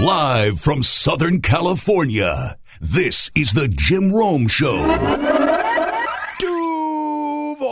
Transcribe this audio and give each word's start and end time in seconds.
Live 0.00 0.58
from 0.58 0.82
Southern 0.82 1.42
California, 1.42 2.56
this 2.80 3.30
is 3.34 3.52
the 3.52 3.68
Jim 3.68 4.10
Rome 4.10 4.48
Show. 4.48 4.78
Duval. 6.38 7.68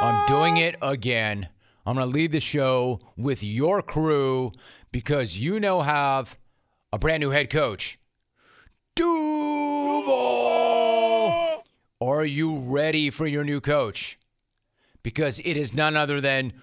I'm 0.00 0.26
doing 0.26 0.56
it 0.56 0.76
again. 0.80 1.50
I'm 1.84 1.96
going 1.96 2.08
to 2.08 2.14
lead 2.14 2.32
the 2.32 2.40
show 2.40 2.98
with 3.14 3.44
your 3.44 3.82
crew 3.82 4.52
because 4.90 5.38
you 5.38 5.60
now 5.60 5.82
have 5.82 6.38
a 6.90 6.98
brand 6.98 7.20
new 7.20 7.28
head 7.28 7.50
coach. 7.50 7.98
Duval. 8.96 10.14
Are 12.00 12.24
you 12.24 12.56
ready 12.56 13.10
for 13.10 13.26
your 13.26 13.44
new 13.44 13.60
coach? 13.60 14.18
Because 15.02 15.40
it 15.44 15.58
is 15.58 15.74
none 15.74 15.94
other 15.94 16.22
than 16.22 16.54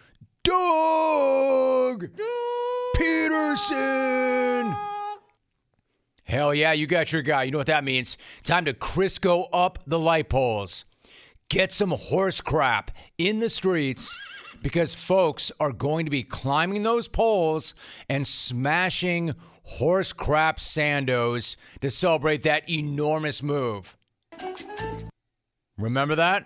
Doug 0.43 2.09
Pederson. 2.97 4.75
Hell 6.23 6.53
yeah, 6.53 6.71
you 6.71 6.87
got 6.87 7.11
your 7.11 7.21
guy. 7.21 7.43
You 7.43 7.51
know 7.51 7.57
what 7.57 7.67
that 7.67 7.83
means. 7.83 8.17
Time 8.43 8.65
to 8.65 8.73
Crisco 8.73 9.47
up 9.53 9.79
the 9.85 9.99
light 9.99 10.29
poles. 10.29 10.85
Get 11.49 11.71
some 11.71 11.91
horse 11.91 12.39
crap 12.39 12.91
in 13.17 13.39
the 13.39 13.49
streets 13.49 14.15
because 14.61 14.93
folks 14.95 15.51
are 15.59 15.73
going 15.73 16.05
to 16.05 16.11
be 16.11 16.23
climbing 16.23 16.83
those 16.83 17.07
poles 17.07 17.73
and 18.07 18.25
smashing 18.25 19.35
horse 19.63 20.13
crap 20.13 20.57
sandos 20.57 21.55
to 21.81 21.89
celebrate 21.89 22.43
that 22.43 22.69
enormous 22.69 23.43
move. 23.43 23.97
Remember 25.77 26.15
that? 26.15 26.45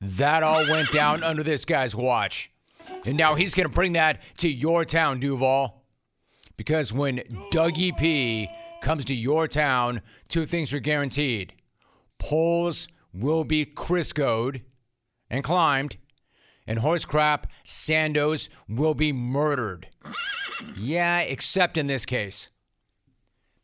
That 0.00 0.42
all 0.42 0.68
went 0.68 0.92
down 0.92 1.22
under 1.22 1.42
this 1.42 1.64
guy's 1.64 1.94
watch. 1.94 2.50
And 3.04 3.16
now 3.16 3.34
he's 3.34 3.54
going 3.54 3.68
to 3.68 3.74
bring 3.74 3.94
that 3.94 4.22
to 4.38 4.48
your 4.48 4.84
town, 4.84 5.20
Duval. 5.20 5.82
Because 6.56 6.92
when 6.92 7.18
Dougie 7.52 7.96
P 7.96 8.48
comes 8.80 9.04
to 9.06 9.14
your 9.14 9.48
town, 9.48 10.02
two 10.28 10.46
things 10.46 10.72
are 10.72 10.80
guaranteed 10.80 11.52
poles 12.18 12.88
will 13.14 13.44
be 13.44 13.64
Criscoed 13.64 14.62
and 15.30 15.44
climbed, 15.44 15.96
and 16.66 16.80
horse 16.80 17.04
crap 17.04 17.46
Sandos 17.64 18.48
will 18.68 18.94
be 18.94 19.12
murdered. 19.12 19.88
Yeah, 20.76 21.20
except 21.20 21.76
in 21.76 21.86
this 21.86 22.04
case. 22.04 22.48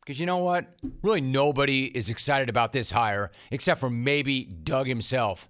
Because 0.01 0.21
you 0.21 0.27
know 0.27 0.39
what? 0.39 0.77
Really, 1.03 1.21
nobody 1.21 1.87
is 1.87 2.11
excited 2.11 2.49
about 2.49 2.73
this 2.73 2.91
hire 2.91 3.31
except 3.51 3.81
for 3.81 3.91
maybe 3.91 4.45
Doug 4.45 4.87
himself. 4.87 5.49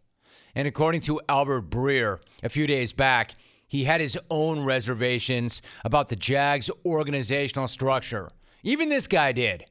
And 0.55 0.69
according 0.69 1.01
to 1.03 1.21
Albert 1.29 1.71
Breer 1.71 2.21
a 2.43 2.49
few 2.49 2.67
days 2.67 2.93
back, 2.93 3.35
he 3.67 3.85
had 3.85 4.01
his 4.01 4.19
own 4.31 4.65
reservations 4.65 5.61
about 5.85 6.09
the 6.09 6.17
Jags' 6.17 6.71
organizational 6.85 7.67
structure. 7.67 8.29
Even 8.63 8.89
this 8.89 9.09
guy 9.09 9.33
did. 9.33 9.65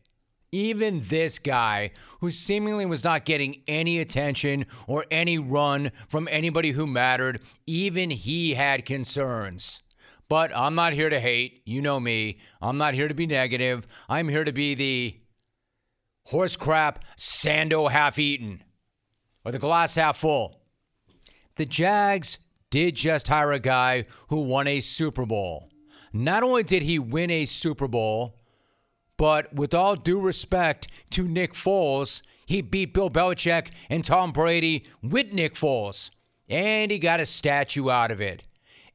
Even 0.52 1.02
this 1.08 1.40
guy, 1.40 1.92
who 2.20 2.30
seemingly 2.30 2.86
was 2.86 3.04
not 3.04 3.26
getting 3.26 3.62
any 3.68 4.00
attention 4.00 4.68
or 4.86 5.06
any 5.10 5.40
run 5.40 5.92
from 6.08 6.28
anybody 6.30 6.72
who 6.72 6.86
mattered, 6.86 7.42
even 7.66 8.12
he 8.12 8.54
had 8.54 8.86
concerns. 8.86 9.82
But 10.30 10.56
I'm 10.56 10.76
not 10.76 10.94
here 10.94 11.10
to 11.10 11.20
hate. 11.20 11.62
You 11.66 11.82
know 11.82 12.00
me. 12.00 12.40
I'm 12.62 12.78
not 12.78 12.94
here 12.94 13.08
to 13.08 13.14
be 13.14 13.26
negative. 13.26 13.88
I'm 14.08 14.30
here 14.30 14.44
to 14.44 14.52
be 14.52 14.76
the 14.76 15.20
horse 16.26 16.56
crap 16.56 17.04
Sando 17.18 17.90
half 17.90 18.20
eaten 18.20 18.64
or 19.44 19.52
the 19.52 19.60
glass 19.60 19.96
half 19.96 20.18
full. 20.18 20.63
The 21.56 21.66
Jags 21.66 22.40
did 22.72 22.96
just 22.96 23.28
hire 23.28 23.52
a 23.52 23.60
guy 23.60 24.06
who 24.30 24.42
won 24.42 24.68
a 24.68 24.80
Super 24.80 25.26
Bowl. 25.26 25.70
Not 26.12 26.42
only 26.42 26.64
did 26.64 26.82
he 26.84 26.98
win 26.98 27.30
a 27.30 27.46
Super 27.46 27.88
Bowl, 27.88 28.36
but 29.18 29.54
with 29.54 29.74
all 29.74 29.96
due 29.96 30.20
respect 30.20 30.88
to 31.12 31.28
Nick 31.28 31.54
Foles, 31.54 32.24
he 32.46 32.62
beat 32.62 32.94
Bill 32.94 33.10
Belichick 33.10 33.68
and 33.90 34.04
Tom 34.04 34.32
Brady 34.32 34.86
with 35.04 35.34
Nick 35.34 35.54
Foles. 35.54 36.10
And 36.50 36.92
he 36.92 36.98
got 36.98 37.20
a 37.20 37.26
statue 37.26 37.90
out 37.90 38.10
of 38.10 38.20
it. 38.20 38.44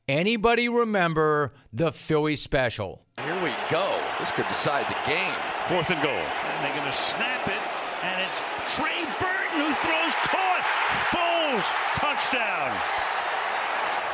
Anybody 0.09 0.69
remember 0.69 1.55
the 1.72 1.93
Philly 1.93 2.34
special? 2.34 3.05
Here 3.19 3.43
we 3.43 3.53
go. 3.71 4.00
This 4.19 4.32
could 4.32 4.49
decide 4.49 4.87
the 4.88 4.99
game. 5.09 5.34
Fourth 5.69 5.91
and 5.91 6.03
goal. 6.03 6.11
And 6.11 6.65
they're 6.65 6.75
going 6.75 6.91
to 6.91 6.97
snap 6.97 7.47
it, 7.47 7.62
and 8.03 8.22
it's 8.28 8.41
Trey 8.75 9.05
Burton 9.21 9.61
who 9.61 9.72
throws 9.75 10.15
caught. 10.25 10.49
Foles, 11.58 11.74
touchdown. 11.94 12.70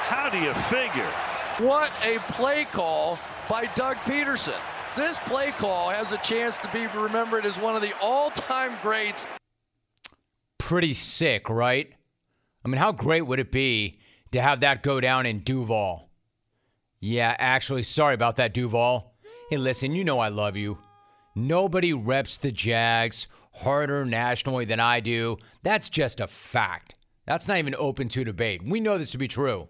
How 0.06 0.30
do 0.30 0.38
you 0.38 0.54
figure? 0.54 1.10
What 1.58 1.92
a 2.02 2.18
play 2.32 2.64
call 2.64 3.18
by 3.48 3.66
Doug 3.74 3.96
Pederson. 3.98 4.58
This 4.96 5.18
play 5.20 5.50
call 5.52 5.90
has 5.90 6.12
a 6.12 6.18
chance 6.18 6.62
to 6.62 6.68
be 6.70 6.86
remembered 6.86 7.44
as 7.44 7.58
one 7.58 7.76
of 7.76 7.82
the 7.82 7.92
all 8.00 8.30
time 8.30 8.78
greats. 8.82 9.26
Pretty 10.58 10.94
sick, 10.94 11.50
right? 11.50 11.92
I 12.64 12.68
mean, 12.68 12.78
how 12.78 12.92
great 12.92 13.22
would 13.22 13.40
it 13.40 13.52
be 13.52 13.98
to 14.32 14.40
have 14.40 14.60
that 14.60 14.82
go 14.82 15.00
down 15.00 15.26
in 15.26 15.40
Duval? 15.40 16.08
Yeah, 17.00 17.36
actually, 17.38 17.82
sorry 17.82 18.14
about 18.14 18.36
that, 18.36 18.54
Duval. 18.54 19.12
Hey, 19.50 19.58
listen, 19.58 19.94
you 19.94 20.04
know 20.04 20.18
I 20.18 20.28
love 20.28 20.56
you. 20.56 20.78
Nobody 21.34 21.92
reps 21.92 22.38
the 22.38 22.52
Jags 22.52 23.26
harder 23.52 24.06
nationally 24.06 24.64
than 24.64 24.80
I 24.80 25.00
do. 25.00 25.36
That's 25.62 25.90
just 25.90 26.20
a 26.20 26.26
fact. 26.26 26.94
That's 27.26 27.48
not 27.48 27.58
even 27.58 27.74
open 27.76 28.08
to 28.10 28.24
debate. 28.24 28.62
We 28.64 28.80
know 28.80 28.98
this 28.98 29.10
to 29.12 29.18
be 29.18 29.28
true. 29.28 29.68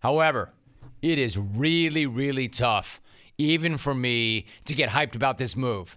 However, 0.00 0.52
it 1.02 1.18
is 1.18 1.36
really, 1.36 2.06
really 2.06 2.48
tough, 2.48 3.00
even 3.36 3.76
for 3.76 3.94
me, 3.94 4.46
to 4.64 4.74
get 4.74 4.90
hyped 4.90 5.14
about 5.14 5.38
this 5.38 5.56
move. 5.56 5.96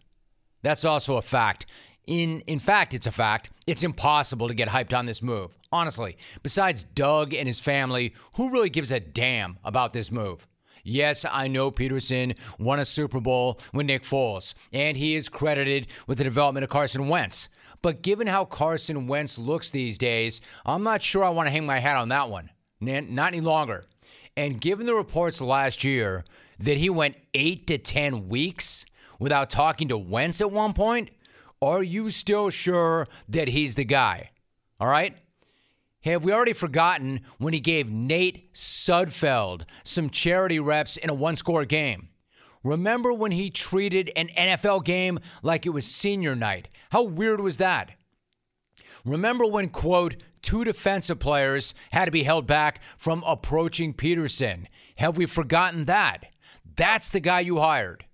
That's 0.64 0.86
also 0.86 1.18
a 1.18 1.22
fact. 1.22 1.66
In 2.08 2.42
in 2.42 2.60
fact, 2.60 2.94
it's 2.94 3.08
a 3.08 3.12
fact. 3.12 3.52
It's 3.68 3.84
impossible 3.84 4.48
to 4.48 4.54
get 4.54 4.68
hyped 4.68 4.98
on 4.98 5.06
this 5.06 5.22
move. 5.22 5.56
Honestly, 5.72 6.18
besides 6.44 6.84
Doug 6.84 7.34
and 7.34 7.48
his 7.48 7.60
family, 7.60 8.14
who 8.36 8.50
really 8.50 8.70
gives 8.70 8.92
a 8.92 9.00
damn 9.00 9.58
about 9.64 9.94
this 9.94 10.12
move? 10.12 10.48
Yes, 10.84 11.26
I 11.30 11.48
know 11.48 11.72
Pederson 11.72 12.36
won 12.60 12.80
a 12.80 12.86
Super 12.86 13.20
Bowl 13.20 13.60
with 13.74 13.86
Nick 13.86 14.02
Foles, 14.04 14.54
and 14.74 14.98
he 14.98 15.16
is 15.16 15.30
credited 15.30 15.88
with 16.08 16.18
the 16.18 16.24
development 16.24 16.64
of 16.64 16.70
Carson 16.70 17.08
Wentz. 17.08 17.50
But 17.82 18.02
given 18.04 18.28
how 18.28 18.46
Carson 18.46 19.08
Wentz 19.08 19.38
looks 19.38 19.70
these 19.70 19.98
days, 19.98 20.42
I'm 20.66 20.84
not 20.84 21.02
sure 21.02 21.24
I 21.24 21.30
want 21.30 21.48
to 21.48 21.52
hang 21.52 21.66
my 21.66 21.80
hat 21.80 21.98
on 21.98 22.10
that 22.10 22.30
one. 22.30 22.52
Not 22.80 23.28
any 23.28 23.42
longer. 23.42 23.84
And 24.38 24.62
given 24.62 24.86
the 24.86 24.94
reports 24.96 25.42
last 25.42 25.84
year 25.84 26.24
that 26.60 26.78
he 26.78 26.90
went 26.90 27.16
eight 27.34 27.68
to 27.68 27.78
10 27.78 28.30
weeks 28.30 28.86
without 29.20 29.50
talking 29.50 29.88
to 29.90 29.98
Wentz 29.98 30.42
at 30.42 30.52
one 30.52 30.74
point, 30.74 31.10
are 31.62 31.84
you 31.84 32.10
still 32.10 32.50
sure 32.50 33.08
that 33.30 33.50
he's 33.50 33.76
the 33.76 33.84
guy? 33.84 34.32
All 34.80 34.88
right? 34.88 35.18
Have 36.04 36.24
we 36.24 36.34
already 36.34 36.54
forgotten 36.54 37.22
when 37.38 37.54
he 37.54 37.60
gave 37.60 37.92
Nate 37.92 38.52
Sudfeld 38.54 39.64
some 39.84 40.10
charity 40.10 40.60
reps 40.60 40.98
in 40.98 41.10
a 41.12 41.14
one 41.14 41.36
score 41.36 41.66
game? 41.66 42.10
Remember 42.64 43.12
when 43.12 43.32
he 43.32 43.50
treated 43.50 44.12
an 44.16 44.30
NFL 44.38 44.86
game 44.86 45.20
like 45.42 45.66
it 45.66 45.72
was 45.72 45.86
senior 45.86 46.36
night? 46.36 46.70
How 46.92 47.02
weird 47.02 47.42
was 47.42 47.58
that? 47.58 47.92
Remember 49.04 49.46
when, 49.46 49.70
quote, 49.70 50.18
two 50.42 50.64
defensive 50.64 51.20
players 51.20 51.74
had 51.92 52.06
to 52.06 52.12
be 52.12 52.24
held 52.24 52.46
back 52.46 52.82
from 52.98 53.24
approaching 53.26 53.94
Pederson? 53.94 54.66
Have 54.98 55.18
we 55.18 55.26
forgotten 55.26 55.86
that? 55.86 56.28
That's 56.76 57.10
the 57.10 57.20
guy 57.20 57.40
you 57.40 57.60
hired. 57.60 58.06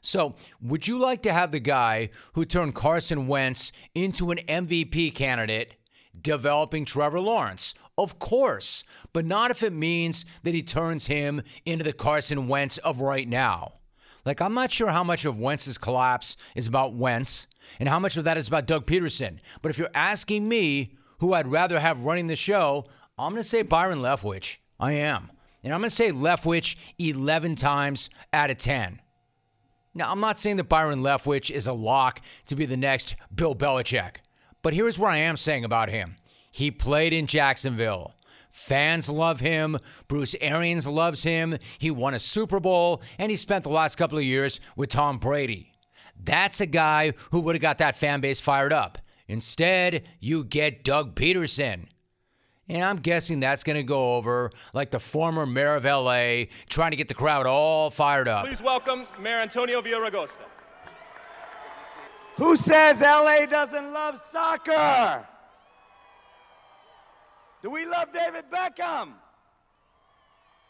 So, 0.00 0.34
would 0.62 0.86
you 0.86 0.98
like 0.98 1.22
to 1.22 1.32
have 1.32 1.52
the 1.52 1.60
guy 1.60 2.10
who 2.32 2.44
turned 2.44 2.74
Carson 2.74 3.26
Wentz 3.26 3.70
into 3.94 4.30
an 4.30 4.38
MVP 4.48 5.14
candidate 5.14 5.74
developing 6.20 6.84
Trevor 6.84 7.20
Lawrence? 7.20 7.74
Of 7.98 8.18
course, 8.18 8.82
but 9.12 9.26
not 9.26 9.50
if 9.50 9.62
it 9.62 9.74
means 9.74 10.24
that 10.42 10.54
he 10.54 10.62
turns 10.62 11.06
him 11.06 11.42
into 11.66 11.84
the 11.84 11.92
Carson 11.92 12.48
Wentz 12.48 12.78
of 12.78 13.00
right 13.02 13.28
now. 13.28 13.79
Like, 14.24 14.40
I'm 14.40 14.54
not 14.54 14.70
sure 14.70 14.88
how 14.88 15.04
much 15.04 15.24
of 15.24 15.38
Wentz's 15.38 15.78
collapse 15.78 16.36
is 16.54 16.66
about 16.66 16.94
Wentz 16.94 17.46
and 17.78 17.88
how 17.88 17.98
much 17.98 18.16
of 18.16 18.24
that 18.24 18.36
is 18.36 18.48
about 18.48 18.66
Doug 18.66 18.86
Pederson. 18.86 19.38
But 19.62 19.70
if 19.70 19.78
you're 19.78 19.90
asking 19.94 20.48
me 20.48 20.94
who 21.18 21.32
I'd 21.34 21.46
rather 21.46 21.80
have 21.80 22.04
running 22.04 22.26
the 22.26 22.36
show, 22.36 22.86
I'm 23.18 23.32
going 23.32 23.42
to 23.42 23.48
say 23.48 23.62
Byron 23.62 23.98
Leftwich. 23.98 24.56
I 24.78 24.92
am. 24.92 25.30
And 25.62 25.74
I'm 25.74 25.80
going 25.80 25.90
to 25.90 25.96
say 25.96 26.10
Leftwich 26.10 26.76
11 26.98 27.54
times 27.56 28.08
out 28.32 28.50
of 28.50 28.58
10. 28.58 29.00
Now, 29.92 30.10
I'm 30.10 30.20
not 30.20 30.38
saying 30.38 30.56
that 30.56 30.68
Byron 30.68 31.00
Leftwich 31.00 31.50
is 31.50 31.66
a 31.66 31.72
lock 31.72 32.20
to 32.46 32.56
be 32.56 32.64
the 32.64 32.76
next 32.76 33.16
Bill 33.34 33.54
Belichick, 33.54 34.16
but 34.62 34.72
here's 34.72 34.98
what 34.98 35.12
I 35.12 35.16
am 35.18 35.36
saying 35.36 35.64
about 35.64 35.88
him. 35.90 36.16
He 36.52 36.70
played 36.70 37.12
in 37.12 37.26
Jacksonville. 37.26 38.14
Fans 38.50 39.08
love 39.08 39.40
him. 39.40 39.78
Bruce 40.08 40.34
Arians 40.40 40.86
loves 40.86 41.22
him. 41.22 41.58
He 41.78 41.90
won 41.90 42.14
a 42.14 42.18
Super 42.18 42.60
Bowl, 42.60 43.02
and 43.18 43.30
he 43.30 43.36
spent 43.36 43.64
the 43.64 43.70
last 43.70 43.96
couple 43.96 44.18
of 44.18 44.24
years 44.24 44.60
with 44.76 44.90
Tom 44.90 45.18
Brady. 45.18 45.72
That's 46.22 46.60
a 46.60 46.66
guy 46.66 47.14
who 47.30 47.40
would 47.40 47.54
have 47.54 47.62
got 47.62 47.78
that 47.78 47.96
fan 47.96 48.20
base 48.20 48.40
fired 48.40 48.72
up. 48.72 48.98
Instead, 49.28 50.08
you 50.18 50.44
get 50.44 50.84
Doug 50.84 51.14
Pederson. 51.14 51.86
And 52.68 52.84
I'm 52.84 52.98
guessing 52.98 53.40
that's 53.40 53.64
going 53.64 53.76
to 53.76 53.82
go 53.82 54.14
over 54.14 54.50
like 54.72 54.92
the 54.92 55.00
former 55.00 55.44
mayor 55.44 55.74
of 55.74 55.84
LA 55.84 56.44
trying 56.68 56.92
to 56.92 56.96
get 56.96 57.08
the 57.08 57.14
crowd 57.14 57.46
all 57.46 57.90
fired 57.90 58.28
up. 58.28 58.46
Please 58.46 58.62
welcome 58.62 59.06
Mayor 59.20 59.38
Antonio 59.38 59.82
Villaraigosa. 59.82 60.38
Who 62.36 62.56
says 62.56 63.00
LA 63.00 63.46
doesn't 63.46 63.92
love 63.92 64.22
soccer? 64.30 65.26
Do 67.62 67.70
we 67.70 67.84
love 67.86 68.12
David 68.12 68.44
Beckham? 68.50 69.12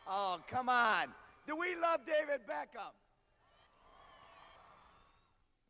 Oh, 0.08 0.40
come 0.48 0.68
on. 0.68 1.06
Do 1.46 1.56
we 1.56 1.76
love 1.76 2.00
David 2.06 2.40
Beckham? 2.48 2.92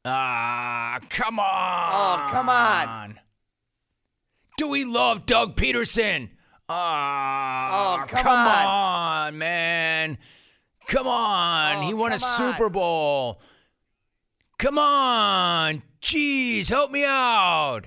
Ah, 0.05 0.99
come 1.11 1.39
on. 1.39 1.47
Oh, 1.93 2.33
come 2.33 2.49
on. 2.49 3.21
Do 4.57 4.69
we 4.69 4.85
love 4.85 5.27
Doug 5.27 5.57
Pederson? 5.57 6.31
Ah, 6.69 8.03
Oh, 8.03 8.07
come 8.07 8.27
on. 8.27 8.67
on. 8.67 9.39
man. 9.39 10.19
Come 10.87 11.07
on. 11.07 11.77
Oh, 11.77 11.81
he 11.87 11.95
won 11.95 12.13
a 12.13 12.19
come 12.19 12.29
on. 12.29 12.53
Super 12.55 12.69
Bowl. 12.71 13.43
Come 14.59 14.79
on. 14.79 15.83
Jeez, 16.01 16.69
help 16.69 16.91
me 16.91 17.05
out. 17.05 17.87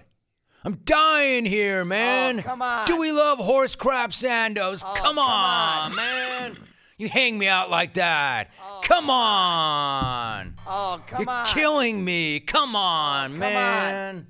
I'm 0.66 0.76
dying 0.86 1.46
here, 1.46 1.84
man. 1.84 2.40
Oh, 2.40 2.44
come 2.44 2.62
on. 2.62 2.88
Do 2.88 2.98
we 2.98 3.12
love 3.12 3.38
horse 3.40 3.76
crap 3.76 4.12
Sandos? 4.12 4.82
Oh, 4.86 4.94
come, 4.94 5.06
come 5.06 5.20
on, 5.20 5.92
on. 5.92 5.96
man. 5.96 6.58
You 6.98 7.10
hang 7.10 7.38
me 7.38 7.48
out 7.48 7.70
like 7.70 7.96
that. 7.96 8.52
Oh, 8.62 8.80
come 8.82 9.10
on. 9.10 10.56
Oh, 10.66 11.00
come 11.06 11.24
You're 11.24 11.30
on. 11.30 11.46
killing 11.48 12.06
me. 12.06 12.40
Come 12.40 12.76
oh, 12.76 12.80
on, 12.80 13.32
come 13.32 13.40
man. 13.40 14.28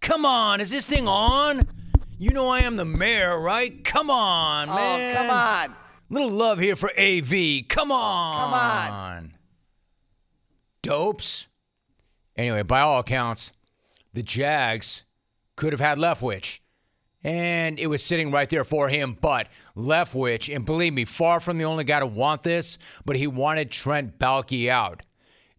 Come 0.00 0.24
on. 0.24 0.62
Is 0.62 0.70
this 0.70 0.86
thing 0.86 1.06
on? 1.06 1.60
You 2.18 2.30
know 2.30 2.48
I 2.48 2.60
am 2.60 2.76
the 2.76 2.86
mayor, 2.86 3.38
right? 3.38 3.84
Come 3.84 4.10
on, 4.10 4.70
oh, 4.70 4.74
man. 4.74 5.10
oh, 5.10 5.18
come 5.18 5.30
on. 5.30 5.76
Little 6.08 6.30
love 6.30 6.58
here 6.58 6.76
for 6.76 6.90
AV. 6.98 7.68
Come 7.68 7.92
on. 7.92 8.40
come 8.40 8.54
on. 8.54 9.34
Dopes. 10.82 11.48
Anyway, 12.36 12.62
by 12.62 12.80
all 12.80 13.00
accounts, 13.00 13.52
the 14.12 14.22
Jags 14.22 15.04
could 15.56 15.72
have 15.72 15.80
had 15.80 15.98
Leftwich. 15.98 16.60
And 17.22 17.78
it 17.78 17.86
was 17.86 18.02
sitting 18.02 18.30
right 18.30 18.48
there 18.48 18.64
for 18.64 18.88
him. 18.88 19.16
But 19.20 19.48
Leftwich, 19.76 20.54
and 20.54 20.64
believe 20.64 20.94
me, 20.94 21.04
far 21.04 21.38
from 21.38 21.58
the 21.58 21.64
only 21.64 21.84
guy 21.84 22.00
to 22.00 22.06
want 22.06 22.42
this, 22.42 22.78
but 23.04 23.16
he 23.16 23.26
wanted 23.26 23.70
Trent 23.70 24.18
Baalke 24.18 24.68
out. 24.68 25.02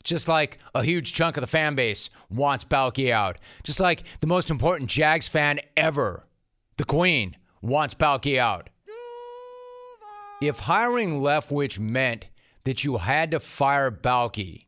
Just 0.04 0.28
like 0.28 0.58
a 0.74 0.84
huge 0.84 1.14
chunk 1.14 1.38
of 1.38 1.42
the 1.42 1.48
fan 1.48 1.76
base 1.76 2.10
wants 2.30 2.64
Baalke 2.64 3.12
out. 3.12 3.38
Just 3.64 3.80
like 3.80 4.04
the 4.22 4.28
most 4.28 4.50
important 4.50 4.90
Jags 4.90 5.28
fan 5.28 5.60
ever, 5.78 6.26
the 6.78 6.84
Queen, 6.84 7.38
wants 7.62 7.94
Baalke 7.94 8.40
out. 8.40 8.70
If 10.42 10.58
hiring 10.58 11.22
Leftwich 11.22 11.80
meant 11.80 12.26
that 12.64 12.84
you 12.84 12.98
had 12.98 13.30
to 13.30 13.40
fire 13.40 13.92
Baalke, 13.92 14.66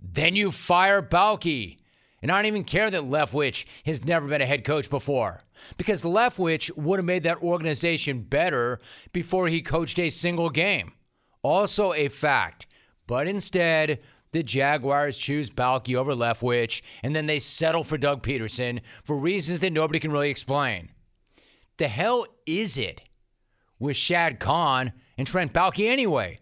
then 0.00 0.34
you 0.34 0.50
fire 0.50 1.02
Baalke. 1.02 1.76
And 2.22 2.30
I 2.30 2.36
don't 2.36 2.46
even 2.46 2.64
care 2.64 2.88
that 2.88 3.02
Leftwich 3.02 3.64
has 3.84 4.04
never 4.04 4.28
been 4.28 4.40
a 4.40 4.46
head 4.46 4.64
coach 4.64 4.88
before. 4.88 5.42
Because 5.76 6.02
Leftwich 6.02 6.74
would 6.76 6.98
have 6.98 7.04
made 7.04 7.24
that 7.24 7.42
organization 7.42 8.22
better 8.22 8.78
before 9.12 9.48
he 9.48 9.60
coached 9.60 9.98
a 9.98 10.08
single 10.08 10.48
game. 10.48 10.92
Also 11.42 11.92
a 11.92 12.08
fact. 12.08 12.66
But 13.08 13.26
instead, 13.26 13.98
the 14.30 14.42
Jaguars 14.42 15.18
choose 15.18 15.50
Baalke 15.50 15.96
over 15.96 16.14
Leftwich, 16.14 16.82
and 17.02 17.14
then 17.14 17.26
they 17.26 17.38
settle 17.38 17.84
for 17.84 17.98
Doug 17.98 18.22
Pederson 18.22 18.80
for 19.02 19.16
reasons 19.16 19.60
that 19.60 19.72
nobody 19.72 19.98
can 19.98 20.12
really 20.12 20.30
explain. 20.30 20.90
The 21.76 21.88
hell 21.88 22.24
is 22.46 22.78
it 22.78 23.02
with 23.78 23.96
Shad 23.96 24.38
Khan 24.38 24.92
and 25.18 25.26
Trent 25.26 25.52
Baalke 25.52 25.90
anyway? 25.90 26.38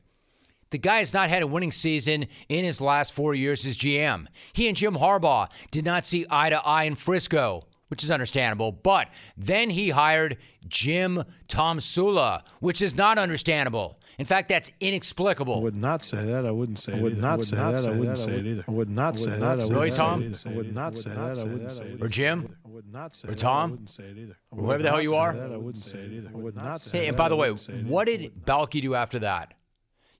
The 0.70 0.78
guy 0.78 0.99
has 0.99 1.12
not 1.12 1.28
had 1.28 1.43
a 1.43 1.46
winning 1.46 1.72
season 1.72 2.26
in 2.49 2.64
his 2.64 2.81
last 2.81 3.12
four 3.12 3.34
years 3.34 3.67
as 3.67 3.76
GM. 3.76 4.26
He 4.52 4.69
and 4.69 4.76
Jim 4.76 4.94
Harbaugh 4.94 5.49
did 5.70 5.84
not 5.84 6.06
see 6.06 6.26
eye 6.31 6.50
to 6.50 6.61
eye 6.64 6.84
in 6.84 6.94
Frisco, 6.94 7.67
which 7.88 8.05
is 8.05 8.11
understandable. 8.11 8.70
But 8.70 9.08
then 9.37 9.70
he 9.70 9.90
hired 9.90 10.37
Jim 10.69 11.25
Tomsula, 11.49 12.43
which 12.61 12.81
is 12.82 12.94
not 12.94 13.19
understandable. 13.19 13.99
In 14.19 14.26
fact, 14.26 14.49
that's 14.50 14.70
inexplicable. 14.81 15.56
I 15.56 15.61
would 15.61 15.75
not 15.75 16.05
say 16.05 16.25
that. 16.26 16.44
I 16.46 16.50
wouldn't 16.50 16.78
say 16.78 16.93
it. 16.93 16.99
I 16.99 17.02
would 17.02 17.19
not 17.19 17.43
say 17.43 17.56
that. 17.56 17.87
I 17.87 17.90
wouldn't 17.99 18.19
say 18.19 18.32
it 18.32 18.46
either. 18.46 18.64
I 18.69 18.70
would 18.70 18.90
not 18.90 19.19
say 19.19 19.31
that. 19.31 19.43
I 19.43 19.55
wouldn't 19.55 19.70
Really, 19.72 19.90
say 19.90 19.96
Tom? 19.96 20.22
it. 20.22 20.44
I 20.46 20.50
would 20.55 20.75
not 20.75 20.96
say 20.96 21.11
that. 21.11 21.38
I 21.38 21.44
wouldn't 21.44 21.72
say 21.72 21.84
it 21.84 22.02
Or 22.02 22.08
Jim? 22.08 22.56
I 22.64 22.69
would 22.69 22.93
not 22.93 23.14
say 23.17 23.28
it. 23.28 23.32
Or. 23.32 23.34
Tom? 23.34 23.69
I 23.69 23.72
wouldn't 23.72 23.90
say 23.90 24.02
it 24.05 24.19
either. 24.19 24.37
Or 24.50 24.62
whoever 24.64 24.82
the 24.82 24.90
hell 24.90 25.02
you 25.02 25.14
are? 25.14 25.31
I 25.32 25.56
wouldn't 25.56 25.78
say 25.78 25.99
it 25.99 26.12
either. 26.12 26.28
I 26.28 26.37
would 26.37 26.55
not 26.55 26.81
say 26.82 26.99
Hey, 26.99 27.05
that. 27.05 27.08
and 27.08 27.17
by 27.17 27.28
the 27.31 27.37
way, 27.37 27.49
wouldn't 27.50 27.61
say 27.61 27.72
it 27.72 27.87
what 27.87 28.05
did 28.06 28.31
Baalke 28.44 28.82
do 28.82 28.94
after 28.94 29.19
that? 29.20 29.55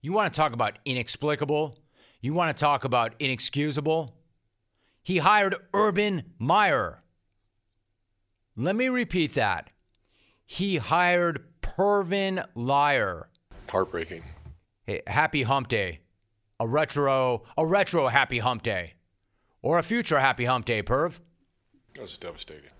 You 0.03 0.13
want 0.13 0.33
to 0.33 0.37
talk 0.39 0.53
about 0.53 0.79
inexplicable? 0.87 1.79
You 2.23 2.33
want 2.33 2.57
to 2.57 2.59
talk 2.59 2.85
about 2.85 3.15
inexcusable? 3.19 4.15
He 5.03 5.19
hired 5.19 5.57
Urban 5.75 6.25
Meyer. 6.39 7.03
Let 8.57 8.77
me 8.77 8.89
repeat 8.89 9.35
that. 9.35 9.71
He 10.47 10.79
hired 10.79 11.45
Pervin 11.61 12.45
Liar. 12.55 13.29
Heartbreaking. 13.71 14.25
Hey, 14.87 15.03
happy 15.07 15.43
hump 15.43 15.69
day. 15.69 16.01
A 16.59 16.67
retro, 16.67 17.45
a 17.57 17.67
retro 17.67 18.09
happy 18.09 18.39
hump 18.39 18.63
day. 18.63 18.95
Or 19.63 19.79
a 19.79 19.83
future 19.83 20.19
happy 20.19 20.47
hump 20.47 20.65
day, 20.65 20.83
Perv. 20.83 21.21
That 21.95 22.03
was 22.03 22.17
devastating. 22.17 22.71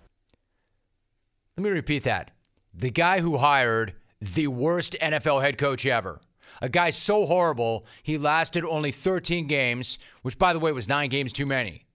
Let 1.57 1.65
me 1.65 1.71
repeat 1.71 2.05
that. 2.05 2.31
The 2.73 2.91
guy 2.91 3.21
who 3.21 3.37
hired 3.37 3.95
the 4.21 4.47
worst 4.47 4.97
NFL 5.01 5.43
head 5.43 5.59
coach 5.59 5.85
ever. 5.85 6.21
A 6.61 6.69
guy 6.69 6.91
so 6.91 7.27
horrible, 7.27 7.87
he 8.03 8.19
lasted 8.19 8.65
only 8.65 8.93
13 8.93 9.47
games, 9.47 9.99
which, 10.23 10.39
by 10.39 10.53
the 10.53 10.59
way, 10.59 10.73
was 10.73 10.89
nine 10.89 11.09
games 11.11 11.33
too 11.33 11.47
many. 11.47 11.87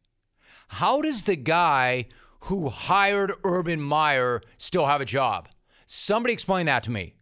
How 0.67 1.01
does 1.01 1.23
the 1.23 1.35
guy 1.35 2.07
who 2.41 2.69
hired 2.69 3.33
Urban 3.43 3.81
Meyer 3.81 4.41
still 4.57 4.87
have 4.87 5.01
a 5.01 5.05
job? 5.05 5.49
Somebody 5.85 6.33
explain 6.33 6.65
that 6.65 6.83
to 6.83 6.91
me. 6.91 7.15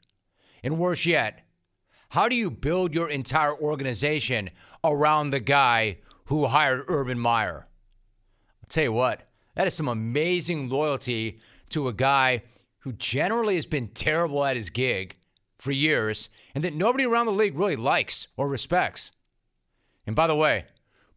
And 0.64 0.78
worse 0.78 1.06
yet, 1.06 1.46
how 2.10 2.30
do 2.30 2.36
you 2.36 2.50
build 2.50 2.94
your 2.94 3.10
entire 3.10 3.56
organization 3.56 4.50
around 4.84 5.30
the 5.30 5.40
guy 5.40 5.98
who 6.26 6.46
hired 6.46 6.86
Urban 6.88 7.20
Meyer? 7.20 7.68
I'll 8.62 8.70
tell 8.70 8.84
you 8.84 8.94
what, 8.94 9.28
that 9.56 9.68
is 9.68 9.74
some 9.74 9.88
amazing 9.88 10.70
loyalty 10.70 11.40
to 11.70 11.88
a 11.88 11.94
guy 11.94 12.44
who 12.80 12.94
generally 12.94 13.56
has 13.56 13.66
been 13.66 13.88
terrible 13.90 14.46
at 14.46 14.56
his 14.56 14.70
gig 14.70 15.16
for 15.64 15.72
years 15.72 16.30
and 16.54 16.64
that 16.64 16.76
nobody 16.76 17.06
around 17.06 17.26
the 17.26 17.32
league 17.32 17.58
really 17.58 17.78
likes 17.78 18.28
or 18.36 18.50
respects. 18.50 19.12
And 20.06 20.14
by 20.14 20.28
the 20.28 20.36
way, 20.36 20.66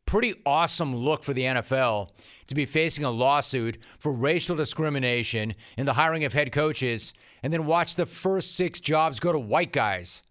pretty 0.07 0.35
awesome 0.47 0.95
look 0.95 1.25
for 1.25 1.35
the 1.35 1.43
NFL 1.43 2.11
to 2.47 2.55
be 2.55 2.65
facing 2.65 3.05
a 3.05 3.11
lawsuit 3.11 3.79
for 3.99 4.12
racial 4.12 4.55
discrimination 4.55 5.55
in 5.76 5.85
the 5.85 5.95
hiring 5.95 6.25
of 6.25 6.33
head 6.33 6.53
coaches 6.53 7.12
and 7.43 7.53
then 7.53 7.67
watch 7.67 7.97
the 7.97 8.07
first 8.07 8.55
six 8.55 8.79
jobs 8.79 9.19
go 9.19 9.33
to 9.33 9.38
white 9.38 9.73
guys. 9.73 10.23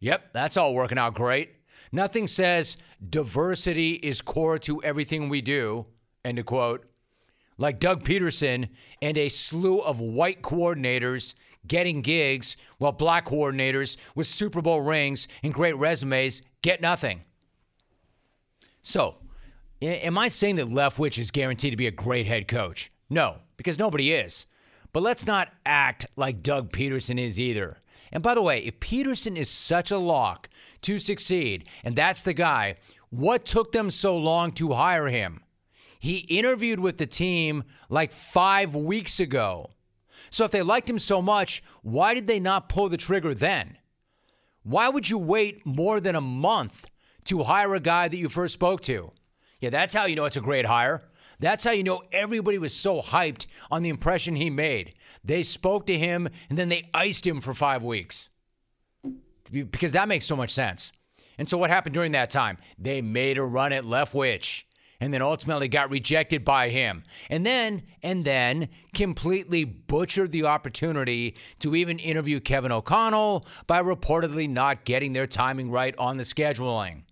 Yep, 0.00 0.32
that's 0.32 0.56
all 0.56 0.74
working 0.74 0.98
out 0.98 1.14
great. 1.14 1.50
Nothing 1.92 2.26
says 2.26 2.76
diversity 3.08 3.92
is 3.92 4.20
core 4.22 4.58
to 4.58 4.82
everything 4.82 5.28
we 5.28 5.40
do, 5.40 5.86
end 6.24 6.40
of 6.40 6.46
quote. 6.46 6.84
Like 7.58 7.78
Doug 7.78 8.02
Pederson 8.02 8.70
and 9.00 9.16
a 9.16 9.28
slew 9.28 9.78
of 9.78 10.00
white 10.00 10.42
coordinators 10.42 11.34
getting 11.68 12.02
gigs 12.02 12.56
while 12.78 12.92
black 12.92 13.26
coordinators 13.26 13.96
with 14.14 14.26
Super 14.26 14.60
Bowl 14.62 14.80
rings 14.80 15.28
and 15.42 15.54
great 15.54 15.76
resumes 15.76 16.42
get 16.62 16.80
nothing. 16.80 17.22
So, 18.82 19.16
am 19.82 20.18
I 20.18 20.28
saying 20.28 20.56
that 20.56 20.66
Leftwich 20.66 21.18
is 21.18 21.30
guaranteed 21.30 21.72
to 21.72 21.76
be 21.76 21.86
a 21.86 21.92
great 21.92 22.26
head 22.26 22.48
coach? 22.48 22.92
No, 23.10 23.38
because 23.56 23.78
nobody 23.78 24.12
is. 24.12 24.46
But 24.92 25.02
let's 25.02 25.26
not 25.26 25.52
act 25.64 26.06
like 26.16 26.42
Doug 26.42 26.72
Pederson 26.72 27.20
is 27.20 27.38
either. 27.38 27.78
And 28.12 28.22
by 28.22 28.34
the 28.34 28.42
way, 28.42 28.58
if 28.60 28.80
Pederson 28.80 29.36
is 29.36 29.50
such 29.50 29.90
a 29.90 29.98
lock 29.98 30.48
to 30.82 30.98
succeed, 30.98 31.68
and 31.84 31.96
that's 31.96 32.22
the 32.22 32.32
guy, 32.32 32.76
what 33.10 33.44
took 33.44 33.72
them 33.72 33.90
so 33.90 34.16
long 34.16 34.52
to 34.52 34.72
hire 34.72 35.08
him? 35.08 35.42
He 35.98 36.18
interviewed 36.18 36.80
with 36.80 36.98
the 36.98 37.06
team 37.06 37.64
like 37.88 38.12
five 38.12 38.74
weeks 38.74 39.18
ago. 39.20 39.70
So 40.30 40.44
if 40.44 40.50
they 40.50 40.62
liked 40.62 40.88
him 40.88 40.98
so 40.98 41.22
much, 41.22 41.62
why 41.82 42.14
did 42.14 42.26
they 42.26 42.40
not 42.40 42.68
pull 42.68 42.88
the 42.88 42.96
trigger 42.96 43.34
then? 43.34 43.78
Why 44.62 44.88
would 44.88 45.08
you 45.08 45.18
wait 45.18 45.64
more 45.64 46.00
than 46.00 46.16
a 46.16 46.20
month 46.20 46.86
to 47.24 47.44
hire 47.44 47.74
a 47.74 47.80
guy 47.80 48.08
that 48.08 48.16
you 48.16 48.28
first 48.28 48.54
spoke 48.54 48.80
to? 48.82 49.12
Yeah, 49.60 49.70
that's 49.70 49.94
how 49.94 50.06
you 50.06 50.16
know 50.16 50.24
it's 50.24 50.36
a 50.36 50.40
great 50.40 50.66
hire. 50.66 51.02
That's 51.38 51.64
how 51.64 51.70
you 51.70 51.84
know 51.84 52.02
everybody 52.12 52.58
was 52.58 52.74
so 52.74 53.00
hyped 53.00 53.46
on 53.70 53.82
the 53.82 53.88
impression 53.88 54.36
he 54.36 54.50
made. 54.50 54.94
They 55.24 55.42
spoke 55.42 55.86
to 55.86 55.98
him 55.98 56.28
and 56.48 56.58
then 56.58 56.68
they 56.68 56.88
iced 56.94 57.26
him 57.26 57.40
for 57.40 57.54
five 57.54 57.84
weeks. 57.84 58.28
Because 59.50 59.92
that 59.92 60.08
makes 60.08 60.24
so 60.24 60.36
much 60.36 60.50
sense. 60.50 60.92
And 61.38 61.48
so 61.48 61.58
what 61.58 61.70
happened 61.70 61.94
during 61.94 62.12
that 62.12 62.30
time? 62.30 62.58
They 62.78 63.02
made 63.02 63.38
a 63.38 63.44
run 63.44 63.72
at 63.72 63.84
Leftwich. 63.84 64.64
And 65.00 65.12
then 65.12 65.22
ultimately 65.22 65.68
got 65.68 65.90
rejected 65.90 66.44
by 66.44 66.70
him. 66.70 67.04
And 67.28 67.44
then, 67.44 67.82
and 68.02 68.24
then 68.24 68.68
completely 68.94 69.64
butchered 69.64 70.32
the 70.32 70.44
opportunity 70.44 71.36
to 71.58 71.76
even 71.76 71.98
interview 71.98 72.40
Kevin 72.40 72.72
O'Connell 72.72 73.46
by 73.66 73.82
reportedly 73.82 74.48
not 74.48 74.84
getting 74.84 75.12
their 75.12 75.26
timing 75.26 75.70
right 75.70 75.94
on 75.98 76.16
the 76.16 76.22
scheduling. 76.22 77.02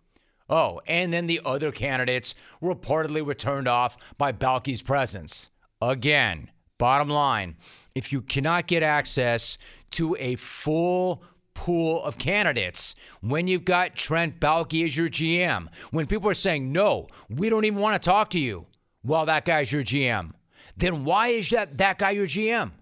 Oh, 0.49 0.81
and 0.87 1.13
then 1.13 1.27
the 1.27 1.41
other 1.45 1.73
candidates 1.73 2.35
reportedly 2.63 3.25
were 3.25 3.35
turned 3.35 3.69
off 3.69 3.97
by 4.19 4.33
Baalke's 4.33 4.83
presence. 4.83 5.51
Again, 5.81 6.51
bottom 6.79 7.09
line, 7.09 7.57
if 7.95 8.13
you 8.13 8.21
cannot 8.21 8.67
get 8.67 8.83
access 8.83 9.57
to 9.93 10.17
a 10.19 10.37
full 10.37 11.23
pool 11.55 12.03
of 12.05 12.19
candidates 12.19 12.95
when 13.21 13.49
you've 13.49 13.65
got 13.65 13.95
Trent 13.95 14.41
Baalke 14.41 14.85
as 14.85 14.97
your 14.97 15.09
GM. 15.09 15.69
When 15.91 16.07
people 16.07 16.29
are 16.29 16.35
saying, 16.35 16.73
no, 16.73 17.09
we 17.31 17.49
don't 17.49 17.65
even 17.65 17.81
want 17.81 18.01
to 18.01 18.05
talk 18.07 18.31
to 18.31 18.41
you 18.41 18.67
while 19.03 19.27
that 19.27 19.45
guy's 19.45 19.73
your 19.73 19.83
GM, 19.83 20.33
then 20.77 21.05
why 21.05 21.29
is 21.29 21.51
that, 21.51 21.79
that 21.79 21.99
guy 21.99 22.11
your 22.11 22.27
GM? 22.27 22.73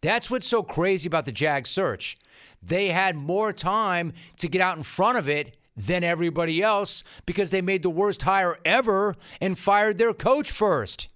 That's 0.00 0.30
what's 0.30 0.46
so 0.46 0.62
crazy 0.62 1.06
about 1.06 1.24
the 1.24 1.32
Jag 1.32 1.66
search. 1.66 2.18
They 2.62 2.90
had 2.90 3.16
more 3.16 3.52
time 3.52 4.12
to 4.36 4.48
get 4.48 4.60
out 4.60 4.76
in 4.76 4.82
front 4.82 5.18
of 5.18 5.28
it 5.28 5.56
than 5.76 6.04
everybody 6.04 6.62
else 6.62 7.02
because 7.26 7.50
they 7.50 7.62
made 7.62 7.82
the 7.82 7.90
worst 7.90 8.22
hire 8.22 8.58
ever 8.64 9.16
and 9.40 9.58
fired 9.58 9.98
their 9.98 10.14
coach 10.14 10.50
first. 10.50 11.08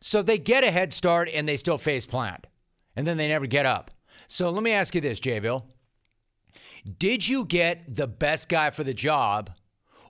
So 0.00 0.22
they 0.22 0.38
get 0.38 0.64
a 0.64 0.70
head 0.70 0.92
start 0.92 1.28
and 1.32 1.48
they 1.48 1.56
still 1.56 1.78
face 1.78 2.06
plant. 2.06 2.46
And 2.94 3.06
then 3.06 3.16
they 3.16 3.28
never 3.28 3.46
get 3.46 3.66
up. 3.66 3.90
So 4.28 4.50
let 4.50 4.62
me 4.62 4.72
ask 4.72 4.94
you 4.94 5.00
this, 5.00 5.20
Jayville. 5.20 5.64
Did 6.86 7.28
you 7.28 7.44
get 7.44 7.96
the 7.96 8.06
best 8.06 8.48
guy 8.48 8.70
for 8.70 8.84
the 8.84 8.94
job, 8.94 9.50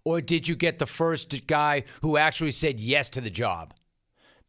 or 0.05 0.21
did 0.21 0.47
you 0.47 0.55
get 0.55 0.79
the 0.79 0.87
first 0.87 1.47
guy 1.47 1.85
who 2.03 2.19
actually 2.19 2.53
said 2.53 2.81
yes 2.81 3.09
to 3.11 3.21
the 3.23 3.31
job? 3.31 3.73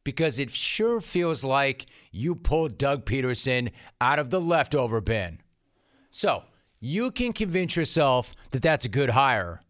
Because 0.04 0.38
it 0.38 0.50
sure 0.50 1.00
feels 1.00 1.44
like 1.44 1.86
you 2.12 2.36
pulled 2.36 2.78
Doug 2.78 3.06
Pederson 3.06 3.72
out 4.02 4.20
of 4.20 4.30
the 4.30 4.42
leftover 4.42 5.00
bin. 5.00 5.40
So 6.10 6.44
you 6.80 7.12
can 7.12 7.32
convince 7.32 7.76
yourself 7.76 8.34
that 8.52 8.62
that's 8.62 8.86
a 8.86 8.90
good 8.90 9.12
hire, 9.12 9.62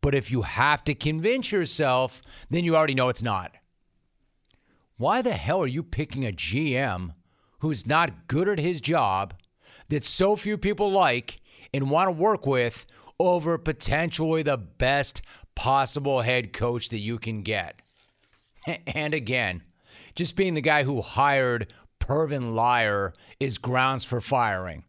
but 0.00 0.14
if 0.14 0.30
you 0.30 0.42
have 0.42 0.84
to 0.84 0.94
convince 0.94 1.50
yourself, 1.50 2.22
then 2.50 2.64
you 2.64 2.76
already 2.76 2.94
know 2.94 3.08
it's 3.08 3.22
not. 3.22 3.52
Why 4.96 5.22
the 5.22 5.34
hell 5.34 5.60
are 5.60 5.66
you 5.66 5.82
picking 5.82 6.24
a 6.24 6.30
GM 6.32 7.14
who's 7.58 7.86
not 7.86 8.28
good 8.28 8.48
at 8.48 8.58
his 8.58 8.80
job 8.80 9.34
that 9.88 10.04
so 10.04 10.36
few 10.36 10.56
people 10.56 10.90
like 10.90 11.40
and 11.72 11.90
want 11.90 12.08
to 12.08 12.12
work 12.12 12.46
with 12.46 12.86
over 13.18 13.58
potentially 13.58 14.42
the 14.42 14.58
best 14.58 15.22
possible 15.54 16.20
head 16.20 16.52
coach 16.52 16.90
that 16.90 16.98
you 16.98 17.18
can 17.18 17.42
get. 17.42 17.80
And 18.86 19.14
again, 19.14 19.62
just 20.16 20.34
being 20.34 20.54
the 20.54 20.60
guy 20.60 20.82
who 20.82 21.00
hired 21.00 21.72
Pervin 22.00 22.54
Liar 22.54 23.12
is 23.38 23.58
grounds 23.58 24.04
for 24.04 24.20
firing. 24.20 24.84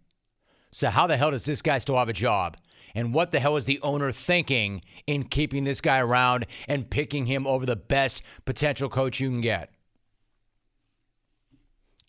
So, 0.72 0.90
how 0.90 1.06
the 1.06 1.16
hell 1.16 1.30
does 1.30 1.46
this 1.46 1.62
guy 1.62 1.78
still 1.78 1.98
have 1.98 2.10
a 2.10 2.14
job? 2.14 2.58
And 2.96 3.14
what 3.14 3.32
the 3.32 3.40
hell 3.40 3.56
is 3.56 3.66
the 3.66 3.80
owner 3.82 4.12
thinking 4.12 4.82
in 5.06 5.26
keeping 5.26 5.64
this 5.64 5.82
guy 5.82 6.00
around 6.00 6.48
and 6.68 6.90
picking 6.90 7.28
him 7.28 7.46
over 7.46 7.66
the 7.66 7.76
best 7.76 8.24
potential 8.46 8.90
coach 8.90 9.20
you 9.20 9.30
can 9.30 9.42
get? 9.42 9.72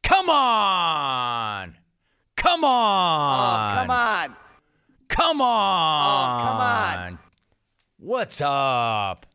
Come 0.03 0.31
on! 0.31 1.77
Come 2.37 2.65
on! 2.65 3.73
Oh, 3.73 3.81
come 3.81 3.91
on! 3.91 4.37
Oh, 5.11 5.15
come 5.15 5.41
on. 5.41 6.41
Oh, 6.41 6.45
come 6.45 6.57
on. 6.57 7.19
What's 7.99 8.41
up? 8.41 9.27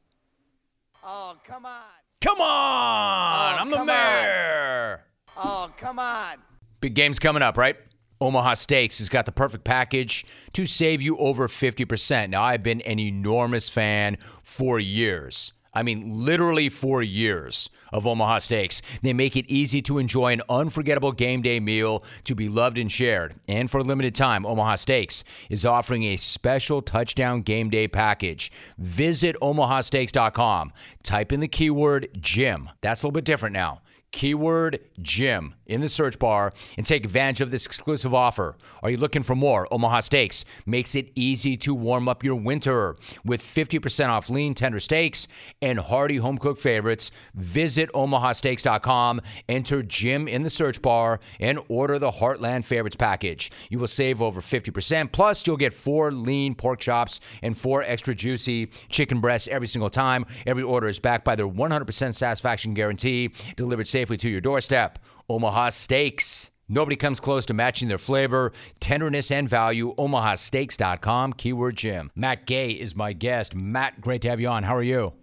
Oh, 1.03 1.35
come 1.45 1.65
on. 1.65 1.81
Come 2.21 2.39
on. 2.39 3.53
Oh, 3.53 3.61
I'm 3.61 3.69
the 3.69 3.83
mayor. 3.83 5.03
Oh, 5.35 5.69
come 5.77 5.99
on. 5.99 6.37
Big 6.79 6.93
game's 6.93 7.19
coming 7.19 7.41
up, 7.41 7.57
right? 7.57 7.75
Omaha 8.21 8.53
Steaks 8.53 8.99
has 8.99 9.09
got 9.09 9.25
the 9.25 9.33
perfect 9.33 9.65
package 9.65 10.25
to 10.53 10.65
save 10.65 11.01
you 11.01 11.17
over 11.17 11.47
50%. 11.47 12.29
Now, 12.29 12.43
I've 12.43 12.63
been 12.63 12.81
an 12.81 12.99
enormous 12.99 13.67
fan 13.67 14.17
for 14.43 14.79
years. 14.79 15.51
I 15.73 15.83
mean, 15.83 16.25
literally 16.25 16.69
for 16.69 17.01
years 17.01 17.69
of 17.91 18.07
Omaha 18.07 18.39
Steaks. 18.39 18.81
They 19.01 19.13
make 19.13 19.37
it 19.37 19.45
easy 19.47 19.81
to 19.83 19.99
enjoy 19.99 20.33
an 20.33 20.41
unforgettable 20.49 21.11
game 21.11 21.41
day 21.41 21.59
meal 21.59 22.03
to 22.25 22.35
be 22.35 22.49
loved 22.49 22.77
and 22.77 22.91
shared. 22.91 23.35
And 23.47 23.69
for 23.69 23.79
a 23.79 23.83
limited 23.83 24.15
time, 24.15 24.45
Omaha 24.45 24.75
Steaks 24.75 25.23
is 25.49 25.65
offering 25.65 26.03
a 26.03 26.17
special 26.17 26.81
touchdown 26.81 27.41
game 27.41 27.69
day 27.69 27.87
package. 27.87 28.51
Visit 28.77 29.35
omahasteaks.com, 29.41 30.73
type 31.03 31.31
in 31.31 31.39
the 31.39 31.47
keyword 31.47 32.09
Jim. 32.19 32.69
That's 32.81 33.03
a 33.03 33.07
little 33.07 33.13
bit 33.13 33.25
different 33.25 33.53
now 33.53 33.81
keyword 34.13 34.79
gym 35.01 35.55
in 35.73 35.81
the 35.81 35.89
search 35.89 36.19
bar 36.19 36.53
and 36.77 36.85
take 36.85 37.03
advantage 37.03 37.41
of 37.41 37.51
this 37.51 37.65
exclusive 37.65 38.13
offer. 38.13 38.55
Are 38.81 38.89
you 38.89 38.97
looking 38.97 39.23
for 39.23 39.35
more? 39.35 39.67
Omaha 39.71 40.01
Steaks 40.01 40.45
makes 40.65 40.95
it 40.95 41.11
easy 41.15 41.57
to 41.57 41.73
warm 41.73 42.07
up 42.07 42.23
your 42.23 42.35
winter 42.35 42.95
with 43.25 43.41
50% 43.41 44.09
off 44.09 44.29
lean 44.29 44.53
tender 44.53 44.79
steaks 44.79 45.27
and 45.61 45.79
hearty 45.79 46.17
home 46.17 46.37
cooked 46.37 46.61
favorites. 46.61 47.11
Visit 47.33 47.91
omahasteaks.com, 47.93 49.21
enter 49.49 49.81
Jim 49.81 50.27
in 50.27 50.43
the 50.43 50.49
search 50.49 50.81
bar, 50.81 51.19
and 51.39 51.59
order 51.67 51.99
the 51.99 52.11
Heartland 52.11 52.65
Favorites 52.65 52.95
package. 52.95 53.51
You 53.69 53.79
will 53.79 53.87
save 53.87 54.21
over 54.21 54.41
50%. 54.41 55.11
Plus, 55.11 55.45
you'll 55.45 55.57
get 55.57 55.73
four 55.73 56.11
lean 56.11 56.55
pork 56.55 56.79
chops 56.79 57.19
and 57.41 57.57
four 57.57 57.83
extra 57.83 58.15
juicy 58.15 58.67
chicken 58.89 59.19
breasts 59.19 59.47
every 59.47 59.67
single 59.67 59.89
time. 59.89 60.25
Every 60.45 60.63
order 60.63 60.87
is 60.87 60.99
backed 60.99 61.25
by 61.25 61.35
their 61.35 61.47
100% 61.47 62.13
satisfaction 62.13 62.73
guarantee, 62.73 63.31
delivered 63.55 63.87
safely 63.87 64.03
safely 64.03 64.17
to 64.17 64.29
your 64.29 64.41
doorstep. 64.41 64.99
Omaha 65.29 65.69
Steaks. 65.69 66.51
Nobody 66.69 66.95
comes 66.95 67.19
close 67.19 67.45
to 67.47 67.53
matching 67.53 67.87
their 67.87 67.97
flavor, 67.97 68.53
tenderness, 68.79 69.31
and 69.31 69.49
value. 69.49 69.93
OmahaSteaks.com, 69.95 71.33
keyword 71.33 71.75
Jim. 71.75 72.09
Matt 72.15 72.45
Gay 72.45 72.71
is 72.71 72.95
my 72.95 73.13
guest. 73.13 73.53
Matt, 73.53 74.01
great 74.01 74.21
to 74.23 74.29
have 74.29 74.39
you 74.39 74.47
on. 74.47 74.63
How 74.63 74.75
are 74.75 74.83
you? 74.83 75.13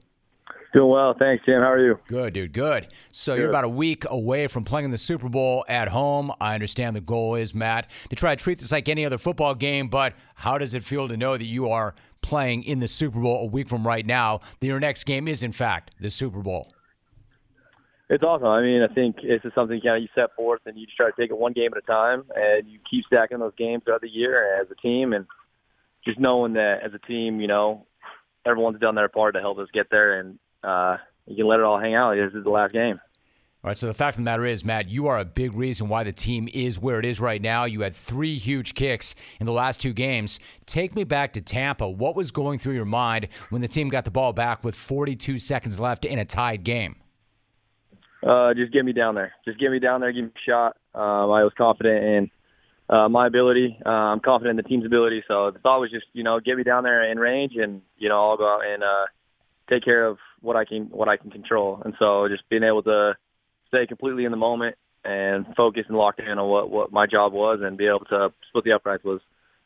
Doing 0.73 0.91
well. 0.91 1.17
Thanks, 1.19 1.45
Jim. 1.45 1.61
How 1.61 1.73
are 1.73 1.85
you? 1.85 1.99
Good, 2.07 2.33
dude. 2.35 2.53
Good. 2.53 2.89
So 3.11 3.33
Good. 3.33 3.41
you're 3.41 3.49
about 3.49 3.65
a 3.65 3.69
week 3.69 4.05
away 4.09 4.47
from 4.47 4.65
playing 4.65 4.85
in 4.85 4.91
the 4.93 4.99
Super 4.99 5.29
Bowl 5.29 5.65
at 5.69 5.89
home. 5.89 6.31
I 6.41 6.55
understand 6.55 6.95
the 6.95 7.01
goal 7.01 7.35
is, 7.35 7.55
Matt, 7.55 7.91
to 8.11 8.17
try 8.17 8.37
to 8.37 8.43
treat 8.43 8.61
this 8.61 8.71
like 8.71 8.89
any 8.89 9.05
other 9.05 9.19
football 9.19 9.55
game, 9.55 9.89
but 9.89 10.15
how 10.37 10.59
does 10.59 10.75
it 10.75 10.85
feel 10.85 11.09
to 11.09 11.17
know 11.17 11.37
that 11.37 11.45
you 11.45 11.69
are 11.71 11.95
playing 12.23 12.63
in 12.63 12.79
the 12.79 12.87
Super 12.87 13.19
Bowl 13.19 13.43
a 13.43 13.47
week 13.47 13.69
from 13.69 13.85
right 13.85 14.07
now? 14.07 14.41
That 14.61 14.67
your 14.69 14.79
next 14.79 15.05
game 15.05 15.27
is, 15.27 15.43
in 15.43 15.51
fact, 15.51 15.95
the 15.99 16.11
Super 16.11 16.41
Bowl? 16.41 16.73
It's 18.11 18.25
awesome. 18.25 18.49
I 18.49 18.61
mean, 18.61 18.83
I 18.83 18.93
think 18.93 19.17
this 19.23 19.41
is 19.45 19.53
something 19.55 19.81
kind 19.81 19.97
of 19.97 20.03
you 20.03 20.09
set 20.17 20.35
forth 20.35 20.63
and 20.67 20.77
you 20.77 20.85
just 20.85 20.97
try 20.97 21.07
to 21.07 21.17
take 21.17 21.31
it 21.31 21.39
one 21.39 21.53
game 21.53 21.71
at 21.73 21.79
a 21.79 21.87
time, 21.87 22.25
and 22.35 22.69
you 22.69 22.81
keep 22.91 23.05
stacking 23.07 23.39
those 23.39 23.55
games 23.57 23.85
throughout 23.85 24.01
the 24.01 24.09
year 24.09 24.61
as 24.61 24.67
a 24.69 24.75
team, 24.75 25.13
and 25.13 25.27
just 26.05 26.19
knowing 26.19 26.55
that 26.55 26.81
as 26.85 26.93
a 26.93 26.99
team, 27.07 27.41
you 27.41 27.47
know, 27.47 27.87
everyone's 28.45 28.81
done 28.81 28.97
their 28.97 29.09
part 29.09 29.35
to 29.35 29.41
help 29.41 29.59
us 29.59 29.69
get 29.73 29.91
there, 29.93 30.19
and 30.19 30.41
uh, 30.65 30.97
you 31.27 31.37
can 31.37 31.47
let 31.47 31.61
it 31.61 31.65
all 31.65 31.79
hang 31.79 31.95
out. 31.95 32.17
This 32.17 32.35
is 32.35 32.43
the 32.43 32.51
last 32.51 32.73
game. 32.73 32.99
All 33.63 33.69
right, 33.69 33.77
so 33.77 33.87
the 33.87 33.95
fact 33.95 34.17
of 34.17 34.25
the 34.25 34.25
matter 34.25 34.45
is, 34.45 34.65
Matt, 34.65 34.89
you 34.89 35.07
are 35.07 35.19
a 35.19 35.25
big 35.25 35.55
reason 35.55 35.89
why 35.89 36.03
the 36.03 36.13
team 36.13 36.49
is 36.53 36.81
where 36.81 36.99
it 36.99 37.05
is 37.05 37.21
right 37.21 37.41
now. 37.41 37.65
You 37.65 37.83
had 37.83 37.95
three 37.95 38.39
huge 38.39 38.75
kicks 38.75 39.15
in 39.39 39.47
the 39.47 39.53
last 39.53 39.81
two 39.81 39.93
games. 39.93 40.41
Take 40.67 40.97
me 40.97 41.05
back 41.05 41.35
to 41.35 41.41
Tampa. 41.41 41.89
What 41.89 42.17
was 42.17 42.33
going 42.33 42.59
through 42.59 42.75
your 42.75 42.87
mind 42.87 43.29
when 43.51 43.63
the 43.63 43.69
team 43.69 43.89
got 43.89 44.05
the 44.05 44.11
ball 44.11 44.33
back 44.33 44.65
with 44.65 44.75
42 44.75 45.39
seconds 45.39 45.79
left 45.79 46.05
in 46.05 46.19
a 46.19 46.25
tied 46.25 46.65
game? 46.65 46.97
Uh, 48.27 48.55
just 48.55 48.73
get 48.73 48.85
me 48.85 48.93
down 48.93 49.15
there. 49.15 49.33
Just 49.45 49.59
get 49.59 49.71
me 49.71 49.79
down 49.79 50.01
there. 50.01 50.13
Give 50.13 50.25
me 50.25 50.31
a 50.31 50.51
shot. 50.51 50.77
Um, 50.95 51.31
I 51.31 51.43
was 51.43 51.53
confident 51.57 52.05
in 52.05 52.31
uh, 52.89 53.09
my 53.09 53.27
ability. 53.27 53.79
Uh, 53.85 53.89
I'm 53.89 54.21
confident 54.21 54.59
in 54.59 54.63
the 54.63 54.69
team's 54.69 54.85
ability. 54.85 55.23
So 55.27 55.51
the 55.51 55.59
thought 55.59 55.81
was 55.81 55.91
just, 55.91 56.07
you 56.13 56.23
know, 56.23 56.41
get 56.41 56.57
me 56.57 56.65
down 56.65 56.83
there 56.83 57.11
in 57.11 57.19
range, 57.19 57.53
and 57.57 57.83
you 57.97 58.09
know, 58.09 58.31
I'll 58.31 58.37
go 58.37 58.47
out 58.47 58.63
and 58.67 58.83
uh, 58.83 59.07
take 59.71 59.85
care 59.85 60.07
of 60.07 60.19
what 60.41 60.57
I 60.57 60.65
can 60.65 60.87
what 60.91 61.09
I 61.09 61.17
can 61.17 61.31
control. 61.31 61.81
And 61.85 61.95
so 61.99 62.29
just 62.29 62.49
being 62.51 62.65
able 62.65 62.83
to 62.83 63.15
stay 63.69 63.87
completely 63.87 64.25
in 64.25 64.33
the 64.33 64.37
moment 64.37 64.77
and 65.05 65.47
focus 65.57 65.85
and 65.89 65.97
lock 65.97 66.17
in 66.19 66.39
on 66.39 66.49
what 66.49 66.71
what 66.71 66.93
my 66.93 67.07
job 67.07 67.33
was, 67.33 67.61
and 67.63 67.79
be 67.79 67.87
able 67.87 68.05
to 68.11 68.33
split 68.49 68.65
the 68.65 68.73
uprights 68.73 69.05
was 69.05 69.21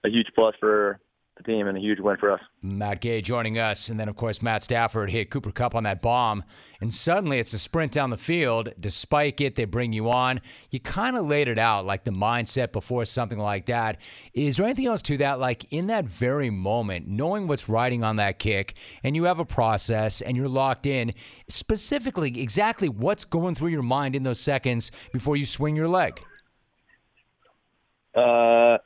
a 0.04 0.08
huge 0.08 0.28
plus 0.34 0.54
for 0.60 1.00
the 1.36 1.42
team 1.42 1.66
and 1.66 1.76
a 1.76 1.80
huge 1.80 1.98
win 1.98 2.16
for 2.16 2.30
us. 2.30 2.40
Matt 2.62 3.00
Gay 3.00 3.20
joining 3.20 3.58
us. 3.58 3.88
And 3.88 3.98
then, 3.98 4.08
of 4.08 4.16
course, 4.16 4.40
Matt 4.40 4.62
Stafford 4.62 5.10
hit 5.10 5.30
Cooper 5.30 5.50
Kupp 5.50 5.74
on 5.74 5.82
that 5.82 6.00
bomb. 6.00 6.44
And 6.80 6.94
suddenly 6.94 7.40
it's 7.40 7.52
a 7.52 7.58
sprint 7.58 7.90
down 7.90 8.10
the 8.10 8.16
field. 8.16 8.72
Despite 8.78 9.40
it, 9.40 9.56
they 9.56 9.64
bring 9.64 9.92
you 9.92 10.10
on. 10.10 10.40
You 10.70 10.78
kind 10.78 11.16
of 11.16 11.26
laid 11.26 11.48
it 11.48 11.58
out, 11.58 11.86
like 11.86 12.04
the 12.04 12.12
mindset 12.12 12.70
before 12.70 13.04
something 13.04 13.38
like 13.38 13.66
that. 13.66 13.98
Is 14.32 14.56
there 14.56 14.66
anything 14.66 14.86
else 14.86 15.02
to 15.02 15.16
that? 15.18 15.40
Like 15.40 15.66
in 15.72 15.88
that 15.88 16.04
very 16.04 16.50
moment, 16.50 17.08
knowing 17.08 17.48
what's 17.48 17.68
riding 17.68 18.04
on 18.04 18.16
that 18.16 18.38
kick, 18.38 18.74
and 19.02 19.16
you 19.16 19.24
have 19.24 19.40
a 19.40 19.44
process 19.44 20.20
and 20.20 20.36
you're 20.36 20.48
locked 20.48 20.86
in, 20.86 21.14
specifically, 21.48 22.40
exactly 22.40 22.88
what's 22.88 23.24
going 23.24 23.56
through 23.56 23.70
your 23.70 23.82
mind 23.82 24.14
in 24.14 24.22
those 24.22 24.40
seconds 24.40 24.92
before 25.12 25.36
you 25.36 25.46
swing 25.46 25.74
your 25.74 25.88
leg? 25.88 26.20
Uh, 28.14 28.78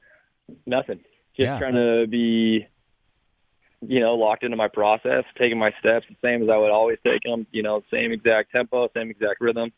nothing 0.64 1.00
just 1.38 1.46
yeah. 1.46 1.58
trying 1.58 1.74
to 1.74 2.06
be 2.08 2.66
you 3.80 4.00
know, 4.00 4.14
locked 4.14 4.42
into 4.42 4.56
my 4.56 4.68
process, 4.68 5.24
taking 5.38 5.58
my 5.58 5.70
steps 5.78 6.06
the 6.08 6.16
same 6.22 6.42
as 6.42 6.48
I 6.48 6.56
would 6.56 6.70
always 6.70 6.98
take 7.04 7.22
them. 7.22 7.46
You 7.52 7.62
know, 7.62 7.82
same 7.92 8.12
exact 8.12 8.50
tempo, 8.52 8.88
same 8.94 9.10
exact 9.10 9.40
rhythm. 9.40 9.72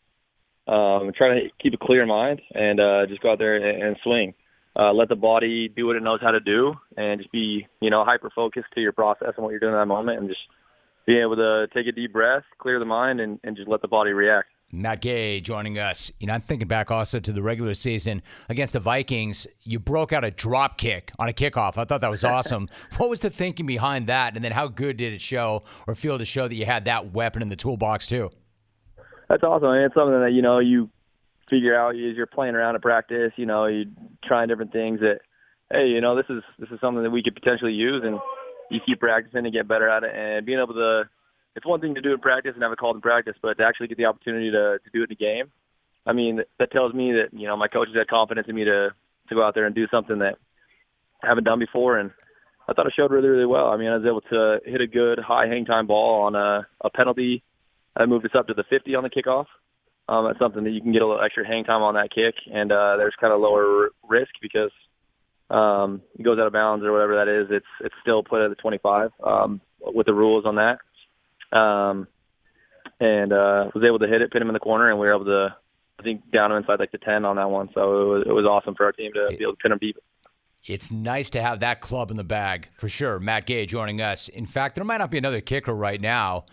Um, 0.66 1.12
trying 1.16 1.40
to 1.42 1.50
keep 1.60 1.74
a 1.74 1.84
clear 1.84 2.06
mind 2.06 2.40
and 2.52 2.80
uh, 2.80 3.06
just 3.06 3.22
go 3.22 3.32
out 3.32 3.38
there 3.38 3.56
and, 3.56 3.82
and 3.82 3.96
swing. 4.02 4.34
Uh, 4.78 4.92
let 4.92 5.08
the 5.08 5.16
body 5.16 5.68
do 5.68 5.86
what 5.86 5.96
it 5.96 6.02
knows 6.02 6.20
how 6.22 6.30
to 6.30 6.38
do, 6.38 6.74
and 6.96 7.18
just 7.18 7.32
be, 7.32 7.66
you 7.80 7.90
know, 7.90 8.04
hyper 8.04 8.30
focused 8.34 8.68
to 8.72 8.80
your 8.80 8.92
process 8.92 9.32
and 9.36 9.42
what 9.42 9.50
you're 9.50 9.58
doing 9.58 9.72
in 9.72 9.78
that 9.78 9.86
moment, 9.86 10.20
and 10.20 10.28
just 10.28 10.40
being 11.06 11.20
able 11.20 11.34
to 11.34 11.66
take 11.74 11.88
a 11.88 11.92
deep 11.92 12.12
breath, 12.12 12.44
clear 12.58 12.78
the 12.78 12.86
mind, 12.86 13.20
and, 13.20 13.40
and 13.42 13.56
just 13.56 13.68
let 13.68 13.82
the 13.82 13.88
body 13.88 14.12
react. 14.12 14.48
Matt 14.72 15.00
Gay 15.00 15.40
joining 15.40 15.78
us. 15.78 16.12
You 16.18 16.26
know, 16.26 16.34
I'm 16.34 16.40
thinking 16.40 16.68
back 16.68 16.90
also 16.90 17.20
to 17.20 17.32
the 17.32 17.42
regular 17.42 17.74
season 17.74 18.22
against 18.48 18.72
the 18.72 18.80
Vikings. 18.80 19.46
You 19.62 19.78
broke 19.78 20.12
out 20.12 20.24
a 20.24 20.30
drop 20.30 20.78
kick 20.78 21.12
on 21.18 21.28
a 21.28 21.32
kickoff. 21.32 21.76
I 21.76 21.84
thought 21.84 22.00
that 22.00 22.10
was 22.10 22.24
awesome. 22.24 22.68
what 22.96 23.10
was 23.10 23.20
the 23.20 23.30
thinking 23.30 23.66
behind 23.66 24.06
that? 24.06 24.36
And 24.36 24.44
then 24.44 24.52
how 24.52 24.68
good 24.68 24.96
did 24.96 25.12
it 25.12 25.20
show 25.20 25.62
or 25.86 25.94
feel 25.94 26.18
to 26.18 26.24
show 26.24 26.48
that 26.48 26.54
you 26.54 26.66
had 26.66 26.84
that 26.84 27.12
weapon 27.12 27.42
in 27.42 27.48
the 27.48 27.56
toolbox 27.56 28.06
too? 28.06 28.30
That's 29.28 29.42
awesome. 29.42 29.72
Mean, 29.72 29.82
it's 29.82 29.94
something 29.94 30.20
that, 30.20 30.32
you 30.32 30.42
know, 30.42 30.58
you 30.58 30.90
figure 31.48 31.78
out 31.78 31.90
as 31.90 32.16
you're 32.16 32.26
playing 32.26 32.54
around 32.54 32.76
at 32.76 32.82
practice, 32.82 33.32
you 33.36 33.46
know, 33.46 33.66
you're 33.66 33.86
trying 34.24 34.48
different 34.48 34.72
things 34.72 35.00
that, 35.00 35.18
hey, 35.70 35.86
you 35.86 36.00
know, 36.00 36.16
this 36.16 36.26
is 36.28 36.42
this 36.58 36.68
is 36.70 36.80
something 36.80 37.02
that 37.02 37.10
we 37.10 37.22
could 37.22 37.34
potentially 37.34 37.72
use 37.72 38.02
and 38.04 38.18
you 38.70 38.80
keep 38.86 39.00
practicing 39.00 39.44
and 39.44 39.52
get 39.52 39.68
better 39.68 39.88
at 39.88 40.04
it 40.04 40.10
and 40.14 40.46
being 40.46 40.60
able 40.60 40.74
to 40.74 41.02
it's 41.56 41.66
one 41.66 41.80
thing 41.80 41.94
to 41.94 42.00
do 42.00 42.12
in 42.12 42.20
practice 42.20 42.52
and 42.54 42.62
have 42.62 42.72
it 42.72 42.78
called 42.78 42.96
in 42.96 43.02
practice, 43.02 43.34
but 43.42 43.58
to 43.58 43.64
actually 43.64 43.88
get 43.88 43.98
the 43.98 44.04
opportunity 44.04 44.50
to 44.50 44.78
to 44.82 44.90
do 44.92 45.02
it 45.02 45.10
in 45.10 45.12
a 45.12 45.14
game, 45.16 45.50
I 46.06 46.12
mean, 46.12 46.40
that 46.58 46.72
tells 46.72 46.94
me 46.94 47.12
that 47.12 47.28
you 47.32 47.46
know 47.46 47.56
my 47.56 47.68
coaches 47.68 47.94
had 47.96 48.08
confidence 48.08 48.46
in 48.48 48.54
me 48.54 48.64
to 48.64 48.90
to 49.28 49.34
go 49.34 49.44
out 49.44 49.54
there 49.54 49.66
and 49.66 49.74
do 49.74 49.86
something 49.90 50.18
that 50.18 50.36
I 51.22 51.28
haven't 51.28 51.44
done 51.44 51.58
before, 51.58 51.98
and 51.98 52.10
I 52.68 52.72
thought 52.72 52.86
it 52.86 52.92
showed 52.96 53.10
really 53.10 53.28
really 53.28 53.46
well. 53.46 53.68
I 53.68 53.76
mean, 53.76 53.88
I 53.88 53.96
was 53.96 54.06
able 54.06 54.22
to 54.22 54.58
hit 54.64 54.80
a 54.80 54.86
good 54.86 55.18
high 55.18 55.46
hang 55.46 55.64
time 55.64 55.86
ball 55.86 56.22
on 56.22 56.34
a, 56.34 56.66
a 56.82 56.90
penalty. 56.90 57.42
I 57.96 58.06
moved 58.06 58.24
us 58.24 58.32
up 58.38 58.46
to 58.46 58.54
the 58.54 58.64
50 58.70 58.94
on 58.94 59.02
the 59.02 59.10
kickoff. 59.10 59.46
Um, 60.08 60.26
that's 60.26 60.38
something 60.38 60.64
that 60.64 60.70
you 60.70 60.80
can 60.80 60.92
get 60.92 61.02
a 61.02 61.06
little 61.06 61.22
extra 61.22 61.46
hang 61.46 61.64
time 61.64 61.82
on 61.82 61.94
that 61.94 62.10
kick, 62.14 62.34
and 62.52 62.72
uh, 62.72 62.96
there's 62.96 63.14
kind 63.20 63.32
of 63.32 63.40
lower 63.40 63.90
risk 64.08 64.30
because 64.40 64.70
um, 65.50 66.02
it 66.18 66.22
goes 66.22 66.38
out 66.38 66.46
of 66.46 66.52
bounds 66.52 66.84
or 66.84 66.92
whatever 66.92 67.16
that 67.16 67.28
is. 67.28 67.48
It's 67.50 67.66
it's 67.80 67.94
still 68.00 68.22
put 68.22 68.42
at 68.42 68.48
the 68.48 68.56
25 68.56 69.10
um, 69.24 69.60
with 69.80 70.06
the 70.06 70.14
rules 70.14 70.46
on 70.46 70.56
that 70.56 70.78
um, 71.52 72.06
and 73.00 73.32
uh, 73.32 73.70
was 73.74 73.84
able 73.86 73.98
to 73.98 74.06
hit 74.06 74.22
it, 74.22 74.30
pin 74.32 74.42
him 74.42 74.48
in 74.48 74.54
the 74.54 74.60
corner, 74.60 74.90
and 74.90 74.98
we 74.98 75.06
were 75.06 75.14
able 75.14 75.24
to, 75.24 75.54
I 75.98 76.02
think, 76.02 76.30
down 76.30 76.52
him 76.52 76.58
inside 76.58 76.78
like 76.78 76.92
the 76.92 76.98
10 76.98 77.24
on 77.24 77.36
that 77.36 77.50
one. 77.50 77.68
So 77.74 77.80
it 77.80 78.04
was, 78.06 78.24
it 78.28 78.32
was 78.32 78.44
awesome 78.44 78.74
for 78.74 78.84
our 78.84 78.92
team 78.92 79.12
to 79.14 79.28
be 79.36 79.42
able 79.42 79.52
to 79.52 79.58
pin 79.58 79.72
him 79.72 79.78
deep. 79.78 79.96
It's 80.66 80.90
nice 80.90 81.30
to 81.30 81.42
have 81.42 81.60
that 81.60 81.80
club 81.80 82.10
in 82.10 82.18
the 82.18 82.24
bag 82.24 82.68
for 82.76 82.88
sure. 82.88 83.18
Matt 83.18 83.46
Gay 83.46 83.64
joining 83.64 84.02
us. 84.02 84.28
In 84.28 84.44
fact, 84.44 84.74
there 84.74 84.84
might 84.84 84.98
not 84.98 85.10
be 85.10 85.16
another 85.16 85.40
kicker 85.40 85.72
right 85.72 86.00
now. 86.00 86.44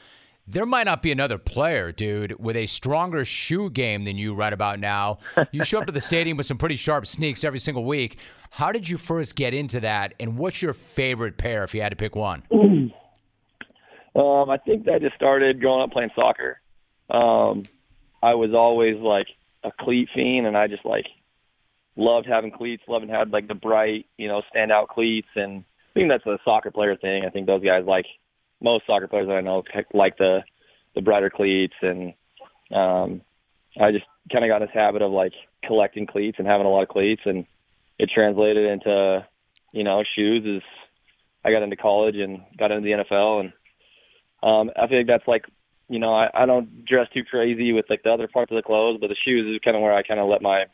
There 0.50 0.66
might 0.66 0.86
not 0.86 1.02
be 1.02 1.12
another 1.12 1.38
player, 1.38 1.92
dude, 1.92 2.40
with 2.40 2.56
a 2.56 2.68
stronger 2.68 3.26
shoe 3.26 3.70
game 3.70 4.06
than 4.06 4.18
you 4.18 4.34
right 4.34 4.54
about 4.54 4.80
now. 4.80 5.18
You 5.52 5.66
show 5.66 5.80
up 5.80 5.88
to 5.88 5.92
the 5.92 6.00
stadium 6.12 6.38
with 6.38 6.46
some 6.46 6.58
pretty 6.58 6.78
sharp 6.78 7.06
sneaks 7.06 7.44
every 7.44 7.60
single 7.60 7.84
week. 7.84 8.20
How 8.52 8.72
did 8.72 8.88
you 8.88 8.98
first 8.98 9.36
get 9.36 9.54
into 9.54 9.82
that, 9.82 10.14
and 10.22 10.38
what's 10.38 10.62
your 10.62 10.74
favorite 10.74 11.38
pair 11.38 11.66
if 11.66 11.76
you 11.76 11.82
had 11.82 11.90
to 11.90 11.98
pick 11.98 12.16
one? 12.16 12.44
Um, 14.18 14.50
I 14.50 14.58
think 14.58 14.86
that 14.86 15.02
just 15.02 15.16
started 15.16 15.62
growing 15.62 15.84
up 15.84 15.92
playing 15.92 16.10
soccer. 16.16 16.60
Um, 17.10 17.68
I 18.22 18.34
was 18.34 18.52
always 18.54 18.98
like 18.98 19.28
a 19.64 19.72
cleat 19.72 20.10
fiend, 20.16 20.48
and 20.48 20.58
I 20.58 20.68
just 20.68 20.86
like 20.86 21.06
loved 21.96 22.26
having 22.28 22.52
cleats, 22.52 22.82
loving 22.88 23.10
having 23.10 23.32
like 23.32 23.48
the 23.48 23.54
bright, 23.54 24.08
you 24.18 24.28
know, 24.28 24.42
standout 24.54 24.88
cleats, 24.88 25.28
and 25.36 25.64
I 25.92 25.94
think 25.94 26.10
that's 26.10 26.26
a 26.26 26.40
soccer 26.44 26.72
player 26.72 26.96
thing. 26.96 27.26
I 27.26 27.30
think 27.30 27.46
those 27.46 27.64
guys 27.64 27.86
like 27.86 28.06
most 28.60 28.88
soccer 28.88 29.08
players 29.08 29.28
that 29.28 29.38
I 29.38 29.42
know 29.42 29.64
like 29.94 30.18
the 30.18 30.40
the 30.96 31.02
brighter 31.02 31.30
cleats, 31.30 31.76
and 31.84 32.14
um, 32.74 33.22
I 33.80 33.92
just 33.92 34.06
kind 34.32 34.44
of 34.44 34.50
got 34.50 34.66
this 34.66 34.74
habit 34.74 35.04
of 35.04 35.12
like 35.12 35.34
collecting 35.64 36.08
cleats 36.08 36.40
and 36.40 36.48
having 36.48 36.66
a 36.66 36.70
lot 36.70 36.82
of 36.82 36.90
cleats, 36.90 37.22
and 37.26 37.46
it 38.00 38.10
translated 38.12 38.66
into 38.66 39.28
you 39.74 39.84
know 39.84 40.04
shoes 40.16 40.44
as 40.58 40.64
I 41.46 41.52
got 41.52 41.62
into 41.62 41.76
college 41.76 42.16
and 42.16 42.42
got 42.58 42.72
into 42.72 42.84
the 42.84 43.04
NFL 43.04 43.42
and 43.42 43.54
um, 44.44 44.72
I 44.76 44.88
feel 44.88 45.00
like 45.00 45.08
that's 45.08 45.28
like, 45.28 45.46
you 45.90 46.00
know, 46.00 46.14
I, 46.14 46.30
I 46.34 46.46
don't 46.46 46.86
dress 46.86 47.08
too 47.14 47.24
crazy 47.24 47.72
with 47.72 47.86
like 47.90 48.04
the 48.04 48.12
other 48.12 48.28
parts 48.28 48.52
of 48.52 48.56
the 48.56 48.62
clothes, 48.62 49.00
but 49.00 49.08
the 49.08 49.16
shoes 49.26 49.48
is 49.54 49.62
kind 49.64 49.76
of 49.76 49.82
where 49.82 49.94
I 49.94 50.04
kind 50.04 50.20
of 50.20 50.28
let 50.28 50.42
my 50.42 50.66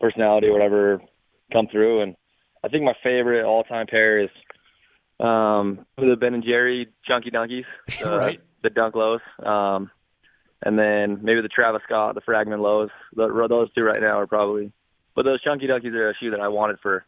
personality 0.00 0.46
or 0.46 0.52
whatever 0.52 1.02
come 1.52 1.66
through. 1.66 2.02
And 2.02 2.16
I 2.62 2.68
think 2.68 2.84
my 2.84 2.94
favorite 3.02 3.44
all-time 3.44 3.86
pair 3.86 4.20
is 4.20 4.30
um, 5.18 5.84
the 5.96 6.16
Ben 6.18 6.34
and 6.34 6.44
Jerry 6.44 6.88
Chunky 7.04 7.30
Dunkies, 7.30 7.66
uh, 8.04 8.10
right? 8.10 8.40
The 8.62 8.70
Dunk 8.70 8.94
Lows, 8.94 9.20
um, 9.44 9.90
and 10.62 10.78
then 10.78 11.20
maybe 11.22 11.40
the 11.40 11.48
Travis 11.48 11.82
Scott, 11.84 12.14
the 12.14 12.20
Fragment 12.20 12.62
Lows. 12.62 12.90
The, 13.14 13.46
those 13.48 13.72
two 13.72 13.82
right 13.82 14.00
now 14.00 14.18
are 14.18 14.26
probably, 14.26 14.72
but 15.14 15.24
those 15.24 15.42
Chunky 15.42 15.66
Dunkies 15.66 15.94
are 15.94 16.10
a 16.10 16.14
shoe 16.14 16.30
that 16.30 16.40
I 16.40 16.48
wanted 16.48 16.78
for 16.80 17.04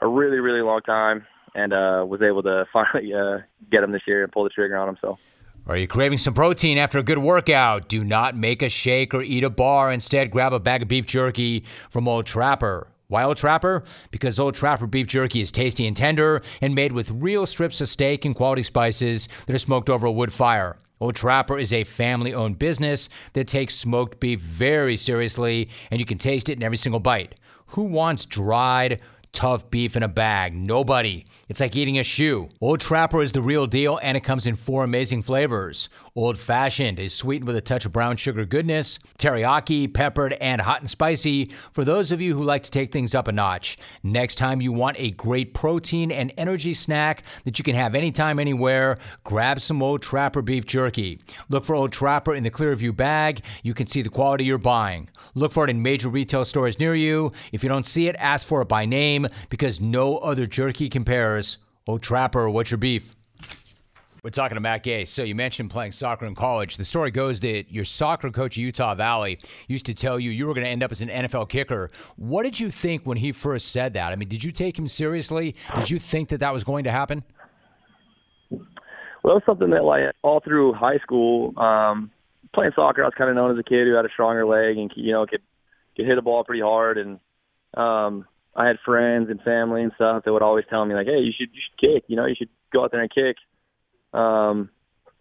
a 0.00 0.08
really, 0.08 0.38
really 0.38 0.62
long 0.62 0.80
time 0.80 1.26
and 1.54 1.72
uh, 1.72 2.04
was 2.06 2.22
able 2.22 2.42
to 2.42 2.64
finally 2.72 3.12
uh, 3.14 3.38
get 3.70 3.82
him 3.82 3.92
this 3.92 4.02
year 4.06 4.22
and 4.22 4.32
pull 4.32 4.44
the 4.44 4.50
trigger 4.50 4.76
on 4.76 4.88
him. 4.88 4.96
So. 5.00 5.18
Are 5.66 5.76
you 5.76 5.86
craving 5.86 6.18
some 6.18 6.34
protein 6.34 6.76
after 6.76 6.98
a 6.98 7.04
good 7.04 7.18
workout? 7.18 7.88
Do 7.88 8.02
not 8.02 8.36
make 8.36 8.62
a 8.62 8.68
shake 8.68 9.14
or 9.14 9.22
eat 9.22 9.44
a 9.44 9.50
bar. 9.50 9.92
Instead, 9.92 10.32
grab 10.32 10.52
a 10.52 10.58
bag 10.58 10.82
of 10.82 10.88
beef 10.88 11.06
jerky 11.06 11.64
from 11.90 12.08
Old 12.08 12.26
Trapper. 12.26 12.88
Why 13.06 13.22
Old 13.24 13.36
Trapper? 13.36 13.84
Because 14.10 14.40
Old 14.40 14.54
Trapper 14.54 14.88
beef 14.88 15.06
jerky 15.06 15.40
is 15.40 15.52
tasty 15.52 15.86
and 15.86 15.96
tender 15.96 16.42
and 16.60 16.74
made 16.74 16.92
with 16.92 17.10
real 17.12 17.46
strips 17.46 17.80
of 17.80 17.88
steak 17.88 18.24
and 18.24 18.34
quality 18.34 18.62
spices 18.62 19.28
that 19.46 19.54
are 19.54 19.58
smoked 19.58 19.88
over 19.88 20.06
a 20.06 20.10
wood 20.10 20.32
fire. 20.32 20.78
Old 21.00 21.14
Trapper 21.14 21.58
is 21.58 21.72
a 21.72 21.84
family 21.84 22.32
owned 22.32 22.58
business 22.58 23.08
that 23.34 23.46
takes 23.46 23.74
smoked 23.74 24.18
beef 24.18 24.40
very 24.40 24.96
seriously, 24.96 25.68
and 25.90 26.00
you 26.00 26.06
can 26.06 26.16
taste 26.16 26.48
it 26.48 26.56
in 26.56 26.62
every 26.62 26.76
single 26.76 27.00
bite. 27.00 27.34
Who 27.66 27.82
wants 27.82 28.24
dried, 28.24 29.00
tough 29.32 29.70
beef 29.70 29.96
in 29.96 30.02
a 30.02 30.08
bag. 30.08 30.54
Nobody. 30.54 31.24
It's 31.48 31.60
like 31.60 31.74
eating 31.74 31.98
a 31.98 32.02
shoe. 32.02 32.48
Old 32.60 32.80
Trapper 32.80 33.22
is 33.22 33.32
the 33.32 33.42
real 33.42 33.66
deal, 33.66 33.98
and 34.02 34.16
it 34.16 34.24
comes 34.24 34.46
in 34.46 34.56
four 34.56 34.84
amazing 34.84 35.22
flavors. 35.22 35.88
Old 36.14 36.38
Fashioned 36.38 37.00
is 37.00 37.14
sweetened 37.14 37.46
with 37.46 37.56
a 37.56 37.62
touch 37.62 37.86
of 37.86 37.92
brown 37.92 38.18
sugar 38.18 38.44
goodness, 38.44 38.98
teriyaki, 39.18 39.92
peppered, 39.92 40.34
and 40.34 40.60
hot 40.60 40.80
and 40.80 40.90
spicy 40.90 41.50
for 41.72 41.84
those 41.84 42.12
of 42.12 42.20
you 42.20 42.34
who 42.34 42.42
like 42.42 42.62
to 42.64 42.70
take 42.70 42.92
things 42.92 43.14
up 43.14 43.28
a 43.28 43.32
notch. 43.32 43.78
Next 44.02 44.34
time 44.34 44.60
you 44.60 44.72
want 44.72 44.98
a 44.98 45.12
great 45.12 45.54
protein 45.54 46.12
and 46.12 46.32
energy 46.36 46.74
snack 46.74 47.22
that 47.44 47.58
you 47.58 47.64
can 47.64 47.74
have 47.74 47.94
anytime, 47.94 48.38
anywhere, 48.38 48.98
grab 49.24 49.60
some 49.60 49.82
Old 49.82 50.02
Trapper 50.02 50.42
beef 50.42 50.66
jerky. 50.66 51.18
Look 51.48 51.64
for 51.64 51.74
Old 51.74 51.92
Trapper 51.92 52.34
in 52.34 52.42
the 52.42 52.50
Clearview 52.50 52.94
bag. 52.94 53.40
You 53.62 53.72
can 53.72 53.86
see 53.86 54.02
the 54.02 54.10
quality 54.10 54.44
you're 54.44 54.58
buying. 54.58 55.08
Look 55.34 55.52
for 55.52 55.64
it 55.64 55.70
in 55.70 55.82
major 55.82 56.10
retail 56.10 56.44
stores 56.44 56.78
near 56.78 56.94
you. 56.94 57.32
If 57.52 57.62
you 57.62 57.70
don't 57.70 57.86
see 57.86 58.08
it, 58.08 58.16
ask 58.18 58.46
for 58.46 58.60
it 58.60 58.68
by 58.68 58.84
name 58.84 59.21
because 59.48 59.80
no 59.80 60.18
other 60.18 60.46
jerky 60.46 60.88
compares. 60.88 61.58
Oh, 61.86 61.98
Trapper, 61.98 62.48
what's 62.48 62.70
your 62.70 62.78
beef? 62.78 63.14
We're 64.22 64.30
talking 64.30 64.54
to 64.54 64.60
Matt 64.60 64.84
Gay. 64.84 65.04
So 65.04 65.24
you 65.24 65.34
mentioned 65.34 65.70
playing 65.70 65.90
soccer 65.90 66.26
in 66.26 66.36
college. 66.36 66.76
The 66.76 66.84
story 66.84 67.10
goes 67.10 67.40
that 67.40 67.72
your 67.72 67.84
soccer 67.84 68.30
coach 68.30 68.52
at 68.52 68.58
Utah 68.58 68.94
Valley 68.94 69.40
used 69.66 69.84
to 69.86 69.94
tell 69.94 70.20
you 70.20 70.30
you 70.30 70.46
were 70.46 70.54
going 70.54 70.64
to 70.64 70.70
end 70.70 70.84
up 70.84 70.92
as 70.92 71.02
an 71.02 71.08
NFL 71.08 71.48
kicker. 71.48 71.90
What 72.14 72.44
did 72.44 72.60
you 72.60 72.70
think 72.70 73.02
when 73.02 73.16
he 73.16 73.32
first 73.32 73.72
said 73.72 73.94
that? 73.94 74.12
I 74.12 74.16
mean, 74.16 74.28
did 74.28 74.44
you 74.44 74.52
take 74.52 74.78
him 74.78 74.86
seriously? 74.86 75.56
Did 75.74 75.90
you 75.90 75.98
think 75.98 76.28
that 76.28 76.38
that 76.38 76.52
was 76.52 76.62
going 76.62 76.84
to 76.84 76.92
happen? 76.92 77.24
Well, 78.50 78.60
it 79.24 79.38
was 79.38 79.42
something 79.44 79.70
that 79.70 79.82
like 79.82 80.02
all 80.22 80.38
through 80.38 80.74
high 80.74 80.98
school, 80.98 81.52
um, 81.58 82.12
playing 82.54 82.72
soccer, 82.76 83.02
I 83.02 83.06
was 83.06 83.14
kind 83.18 83.28
of 83.28 83.34
known 83.34 83.50
as 83.50 83.58
a 83.58 83.64
kid 83.64 83.88
who 83.88 83.94
had 83.94 84.04
a 84.04 84.10
stronger 84.12 84.46
leg 84.46 84.78
and 84.78 84.90
you 84.94 85.10
know 85.10 85.26
could 85.26 85.42
could 85.96 86.06
hit 86.06 86.18
a 86.18 86.22
ball 86.22 86.44
pretty 86.44 86.62
hard. 86.62 86.96
And 86.96 87.18
um, 87.74 88.26
I 88.54 88.66
had 88.66 88.76
friends 88.84 89.28
and 89.30 89.40
family 89.42 89.82
and 89.82 89.92
stuff 89.94 90.24
that 90.24 90.32
would 90.32 90.42
always 90.42 90.64
tell 90.68 90.84
me 90.84 90.94
like, 90.94 91.06
"Hey, 91.06 91.20
you 91.20 91.32
should 91.36 91.48
you 91.52 91.60
should 91.62 91.80
kick. 91.80 92.04
You 92.08 92.16
know, 92.16 92.26
you 92.26 92.34
should 92.36 92.50
go 92.72 92.84
out 92.84 92.92
there 92.92 93.02
and 93.02 93.10
kick." 93.12 93.36
Um, 94.12 94.70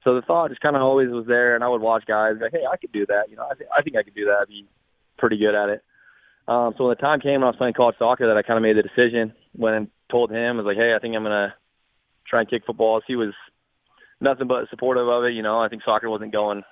so 0.04 0.16
the 0.16 0.22
thought 0.22 0.50
just 0.50 0.62
kind 0.62 0.76
of 0.76 0.82
always 0.82 1.10
was 1.10 1.26
there, 1.28 1.56
and 1.56 1.64
I 1.64 1.70
would 1.70 1.82
watch 1.82 2.06
guys 2.08 2.34
like, 2.42 2.52
hey, 2.52 2.66
I 2.70 2.78
could 2.78 2.92
do 2.92 3.06
that. 3.08 3.30
You 3.30 3.36
know, 3.36 3.48
I, 3.50 3.54
th- 3.54 3.70
I 3.78 3.82
think 3.82 3.96
I 3.96 4.04
could 4.04 4.16
do 4.16 4.26
that. 4.26 4.40
I'd 4.42 4.48
be 4.48 4.66
pretty 5.18 5.38
good 5.38 5.56
at 5.56 5.70
it. 5.70 5.84
Um, 6.48 6.74
so 6.78 6.86
when 6.86 6.96
the 6.98 7.02
time 7.02 7.20
came 7.20 7.42
when 7.42 7.44
I 7.44 7.48
was 7.48 7.56
playing 7.56 7.76
college 7.76 7.96
soccer, 8.00 8.28
that 8.28 8.38
I 8.38 8.42
kind 8.42 8.58
of 8.58 8.64
made 8.64 8.78
the 8.78 8.82
decision 8.82 9.34
when 9.54 9.74
I 9.74 10.12
told 10.12 10.32
him, 10.32 10.58
I 10.58 10.62
was 10.62 10.66
like, 10.66 10.78
hey, 10.78 10.94
I 10.96 11.00
think 11.00 11.16
I'm 11.16 11.24
gonna 11.24 11.54
try 12.28 12.42
and 12.42 12.50
kick 12.50 12.64
footballs. 12.66 13.04
He 13.06 13.16
was 13.16 13.34
nothing 14.20 14.48
but 14.48 14.70
supportive 14.70 15.08
of 15.08 15.24
it. 15.26 15.34
You 15.34 15.44
know, 15.44 15.60
I 15.60 15.70
think 15.70 15.84
soccer 15.84 16.10
wasn't 16.10 16.34
going 16.34 16.64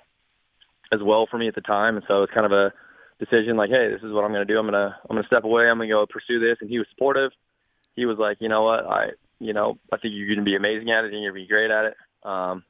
as 0.92 1.00
well 1.02 1.28
for 1.30 1.38
me 1.38 1.46
at 1.46 1.54
the 1.54 1.60
time, 1.60 1.96
and 1.96 2.04
so 2.08 2.18
it 2.18 2.20
was 2.20 2.34
kind 2.34 2.46
of 2.46 2.52
a 2.52 2.72
decision 3.20 3.56
like, 3.56 3.70
hey, 3.70 3.90
this 3.92 4.02
is 4.02 4.12
what 4.12 4.24
I'm 4.24 4.32
gonna 4.32 4.44
do. 4.44 4.58
I'm 4.58 4.66
gonna 4.66 4.96
I'm 5.08 5.16
gonna 5.16 5.26
step 5.26 5.44
away. 5.44 5.68
I'm 5.68 5.78
gonna 5.78 5.88
go 5.88 6.06
pursue 6.06 6.40
this. 6.40 6.58
And 6.60 6.68
he 6.68 6.78
was 6.78 6.88
supportive. 6.90 7.30
He 7.94 8.06
was 8.06 8.18
like, 8.18 8.38
you 8.40 8.48
know 8.48 8.62
what, 8.64 8.86
I 8.86 9.10
you 9.38 9.52
know 9.52 9.78
I 9.92 9.98
think 9.98 10.14
you're 10.16 10.34
gonna 10.34 10.44
be 10.44 10.56
amazing 10.56 10.90
at 10.90 11.04
it, 11.04 11.12
and 11.12 11.22
you're 11.22 11.32
gonna 11.32 11.44
be 11.44 11.48
great 11.48 11.70
at 11.70 11.84
it. 11.84 11.96
Um, 12.24 12.64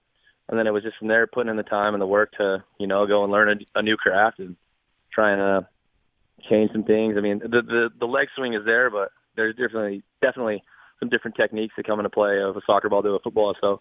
and 0.48 0.58
then 0.58 0.66
it 0.66 0.72
was 0.72 0.82
just 0.82 0.98
from 0.98 1.08
there 1.08 1.26
putting 1.26 1.50
in 1.50 1.56
the 1.56 1.62
time 1.62 1.94
and 1.94 2.02
the 2.02 2.06
work 2.06 2.32
to, 2.38 2.64
you 2.78 2.88
know, 2.88 3.06
go 3.06 3.22
and 3.22 3.32
learn 3.32 3.48
a, 3.48 3.78
a 3.78 3.82
new 3.82 3.96
craft 3.96 4.40
and 4.40 4.56
trying 5.12 5.38
to 5.38 5.68
change 6.48 6.72
some 6.72 6.82
things. 6.82 7.14
I 7.16 7.20
mean, 7.20 7.38
the, 7.38 7.62
the 7.62 7.88
the 7.98 8.06
leg 8.06 8.28
swing 8.36 8.54
is 8.54 8.64
there, 8.64 8.90
but 8.90 9.12
there's 9.36 9.54
definitely 9.54 10.02
definitely 10.20 10.62
some 10.98 11.08
different 11.08 11.36
techniques 11.36 11.74
that 11.76 11.86
come 11.86 12.00
into 12.00 12.10
play 12.10 12.40
of 12.40 12.56
a 12.56 12.60
soccer 12.66 12.88
ball 12.88 13.02
to 13.02 13.10
a 13.10 13.20
football. 13.20 13.54
So 13.60 13.80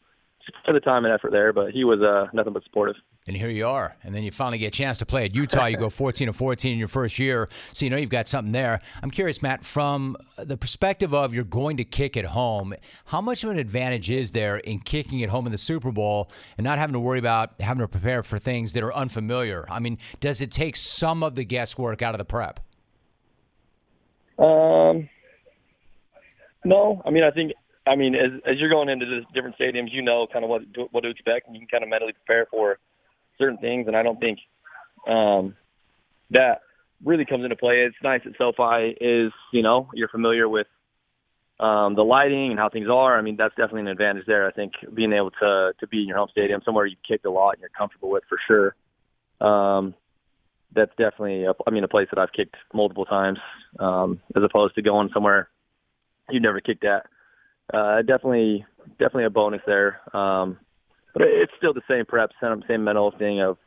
for 0.66 0.74
the 0.74 0.80
time 0.80 1.06
and 1.06 1.14
effort 1.14 1.32
there, 1.32 1.54
but 1.54 1.72
he 1.72 1.84
was 1.84 2.02
uh, 2.02 2.28
nothing 2.34 2.54
but 2.54 2.64
supportive. 2.64 2.96
And 3.28 3.36
here 3.36 3.50
you 3.50 3.68
are, 3.68 3.96
and 4.04 4.16
then 4.16 4.24
you 4.24 4.32
finally 4.32 4.58
get 4.58 4.68
a 4.68 4.72
chance 4.72 4.98
to 5.00 5.06
play 5.06 5.26
at 5.26 5.36
Utah. 5.36 5.66
You 5.66 5.78
go 5.78 5.90
14 5.90 6.28
to 6.28 6.34
14 6.34 6.74
in 6.74 6.80
your 6.80 6.88
first 6.88 7.20
year, 7.20 7.50
so 7.74 7.86
you 7.86 7.90
know 7.90 7.98
you've 7.98 8.10
got 8.10 8.28
something 8.28 8.52
there. 8.52 8.80
I'm 9.04 9.12
curious, 9.12 9.42
Matt, 9.42 9.66
from 9.66 10.18
the 10.38 10.58
perspective 10.58 11.14
of 11.14 11.34
you're 11.34 11.44
going 11.44 11.78
to 11.78 11.84
kick 11.84 12.18
at 12.18 12.26
home, 12.26 12.74
how 13.06 13.22
much 13.22 13.44
of 13.44 13.52
an 13.52 13.60
advantage 13.60 14.10
is 14.10 14.32
there 14.32 14.58
in 14.58 14.80
kicking 14.80 15.24
at 15.24 15.30
home 15.30 15.46
in 15.46 15.52
the 15.52 15.58
Super 15.58 15.92
Bowl 15.92 16.32
and 16.58 16.66
not 16.66 16.80
having 16.80 16.94
to 16.94 17.00
worry 17.00 17.20
about 17.20 17.60
having 17.60 17.82
to 17.82 17.88
prepare 17.88 18.24
for 18.24 18.40
things 18.40 18.74
that 18.74 18.84
are 18.84 18.94
unfamiliar? 18.94 19.66
I 19.70 19.80
mean, 19.80 19.98
does 20.20 20.42
it 20.42 20.52
take 20.52 20.76
some 20.76 21.24
of 21.24 21.36
the 21.36 21.46
guesswork 21.46 22.02
out 22.02 22.16
of 22.16 22.20
the 22.20 22.26
prep? 22.26 22.60
Um, 24.40 25.10
no, 26.64 27.02
I 27.06 27.10
mean 27.10 27.24
I 27.24 27.32
think 27.32 27.54
I 27.89 27.95
mean, 27.95 28.15
as 28.15 28.32
as 28.45 28.60
you're 28.60 28.69
going 28.69 28.89
into 28.89 29.06
the 29.06 29.21
different 29.34 29.58
stadiums, 29.58 29.91
you 29.91 30.02
know 30.02 30.28
kind 30.32 30.45
of 30.45 30.49
what 30.49 30.62
what 30.91 31.02
to 31.02 31.10
expect, 31.10 31.47
and 31.47 31.56
you 31.56 31.62
can 31.62 31.67
kind 31.67 31.84
of 31.84 31.89
mentally 31.89 32.13
prepare 32.13 32.45
for 32.52 32.78
certain 33.39 33.58
things. 33.58 33.88
And 33.88 33.95
I 33.95 34.04
don't 34.04 34.19
think 34.19 34.39
um, 35.08 35.56
that 36.30 36.62
really 37.04 37.25
comes 37.25 37.43
into 37.43 37.56
play. 37.56 37.82
It's 37.82 37.95
nice 38.04 38.21
at 38.25 38.34
SoFi 38.38 38.95
is 39.02 39.32
you 39.52 39.63
know 39.63 39.89
you're 39.93 40.10
familiar 40.10 40.47
with 40.47 40.67
um, 41.60 41.95
the 41.95 42.04
lighting 42.04 42.52
and 42.52 42.60
how 42.60 42.69
things 42.69 42.88
are. 42.89 43.17
I 43.17 43.21
mean, 43.21 43.38
that's 43.38 43.56
definitely 43.56 43.82
an 43.82 43.88
advantage 43.88 44.25
there. 44.28 44.47
I 44.47 44.52
think 44.52 44.73
being 44.93 45.13
able 45.13 45.32
to 45.32 45.71
to 45.80 45.88
be 45.88 46.02
in 46.02 46.08
your 46.08 46.17
home 46.17 46.30
stadium, 46.32 46.62
somewhere 46.63 46.86
you've 46.86 47.04
kicked 47.08 47.25
a 47.25 47.32
lot 47.32 47.54
and 47.54 47.62
you're 47.62 47.71
comfortable 47.75 48.12
with 48.12 48.23
for 48.30 48.38
sure. 48.47 48.75
Um, 49.41 49.95
that's 50.75 50.91
definitely, 50.91 51.45
a, 51.45 51.54
I 51.65 51.71
mean, 51.71 51.84
a 51.84 51.88
place 51.88 52.08
that 52.12 52.19
I've 52.19 52.32
kicked 52.32 52.56
multiple 52.75 53.06
times, 53.06 53.39
um, 53.80 54.21
as 54.36 54.43
opposed 54.43 54.75
to 54.75 54.84
going 54.84 55.10
somewhere 55.12 55.49
you've 56.30 56.43
never 56.43 56.62
kicked 56.62 56.84
at 56.84 57.08
uh, 57.74 58.02
definitely 58.02 58.66
definitely 58.92 59.26
a 59.26 59.30
bonus 59.30 59.62
there. 59.66 60.02
Um, 60.16 60.58
but 61.14 61.24
it's 61.24 61.52
still 61.58 61.74
the 61.74 61.82
same 61.90 62.06
prep, 62.06 62.32
same, 62.42 62.84
mental 62.84 63.12
thing 63.18 63.42
of, 63.42 63.58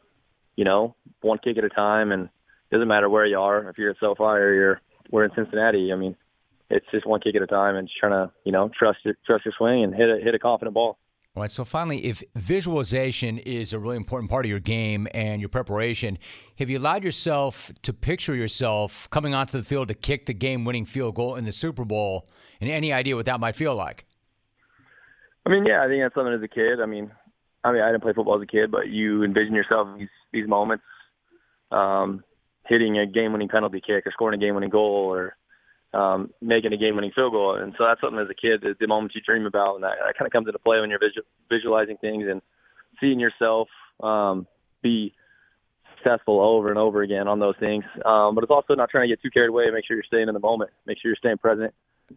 you 0.56 0.64
know, 0.64 0.94
one 1.22 1.38
kick 1.42 1.58
at 1.58 1.64
a 1.64 1.68
time, 1.68 2.12
and 2.12 2.24
it 2.24 2.74
doesn't 2.74 2.88
matter 2.88 3.10
where 3.10 3.26
you 3.26 3.38
are. 3.38 3.68
If 3.68 3.78
you're 3.78 3.90
at 3.90 3.96
SoFi 4.00 4.22
or 4.22 4.54
you're 4.54 4.80
we're 5.10 5.24
in 5.24 5.30
Cincinnati, 5.34 5.92
I 5.92 5.96
mean, 5.96 6.16
it's 6.70 6.86
just 6.90 7.06
one 7.06 7.20
kick 7.20 7.34
at 7.36 7.42
a 7.42 7.46
time, 7.46 7.76
and 7.76 7.88
just 7.88 7.98
trying 7.98 8.12
to 8.12 8.32
you 8.44 8.52
know 8.52 8.70
trust 8.76 9.00
your, 9.04 9.14
trust 9.26 9.44
your 9.44 9.54
swing 9.56 9.84
and 9.84 9.94
hit 9.94 10.08
a 10.08 10.18
hit 10.22 10.34
a 10.34 10.38
confident 10.38 10.74
ball. 10.74 10.98
All 11.34 11.40
right. 11.40 11.50
So 11.50 11.64
finally, 11.64 12.04
if 12.04 12.22
visualization 12.34 13.38
is 13.38 13.72
a 13.72 13.78
really 13.78 13.96
important 13.96 14.30
part 14.30 14.44
of 14.44 14.50
your 14.50 14.60
game 14.60 15.08
and 15.14 15.40
your 15.40 15.48
preparation, 15.48 16.18
have 16.58 16.68
you 16.68 16.78
allowed 16.78 17.02
yourself 17.02 17.72
to 17.82 17.94
picture 17.94 18.34
yourself 18.34 19.08
coming 19.10 19.32
onto 19.32 19.56
the 19.56 19.64
field 19.64 19.88
to 19.88 19.94
kick 19.94 20.26
the 20.26 20.34
game-winning 20.34 20.84
field 20.84 21.14
goal 21.14 21.36
in 21.36 21.46
the 21.46 21.52
Super 21.52 21.86
Bowl, 21.86 22.26
and 22.60 22.68
any 22.68 22.92
idea 22.92 23.16
what 23.16 23.24
that 23.26 23.40
might 23.40 23.56
feel 23.56 23.74
like? 23.74 24.04
I 25.46 25.50
mean, 25.50 25.64
yeah, 25.64 25.82
I 25.82 25.88
think 25.88 26.02
that's 26.02 26.14
something 26.14 26.34
as 26.34 26.42
a 26.42 26.48
kid. 26.48 26.80
I 26.82 26.86
mean, 26.86 27.10
I 27.64 27.72
mean, 27.72 27.80
I 27.80 27.90
didn't 27.90 28.02
play 28.02 28.12
football 28.12 28.36
as 28.36 28.42
a 28.42 28.46
kid, 28.46 28.70
but 28.70 28.88
you 28.88 29.24
envision 29.24 29.54
yourself 29.54 29.88
these 29.98 30.08
these 30.32 30.46
moments, 30.46 30.84
um, 31.70 32.22
hitting 32.66 32.98
a 32.98 33.06
game-winning 33.06 33.48
penalty 33.48 33.80
kick 33.80 34.06
or 34.06 34.12
scoring 34.12 34.38
a 34.38 34.44
game-winning 34.44 34.70
goal 34.70 35.10
or 35.14 35.34
um, 35.94 36.30
making 36.40 36.72
a 36.72 36.76
game-winning 36.76 37.12
field 37.14 37.32
goal. 37.32 37.56
And 37.56 37.74
so 37.76 37.84
that's 37.84 38.00
something 38.00 38.18
as 38.18 38.30
a 38.30 38.34
kid, 38.34 38.60
the, 38.62 38.74
the 38.78 38.86
moments 38.86 39.14
you 39.14 39.20
dream 39.20 39.46
about, 39.46 39.74
and 39.74 39.84
that, 39.84 39.96
that 40.04 40.16
kind 40.16 40.26
of 40.26 40.32
comes 40.32 40.46
into 40.48 40.58
play 40.58 40.80
when 40.80 40.90
you're 40.90 40.98
visual, 40.98 41.26
visualizing 41.50 41.96
things 41.98 42.24
and 42.28 42.40
seeing 43.00 43.20
yourself 43.20 43.68
um, 44.02 44.46
be 44.82 45.14
successful 45.96 46.40
over 46.40 46.70
and 46.70 46.78
over 46.78 47.02
again 47.02 47.28
on 47.28 47.40
those 47.40 47.54
things. 47.60 47.84
Um, 48.04 48.34
but 48.34 48.42
it's 48.42 48.50
also 48.50 48.74
not 48.74 48.90
trying 48.90 49.08
to 49.08 49.14
get 49.14 49.22
too 49.22 49.30
carried 49.30 49.50
away. 49.50 49.64
Make 49.72 49.86
sure 49.86 49.96
you're 49.96 50.04
staying 50.04 50.28
in 50.28 50.34
the 50.34 50.40
moment. 50.40 50.70
Make 50.86 50.98
sure 51.00 51.10
you're 51.10 51.16
staying 51.16 51.38
present. 51.38 51.74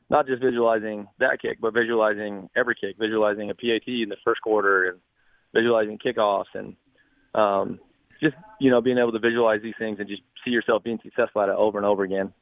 Not 0.10 0.28
just 0.28 0.42
visualizing 0.42 1.08
that 1.20 1.42
kick, 1.42 1.60
but 1.62 1.74
visualizing 1.74 2.50
every 2.56 2.76
kick, 2.76 2.98
visualizing 3.00 3.50
a 3.50 3.56
PAT 3.56 3.88
in 3.88 4.10
the 4.10 4.18
first 4.26 4.42
quarter, 4.42 4.90
and 4.90 5.00
visualizing 5.54 6.00
kickoffs, 6.00 6.52
and 6.54 6.76
um, 7.34 7.80
just 8.22 8.36
you 8.60 8.72
know 8.72 8.82
being 8.82 8.98
able 8.98 9.14
to 9.14 9.20
visualize 9.20 9.62
these 9.62 9.76
things 9.80 10.00
and 10.00 10.10
just 10.10 10.22
see 10.44 10.52
yourself 10.52 10.84
being 10.84 11.00
successful 11.02 11.42
at 11.42 11.50
it 11.50 11.56
over 11.56 11.78
and 11.78 11.86
over 11.86 12.04
again 12.04 12.34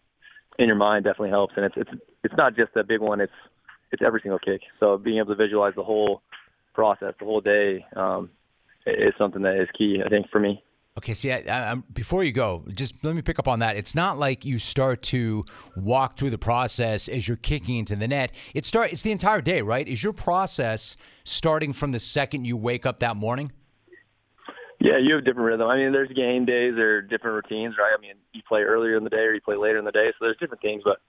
in 0.59 0.67
your 0.67 0.75
mind 0.75 1.05
definitely 1.05 1.29
helps. 1.29 1.53
And 1.55 1.65
it's 1.65 1.75
it's 1.77 1.91
it's 2.23 2.35
not 2.37 2.55
just 2.55 2.75
a 2.75 2.83
big 2.83 3.01
one; 3.01 3.21
it's 3.21 3.33
it's 3.91 4.01
every 4.05 4.21
single 4.21 4.39
kick. 4.39 4.61
So 4.79 4.97
being 4.97 5.17
able 5.17 5.29
to 5.29 5.35
visualize 5.35 5.73
the 5.75 5.83
whole 5.83 6.21
process, 6.73 7.13
the 7.19 7.25
whole 7.25 7.41
day, 7.41 7.85
um, 7.95 8.29
is 8.85 9.13
something 9.17 9.41
that 9.43 9.55
is 9.61 9.69
key, 9.77 10.01
I 10.05 10.09
think, 10.09 10.29
for 10.29 10.39
me. 10.39 10.63
Okay, 10.95 11.15
see, 11.15 11.31
I, 11.31 11.71
I, 11.71 11.75
before 11.93 12.23
you 12.23 12.31
go, 12.31 12.63
just 12.71 13.03
let 13.03 13.15
me 13.15 13.23
pick 13.23 13.39
up 13.39 13.47
on 13.47 13.59
that. 13.59 13.77
It's 13.77 13.95
not 13.95 14.19
like 14.19 14.45
you 14.45 14.59
start 14.59 15.01
to 15.03 15.43
walk 15.75 16.17
through 16.17 16.29
the 16.29 16.37
process 16.37 17.07
as 17.07 17.27
you're 17.27 17.37
kicking 17.37 17.77
into 17.77 17.95
the 17.95 18.07
net. 18.07 18.31
It 18.53 18.65
start. 18.67 18.91
It's 18.91 19.01
the 19.01 19.11
entire 19.11 19.41
day, 19.41 19.61
right? 19.61 19.87
Is 19.87 20.03
your 20.03 20.13
process 20.13 20.95
starting 21.23 21.73
from 21.73 21.93
the 21.93 21.99
second 21.99 22.45
you 22.45 22.57
wake 22.57 22.85
up 22.85 22.99
that 22.99 23.17
morning? 23.17 23.51
Yeah, 24.83 24.99
you 24.99 25.15
have 25.15 25.23
different 25.23 25.47
rhythm. 25.47 25.69
I 25.69 25.77
mean, 25.77 25.93
there's 25.93 26.11
game 26.11 26.43
days 26.43 26.75
or 26.75 27.01
different 27.01 27.39
routines, 27.39 27.75
right? 27.79 27.95
I 27.97 28.01
mean, 28.01 28.15
you 28.33 28.41
play 28.45 28.63
earlier 28.63 28.97
in 28.97 29.05
the 29.05 29.09
day 29.09 29.23
or 29.23 29.33
you 29.33 29.39
play 29.39 29.55
later 29.55 29.79
in 29.79 29.85
the 29.85 29.95
day, 29.95 30.11
so 30.11 30.25
there's 30.25 30.35
different 30.41 30.61
things. 30.61 30.81
But 30.83 30.99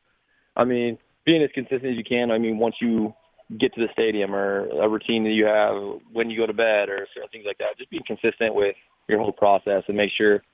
I 0.54 0.62
mean, 0.62 0.96
being 1.26 1.42
as 1.42 1.50
consistent 1.52 1.90
as 1.90 1.98
you 1.98 2.04
can. 2.04 2.30
I 2.30 2.38
mean, 2.38 2.58
once 2.58 2.76
you 2.80 3.12
get 3.58 3.74
to 3.74 3.80
the 3.80 3.92
stadium 3.92 4.32
or 4.32 4.68
a 4.80 4.88
routine 4.88 5.24
that 5.24 5.34
you 5.34 5.46
have 5.46 5.74
when 6.12 6.30
you 6.30 6.38
go 6.38 6.46
to 6.46 6.54
bed 6.54 6.88
or 6.88 7.08
certain 7.12 7.30
things 7.32 7.46
like 7.48 7.58
that, 7.58 7.76
just 7.76 7.90
being 7.90 8.06
consistent 8.06 8.54
with 8.54 8.76
your 9.08 9.18
whole 9.18 9.32
process 9.32 9.82
and 9.88 9.96
make 9.96 10.10
sure 10.16 10.44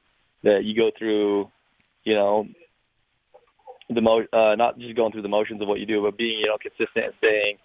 that 0.42 0.64
you 0.64 0.74
go 0.74 0.90
through, 0.98 1.50
you 2.04 2.14
know, 2.14 2.46
the 3.90 4.00
mo 4.00 4.24
uh, 4.32 4.56
not 4.56 4.78
just 4.78 4.96
going 4.96 5.12
through 5.12 5.28
the 5.28 5.28
motions 5.28 5.60
of 5.60 5.68
what 5.68 5.78
you 5.78 5.84
do, 5.84 6.00
but 6.00 6.16
being 6.16 6.38
you 6.40 6.46
know 6.46 6.56
consistent 6.56 7.04
and 7.04 7.14
staying 7.18 7.58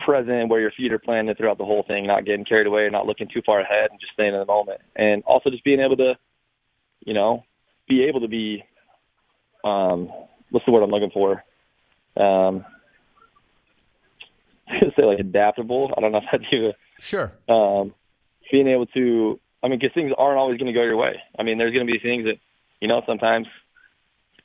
present 0.00 0.48
where 0.48 0.60
your 0.60 0.70
feet 0.72 0.92
are 0.92 0.98
planted 0.98 1.36
throughout 1.36 1.58
the 1.58 1.64
whole 1.64 1.84
thing, 1.86 2.06
not 2.06 2.24
getting 2.24 2.44
carried 2.44 2.66
away, 2.66 2.88
not 2.90 3.06
looking 3.06 3.28
too 3.32 3.42
far 3.44 3.60
ahead, 3.60 3.90
and 3.90 4.00
just 4.00 4.12
staying 4.12 4.34
in 4.34 4.40
the 4.40 4.46
moment. 4.46 4.80
And 4.94 5.22
also 5.24 5.50
just 5.50 5.64
being 5.64 5.80
able 5.80 5.96
to, 5.96 6.14
you 7.04 7.14
know, 7.14 7.44
be 7.88 8.04
able 8.04 8.20
to 8.20 8.28
be, 8.28 8.64
um, 9.64 10.10
what's 10.50 10.66
the 10.66 10.72
word 10.72 10.82
I'm 10.82 10.90
looking 10.90 11.10
for? 11.10 11.44
Um, 12.16 12.64
say 14.96 15.04
like 15.04 15.18
adaptable. 15.18 15.92
I 15.96 16.00
don't 16.00 16.12
know 16.12 16.18
if 16.18 16.24
that's 16.32 16.44
even. 16.52 16.72
Sure. 16.98 17.32
Um, 17.48 17.94
being 18.50 18.68
able 18.68 18.86
to, 18.86 19.40
I 19.62 19.68
mean, 19.68 19.78
because 19.78 19.94
things 19.94 20.12
aren't 20.16 20.38
always 20.38 20.58
going 20.58 20.72
to 20.72 20.78
go 20.78 20.84
your 20.84 20.96
way. 20.96 21.16
I 21.38 21.42
mean, 21.42 21.58
there's 21.58 21.72
going 21.72 21.86
to 21.86 21.92
be 21.92 21.98
things 21.98 22.24
that, 22.24 22.36
you 22.80 22.88
know, 22.88 23.02
sometimes 23.06 23.46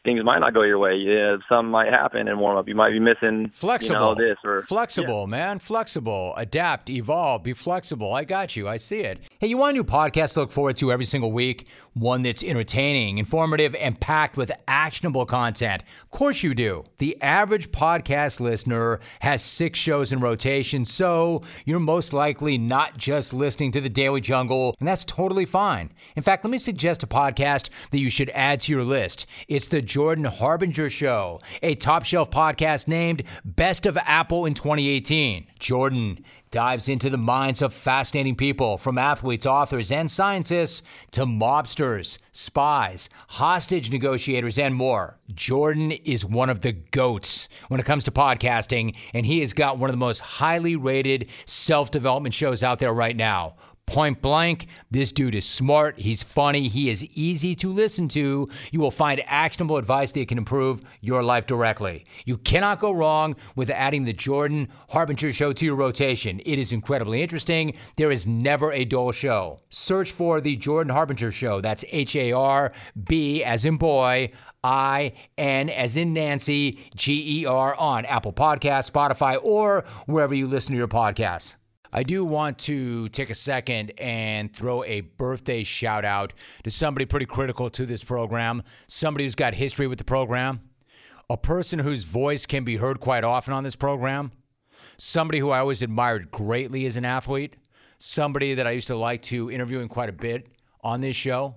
things 0.04 0.24
might 0.24 0.40
not 0.40 0.54
go 0.54 0.64
your 0.64 0.80
way. 0.80 0.96
Yeah, 0.96 1.38
some 1.48 1.70
might 1.70 1.90
happen 1.90 2.28
in 2.28 2.40
warm 2.40 2.58
up. 2.58 2.68
You 2.68 2.76
might 2.76 2.92
be 2.92 3.00
missing 3.00 3.52
flexible 3.54 3.94
you 3.94 4.00
know, 4.00 4.16
this 4.16 4.38
or 4.44 4.64
flexible, 4.64 5.22
yeah. 5.22 5.32
man, 5.32 5.60
flexible, 5.60 6.34
adapt, 6.38 6.90
evolve, 6.90 7.44
be 7.44 7.54
flexible. 7.54 8.14
I 8.14 8.24
got 8.24 8.56
you. 8.56 8.68
I 8.68 8.78
see 8.78 9.00
it. 9.00 9.20
Hey, 9.40 9.48
you 9.48 9.58
want 9.58 9.72
a 9.72 9.74
new 9.74 9.84
podcast 9.84 10.34
to 10.34 10.42
look 10.42 10.52
forward 10.52 10.78
to 10.78 10.92
every 10.92 11.06
single 11.06 11.32
week? 11.32 11.68
One 11.94 12.22
that's 12.22 12.44
entertaining, 12.44 13.18
informative, 13.18 13.76
and 13.76 14.00
packed 14.00 14.38
with 14.38 14.52
actionable 14.68 15.26
content. 15.26 15.84
Of 16.04 16.12
course 16.12 16.42
you 16.42 16.56
do. 16.56 16.84
The 17.00 17.22
average 17.22 17.72
podcast 17.72 18.40
listener 18.40 19.02
has 19.20 19.44
six 19.44 19.78
shows 19.78 20.14
in 20.14 20.22
rotation, 20.22 20.86
so 20.86 21.44
you're 21.66 21.80
most 21.80 22.14
likely 22.14 22.58
not 22.58 22.98
just 22.98 23.34
listening 23.34 23.72
to 23.74 23.82
the 23.82 23.90
Daily 23.90 24.22
Jungle, 24.22 24.76
and 24.80 24.88
that's 24.88 25.04
totally 25.04 25.46
fine. 25.46 25.92
In 26.16 26.24
fact, 26.24 26.46
let 26.46 26.52
me 26.52 26.58
suggest 26.58 27.04
a 27.04 27.08
podcast 27.08 27.70
that 27.92 28.00
you 28.00 28.10
should 28.10 28.32
add 28.34 28.62
to 28.62 28.72
your 28.72 28.86
list. 28.86 29.26
It's 29.50 29.68
the 29.68 29.82
Jordan 29.92 30.24
Harbinger 30.24 30.90
Show, 30.90 31.42
a 31.62 31.76
top 31.76 32.06
shelf 32.06 32.32
podcast 32.32 32.88
named 32.88 33.24
Best 33.44 33.86
of 33.86 33.98
Apple 33.98 34.46
in 34.46 34.54
2018. 34.54 35.48
Jordan 35.60 36.24
dives 36.50 36.88
into 36.88 37.10
the 37.10 37.18
minds 37.18 37.62
of 37.62 37.74
fascinating 37.74 38.38
people, 38.38 38.78
from 38.78 38.98
athletes, 38.98 39.46
authors, 39.46 39.92
and 39.92 40.10
scientists 40.10 40.82
to 41.12 41.26
mobsters, 41.26 42.20
spies, 42.32 43.10
hostage 43.28 43.92
negotiators, 43.92 44.58
and 44.58 44.74
more. 44.76 45.18
Jordan 45.36 45.92
is 45.92 46.24
one 46.24 46.50
of 46.50 46.62
the 46.62 46.72
goats 46.72 47.50
when 47.68 47.82
it 47.82 47.86
comes 47.86 48.06
to 48.06 48.12
podcasting, 48.12 48.96
and 49.14 49.26
he 49.26 49.42
has 49.42 49.52
got 49.52 49.78
one 49.78 49.90
of 49.90 49.94
the 49.94 49.98
most 49.98 50.20
highly 50.20 50.78
rated 50.78 51.28
self 51.46 51.92
development 51.92 52.34
shows 52.34 52.64
out 52.64 52.80
there 52.80 52.94
right 52.94 53.18
now. 53.18 53.56
Point 53.92 54.22
blank, 54.22 54.68
this 54.90 55.12
dude 55.12 55.36
is 55.36 55.46
smart. 55.46 56.00
He's 56.00 56.24
funny. 56.24 56.70
He 56.70 56.90
is 56.90 57.04
easy 57.14 57.54
to 57.56 57.74
listen 57.74 58.08
to. 58.08 58.48
You 58.72 58.80
will 58.80 58.90
find 58.90 59.22
actionable 59.26 59.76
advice 59.76 60.14
that 60.14 60.30
can 60.30 60.38
improve 60.38 60.80
your 61.02 61.22
life 61.22 61.46
directly. 61.46 62.06
You 62.24 62.38
cannot 62.38 62.80
go 62.80 62.94
wrong 62.94 63.36
with 63.58 63.70
adding 63.70 64.06
the 64.06 64.14
Jordan 64.14 64.70
Harbinger 64.88 65.34
show 65.34 65.52
to 65.52 65.66
your 65.66 65.76
rotation. 65.76 66.40
It 66.46 66.58
is 66.58 66.72
incredibly 66.72 67.22
interesting. 67.22 67.74
There 67.98 68.12
is 68.12 68.26
never 68.26 68.72
a 68.72 68.86
dull 68.86 69.12
show. 69.12 69.60
Search 69.72 70.14
for 70.14 70.40
the 70.40 70.56
Jordan 70.56 70.94
Harbinger 70.94 71.32
show. 71.32 71.60
That's 71.60 71.84
H 71.90 72.16
A 72.16 72.32
R 72.32 72.72
B 73.04 73.44
as 73.44 73.66
in 73.66 73.76
boy. 73.76 74.32
I 74.64 75.12
N 75.38 75.70
as 75.70 75.98
in 75.98 76.14
Nancy, 76.14 76.80
G 76.96 77.42
E 77.42 77.46
R 77.46 77.76
on 77.76 78.06
Apple 78.06 78.32
Podcasts, 78.32 78.90
Spotify, 78.90 79.38
or 79.44 79.84
wherever 80.06 80.34
you 80.34 80.48
listen 80.48 80.72
to 80.72 80.78
your 80.78 80.88
podcasts. 80.88 81.56
I 81.94 82.04
do 82.04 82.24
want 82.24 82.58
to 82.60 83.10
take 83.10 83.30
a 83.30 83.36
second 83.36 83.92
and 83.98 84.54
throw 84.56 84.84
a 84.86 85.02
birthday 85.02 85.64
shout 85.64 86.06
out 86.06 86.34
to 86.64 86.70
somebody 86.70 87.06
pretty 87.06 87.26
critical 87.26 87.70
to 87.72 87.86
this 87.86 88.04
program, 88.04 88.64
somebody 88.88 89.26
who's 89.26 89.36
got 89.36 89.54
history 89.54 89.88
with 89.88 89.98
the 89.98 90.04
program. 90.06 90.62
a 91.30 91.38
person 91.38 91.80
whose 91.80 92.04
voice 92.04 92.46
can 92.46 92.66
be 92.66 92.76
heard 92.76 93.00
quite 93.00 93.24
often 93.24 93.54
on 93.54 93.64
this 93.64 93.76
program, 93.76 94.32
somebody 94.98 95.40
who 95.40 95.50
I 95.50 95.60
always 95.60 95.82
admired 95.82 96.30
greatly 96.30 96.86
as 96.86 96.98
an 96.98 97.06
athlete, 97.06 97.56
somebody 98.00 98.54
that 98.56 98.68
I 98.68 98.72
used 98.72 98.88
to 98.88 98.98
like 98.98 99.22
to 99.24 99.50
interviewing 99.50 99.88
quite 99.88 100.10
a 100.10 100.14
bit 100.14 100.48
on 100.82 101.00
this 101.00 101.16
show. 101.16 101.56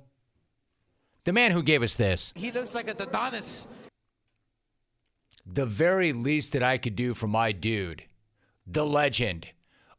The 1.24 1.32
man 1.32 1.50
who 1.50 1.62
gave 1.62 1.82
us 1.82 1.96
this. 1.96 2.32
He 2.36 2.52
looks 2.52 2.72
like 2.72 2.88
a 2.88 3.02
Adonis. 3.02 3.66
The 5.44 5.66
very 5.66 6.12
least 6.12 6.52
that 6.52 6.62
I 6.62 6.78
could 6.78 6.94
do 6.94 7.12
for 7.12 7.26
my 7.26 7.50
dude, 7.50 8.04
the 8.66 8.86
legend, 8.86 9.48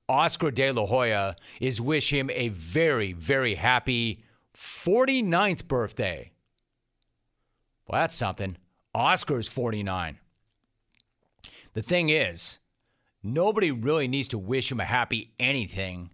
Oscar 0.07 0.51
De 0.51 0.71
La 0.71 0.85
Hoya, 0.85 1.35
is 1.59 1.81
wish 1.81 2.13
him 2.13 2.29
a 2.29 2.49
very, 2.49 3.13
very 3.13 3.55
happy 3.55 4.23
49th 4.55 5.67
birthday. 5.67 6.31
Well, 7.87 8.01
that's 8.01 8.15
something. 8.15 8.57
Oscar's 8.93 9.47
49. 9.47 10.19
The 11.73 11.81
thing 11.81 12.09
is, 12.09 12.59
nobody 13.21 13.71
really 13.71 14.07
needs 14.07 14.29
to 14.29 14.37
wish 14.37 14.71
him 14.71 14.79
a 14.79 14.85
happy 14.85 15.33
anything 15.39 16.11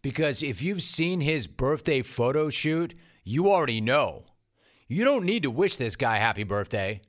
because 0.00 0.42
if 0.42 0.62
you've 0.62 0.82
seen 0.82 1.20
his 1.20 1.46
birthday 1.46 2.02
photo 2.02 2.48
shoot, 2.48 2.94
you 3.24 3.50
already 3.50 3.80
know. 3.80 4.24
You 4.86 5.04
don't 5.04 5.24
need 5.24 5.42
to 5.44 5.50
wish 5.50 5.76
this 5.76 5.96
guy 5.96 6.18
happy 6.18 6.44
birthday. 6.44 7.00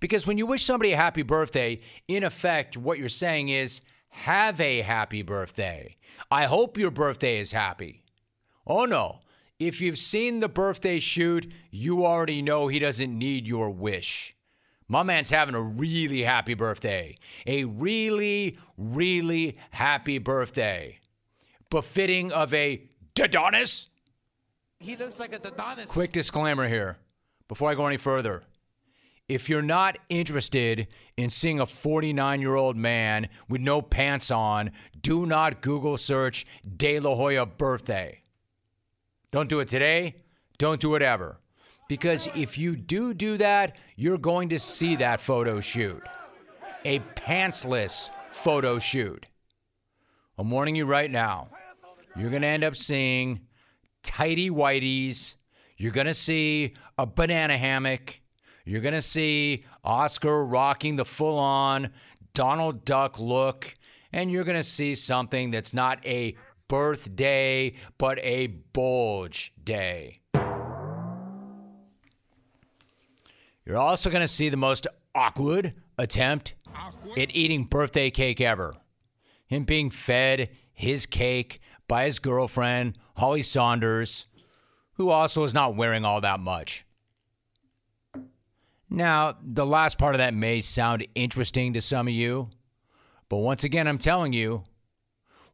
Because 0.00 0.26
when 0.26 0.38
you 0.38 0.46
wish 0.46 0.64
somebody 0.64 0.92
a 0.92 0.96
happy 0.96 1.22
birthday, 1.22 1.80
in 2.06 2.22
effect, 2.22 2.76
what 2.76 2.98
you're 2.98 3.08
saying 3.08 3.48
is, 3.48 3.80
have 4.18 4.60
a 4.60 4.82
happy 4.82 5.22
birthday. 5.22 5.94
I 6.30 6.44
hope 6.44 6.76
your 6.76 6.90
birthday 6.90 7.38
is 7.38 7.52
happy. 7.52 8.04
Oh 8.66 8.84
no. 8.84 9.20
If 9.58 9.80
you've 9.80 9.98
seen 9.98 10.40
the 10.40 10.48
birthday 10.48 10.98
shoot, 10.98 11.52
you 11.70 12.04
already 12.04 12.42
know 12.42 12.68
he 12.68 12.78
doesn't 12.78 13.16
need 13.16 13.46
your 13.46 13.70
wish. 13.70 14.36
My 14.88 15.02
man's 15.02 15.30
having 15.30 15.54
a 15.54 15.60
really 15.60 16.22
happy 16.22 16.54
birthday. 16.54 17.16
A 17.46 17.64
really, 17.64 18.56
really 18.76 19.56
happy 19.70 20.18
birthday. 20.18 20.98
Befitting 21.70 22.32
of 22.32 22.54
a 22.54 22.82
Dadonis? 23.14 23.88
He 24.80 24.96
looks 24.96 25.18
like 25.18 25.32
a 25.32 25.36
Adonis. 25.36 25.86
Quick 25.86 26.12
disclaimer 26.12 26.68
here 26.68 26.98
before 27.48 27.70
I 27.70 27.74
go 27.74 27.86
any 27.86 27.96
further. 27.96 28.42
If 29.28 29.50
you're 29.50 29.60
not 29.60 29.98
interested 30.08 30.88
in 31.18 31.28
seeing 31.28 31.60
a 31.60 31.66
49 31.66 32.40
year 32.40 32.54
old 32.54 32.76
man 32.76 33.28
with 33.48 33.60
no 33.60 33.82
pants 33.82 34.30
on, 34.30 34.70
do 35.02 35.26
not 35.26 35.60
Google 35.60 35.98
search 35.98 36.46
De 36.76 36.98
La 36.98 37.14
Hoya 37.14 37.44
birthday. 37.44 38.22
Don't 39.30 39.50
do 39.50 39.60
it 39.60 39.68
today. 39.68 40.16
Don't 40.56 40.80
do 40.80 40.94
it 40.94 41.02
ever. 41.02 41.38
Because 41.88 42.28
if 42.34 42.56
you 42.56 42.76
do 42.76 43.12
do 43.12 43.36
that, 43.36 43.76
you're 43.96 44.18
going 44.18 44.48
to 44.50 44.58
see 44.58 44.96
that 44.96 45.20
photo 45.20 45.60
shoot. 45.60 46.02
A 46.84 47.00
pantsless 47.14 48.10
photo 48.30 48.78
shoot. 48.78 49.26
I'm 50.38 50.50
warning 50.50 50.76
you 50.76 50.86
right 50.86 51.10
now. 51.10 51.48
You're 52.16 52.30
going 52.30 52.42
to 52.42 52.48
end 52.48 52.64
up 52.64 52.76
seeing 52.76 53.40
tidy 54.02 54.50
whiteys. 54.50 55.34
You're 55.76 55.92
going 55.92 56.06
to 56.06 56.14
see 56.14 56.74
a 56.96 57.06
banana 57.06 57.58
hammock. 57.58 58.20
You're 58.68 58.82
going 58.82 58.92
to 58.92 59.00
see 59.00 59.64
Oscar 59.82 60.44
rocking 60.44 60.96
the 60.96 61.04
full 61.06 61.38
on 61.38 61.90
Donald 62.34 62.84
Duck 62.84 63.18
look. 63.18 63.74
And 64.12 64.30
you're 64.30 64.44
going 64.44 64.58
to 64.58 64.62
see 64.62 64.94
something 64.94 65.50
that's 65.50 65.72
not 65.72 66.04
a 66.04 66.36
birthday, 66.68 67.72
but 67.96 68.18
a 68.18 68.48
bulge 68.48 69.54
day. 69.64 70.20
You're 73.64 73.78
also 73.78 74.10
going 74.10 74.20
to 74.20 74.28
see 74.28 74.50
the 74.50 74.58
most 74.58 74.86
awkward 75.14 75.72
attempt 75.96 76.52
awkward? 76.76 77.18
at 77.18 77.34
eating 77.34 77.64
birthday 77.64 78.10
cake 78.10 78.42
ever. 78.42 78.74
Him 79.46 79.64
being 79.64 79.88
fed 79.88 80.50
his 80.74 81.06
cake 81.06 81.60
by 81.86 82.04
his 82.04 82.18
girlfriend, 82.18 82.98
Holly 83.16 83.40
Sonders, 83.40 84.26
who 84.96 85.08
also 85.08 85.44
is 85.44 85.54
not 85.54 85.74
wearing 85.74 86.04
all 86.04 86.20
that 86.20 86.38
much. 86.38 86.84
Now, 88.90 89.36
the 89.42 89.66
last 89.66 89.98
part 89.98 90.14
of 90.14 90.18
that 90.18 90.34
may 90.34 90.60
sound 90.60 91.06
interesting 91.14 91.74
to 91.74 91.80
some 91.80 92.08
of 92.08 92.14
you, 92.14 92.48
but 93.28 93.38
once 93.38 93.64
again, 93.64 93.86
I'm 93.86 93.98
telling 93.98 94.32
you, 94.32 94.64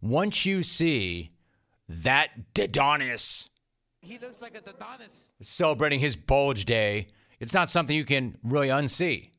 once 0.01 0.47
you 0.47 0.63
see 0.63 1.33
that 1.89 2.55
Dadonis, 2.55 3.49
he 4.01 4.19
looks 4.19 4.41
like 4.41 4.57
a 4.57 4.61
Dadonis 4.61 5.31
celebrating 5.43 5.99
his 5.99 6.15
bulge 6.15 6.65
day, 6.65 7.09
it's 7.41 7.55
not 7.55 7.71
something 7.71 7.97
you 7.97 8.05
can 8.05 8.39
really 8.45 8.69
unsee. 8.69 9.31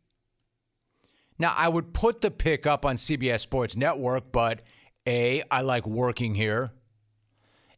Now, 1.39 1.53
I 1.55 1.67
would 1.67 1.93
put 1.93 2.21
the 2.21 2.31
pick 2.31 2.65
up 2.65 2.86
on 2.86 2.95
CBS 2.95 3.41
Sports 3.41 3.75
Network, 3.75 4.31
but 4.31 4.63
A, 5.08 5.43
I 5.51 5.62
like 5.62 5.86
working 5.86 6.36
here. 6.36 6.71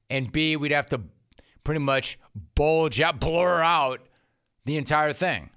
And 0.09 0.31
B, 0.31 0.55
we'd 0.55 0.71
have 0.71 0.89
to 0.89 1.01
pretty 1.63 1.79
much 1.79 2.17
bulge 2.55 3.01
out, 3.01 3.19
blur 3.19 3.61
out 3.61 4.07
the 4.65 4.77
entire 4.77 5.13
thing. 5.13 5.49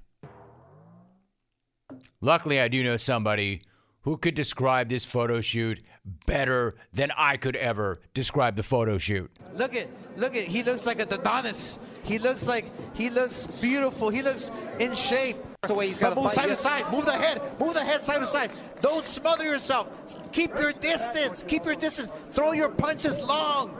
Luckily, 2.23 2.61
I 2.61 2.69
do 2.69 2.85
know 2.85 2.97
somebody 2.97 3.63
who 4.03 4.17
could 4.17 4.35
describe 4.35 4.89
this 4.89 5.05
photo 5.05 5.41
shoot 5.41 5.83
better 6.27 6.75
than 6.93 7.11
I 7.17 7.37
could 7.37 7.57
ever 7.57 7.99
describe 8.13 8.57
the 8.57 8.63
photo 8.63 8.99
shoot. 8.99 9.31
Look 9.55 9.75
at, 9.75 9.89
look 10.17 10.37
at, 10.37 10.45
he 10.45 10.63
looks 10.63 10.85
like 10.85 11.01
a 11.01 11.15
Adonis. 11.15 11.79
He 12.03 12.19
looks 12.19 12.47
like, 12.47 12.67
he 12.95 13.09
looks 13.09 13.47
beautiful. 13.61 14.11
He 14.11 14.23
looks 14.23 14.51
in 14.79 14.95
shape. 14.95 15.37
That's 15.63 15.73
The 15.73 15.75
way 15.75 15.89
he's 15.89 15.99
got 15.99 16.17
move 16.17 16.33
side 16.33 16.49
to 16.49 16.57
side. 16.57 16.91
Move 16.91 17.05
the 17.05 17.13
head. 17.13 17.41
Move 17.59 17.75
the 17.75 17.85
head 17.85 18.03
side 18.03 18.21
to 18.21 18.27
side. 18.27 18.51
Don't 18.81 19.07
smother 19.07 19.45
yourself. 19.45 19.89
Keep 20.33 20.55
your 20.55 20.73
distance. 20.73 21.45
Keep 21.45 21.67
your 21.67 21.75
distance. 21.75 22.11
Throw 22.33 22.53
your 22.53 22.71
punches 22.71 23.21
long, 23.21 23.71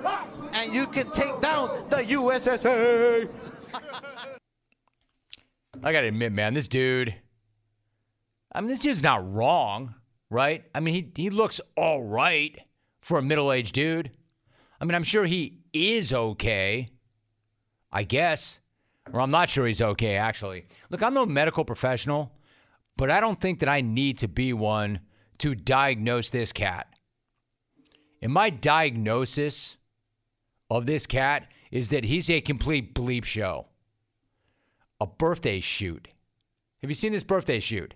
and 0.53 0.75
you 0.75 0.87
can 0.87 1.11
take 1.13 1.41
down 1.41 1.87
the 1.89 1.97
USSA. 1.97 3.29
I 5.83 5.93
gotta 5.93 6.09
admit, 6.09 6.33
man, 6.33 6.53
this 6.53 6.69
dude. 6.69 7.15
I 8.53 8.61
mean, 8.61 8.69
this 8.69 8.81
dude's 8.81 9.03
not 9.03 9.33
wrong 9.33 9.95
right? 10.31 10.65
I 10.75 10.81
mean, 10.81 10.95
he, 10.95 11.23
he 11.23 11.31
looks 11.31 11.61
all 11.77 12.05
right 12.05 12.59
for 13.03 13.19
a 13.19 13.23
middle 13.23 13.53
aged 13.53 13.75
dude. 13.75 14.13
I 14.81 14.85
mean, 14.85 14.95
I'm 14.95 15.03
sure 15.03 15.27
he 15.27 15.59
is 15.73 16.13
okay, 16.13 16.89
I 17.93 18.05
guess. 18.05 18.61
Or 19.13 19.21
I'm 19.21 19.31
not 19.31 19.49
sure 19.49 19.67
he's 19.67 19.83
okay, 19.83 20.15
actually. 20.15 20.67
Look, 20.89 21.03
I'm 21.03 21.15
no 21.15 21.27
medical 21.27 21.65
professional, 21.65 22.33
but 22.97 23.11
I 23.11 23.19
don't 23.19 23.41
think 23.41 23.59
that 23.59 23.69
I 23.69 23.81
need 23.81 24.19
to 24.19 24.29
be 24.29 24.53
one 24.53 25.01
to 25.39 25.55
diagnose 25.55 26.31
this 26.31 26.53
cat. 26.53 26.87
And 28.23 28.33
my 28.33 28.51
diagnosis 28.51 29.79
of 30.69 30.87
this 30.87 31.07
cat 31.07 31.49
is 31.73 31.89
that 31.89 32.05
he's 32.05 32.31
a 32.31 32.41
complete 32.41 32.95
bleep 32.95 33.25
show. 33.25 33.67
A 35.01 35.07
birthday 35.07 35.61
shoot. 35.61 36.09
Have 36.83 36.91
you 36.91 36.95
seen 36.95 37.13
this 37.13 37.25
birthday 37.25 37.59
shoot? 37.59 37.95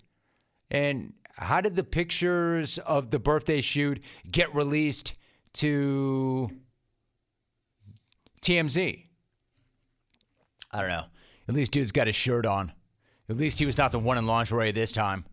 And 0.70 1.12
how 1.36 1.60
did 1.60 1.76
the 1.76 1.84
pictures 1.84 2.78
of 2.78 3.10
the 3.10 3.18
birthday 3.18 3.60
shoot 3.60 4.02
get 4.30 4.54
released 4.54 5.14
to 5.54 6.50
TMZ? 8.42 9.04
I 10.70 10.80
don't 10.80 10.90
know. 10.90 11.04
At 11.48 11.54
least 11.54 11.72
dude's 11.72 11.92
got 11.92 12.06
his 12.06 12.16
shirt 12.16 12.46
on. 12.46 12.72
At 13.28 13.36
least 13.36 13.58
he 13.58 13.66
was 13.66 13.78
not 13.78 13.92
the 13.92 13.98
one 13.98 14.18
in 14.18 14.26
lingerie 14.26 14.72
this 14.72 14.92
time. 14.92 15.24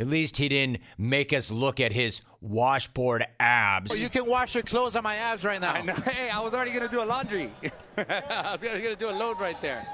At 0.00 0.06
least 0.06 0.36
he 0.36 0.48
didn't 0.48 0.78
make 0.96 1.32
us 1.32 1.50
look 1.50 1.80
at 1.80 1.92
his 1.92 2.20
washboard 2.40 3.26
abs. 3.40 3.90
Oh, 3.90 3.94
you 3.96 4.08
can 4.08 4.26
wash 4.26 4.54
your 4.54 4.62
clothes 4.62 4.94
on 4.94 5.02
my 5.02 5.16
abs 5.16 5.44
right 5.44 5.60
now. 5.60 5.72
I 5.72 5.80
hey, 6.10 6.30
I 6.30 6.38
was 6.38 6.54
already 6.54 6.70
going 6.70 6.84
to 6.84 6.90
do 6.90 7.02
a 7.02 7.04
laundry. 7.04 7.52
I 7.96 8.52
was 8.52 8.62
going 8.62 8.80
to 8.80 8.94
do 8.94 9.10
a 9.10 9.12
load 9.12 9.40
right 9.40 9.60
there. 9.60 9.84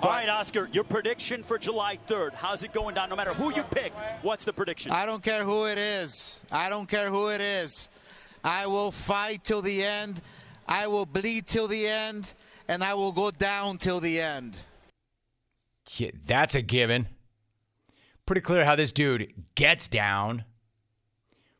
All 0.00 0.10
right, 0.10 0.28
Oscar, 0.28 0.68
your 0.72 0.84
prediction 0.84 1.42
for 1.42 1.58
July 1.58 1.98
3rd. 2.06 2.32
How's 2.34 2.62
it 2.62 2.72
going 2.72 2.94
down? 2.94 3.08
No 3.08 3.16
matter 3.16 3.34
who 3.34 3.52
you 3.52 3.64
pick, 3.64 3.92
what's 4.22 4.44
the 4.44 4.52
prediction? 4.52 4.92
I 4.92 5.04
don't 5.04 5.24
care 5.24 5.42
who 5.42 5.64
it 5.64 5.76
is. 5.76 6.40
I 6.52 6.68
don't 6.68 6.88
care 6.88 7.10
who 7.10 7.30
it 7.30 7.40
is. 7.40 7.88
I 8.44 8.68
will 8.68 8.92
fight 8.92 9.42
till 9.42 9.60
the 9.60 9.82
end. 9.82 10.22
I 10.68 10.86
will 10.86 11.04
bleed 11.04 11.48
till 11.48 11.66
the 11.66 11.88
end. 11.88 12.32
And 12.68 12.84
I 12.84 12.94
will 12.94 13.10
go 13.10 13.32
down 13.32 13.78
till 13.78 13.98
the 13.98 14.20
end. 14.20 14.60
Yeah, 15.96 16.10
that's 16.24 16.54
a 16.54 16.62
given. 16.62 17.08
Pretty 18.24 18.42
clear 18.42 18.64
how 18.64 18.76
this 18.76 18.92
dude 18.92 19.32
gets 19.56 19.88
down, 19.88 20.44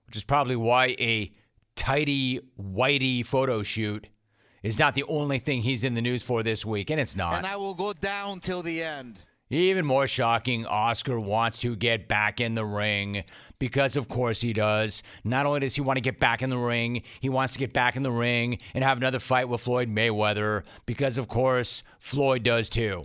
which 0.06 0.16
is 0.16 0.22
probably 0.22 0.54
why 0.54 0.94
a 1.00 1.32
tidy, 1.74 2.40
whitey 2.60 3.26
photo 3.26 3.64
shoot 3.64 4.08
is 4.62 4.78
not 4.78 4.94
the 4.94 5.04
only 5.04 5.38
thing 5.38 5.62
he's 5.62 5.84
in 5.84 5.94
the 5.94 6.02
news 6.02 6.22
for 6.22 6.42
this 6.42 6.64
week, 6.64 6.90
and 6.90 7.00
it's 7.00 7.16
not. 7.16 7.34
And 7.34 7.46
I 7.46 7.56
will 7.56 7.74
go 7.74 7.92
down 7.92 8.40
till 8.40 8.62
the 8.62 8.82
end. 8.82 9.22
Even 9.50 9.86
more 9.86 10.06
shocking, 10.06 10.66
Oscar 10.66 11.18
wants 11.18 11.58
to 11.58 11.74
get 11.74 12.06
back 12.06 12.38
in 12.38 12.54
the 12.54 12.66
ring 12.66 13.24
because, 13.58 13.96
of 13.96 14.06
course, 14.06 14.42
he 14.42 14.52
does. 14.52 15.02
Not 15.24 15.46
only 15.46 15.60
does 15.60 15.74
he 15.74 15.80
want 15.80 15.96
to 15.96 16.02
get 16.02 16.18
back 16.18 16.42
in 16.42 16.50
the 16.50 16.58
ring, 16.58 17.02
he 17.20 17.30
wants 17.30 17.54
to 17.54 17.58
get 17.58 17.72
back 17.72 17.96
in 17.96 18.02
the 18.02 18.12
ring 18.12 18.58
and 18.74 18.84
have 18.84 18.98
another 18.98 19.18
fight 19.18 19.48
with 19.48 19.62
Floyd 19.62 19.88
Mayweather 19.88 20.64
because, 20.84 21.16
of 21.16 21.28
course, 21.28 21.82
Floyd 21.98 22.42
does 22.42 22.68
too. 22.68 23.04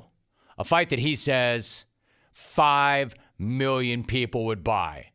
A 0.58 0.66
fight 0.66 0.90
that 0.90 1.00
he 1.00 1.16
says 1.16 1.86
five 2.34 3.16
million 3.38 4.04
people 4.04 4.46
would 4.46 4.66
buy. 4.66 5.08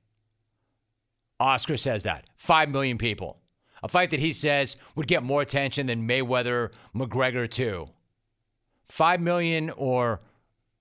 Oscar 1.41 1.77
says 1.77 2.03
that. 2.03 2.25
5 2.37 2.69
million 2.71 2.99
people. 2.99 3.39
A 3.83 3.89
fight 3.89 4.11
that 4.11 4.21
he 4.21 4.33
says 4.33 4.77
would 4.95 5.07
get 5.07 5.23
more 5.23 5.43
attention 5.43 5.87
than 5.87 6.09
Mayweather 6.09 6.73
McGregor 6.95 7.51
2. 7.51 7.87
5 8.89 9.21
million 9.21 9.71
or 9.71 10.21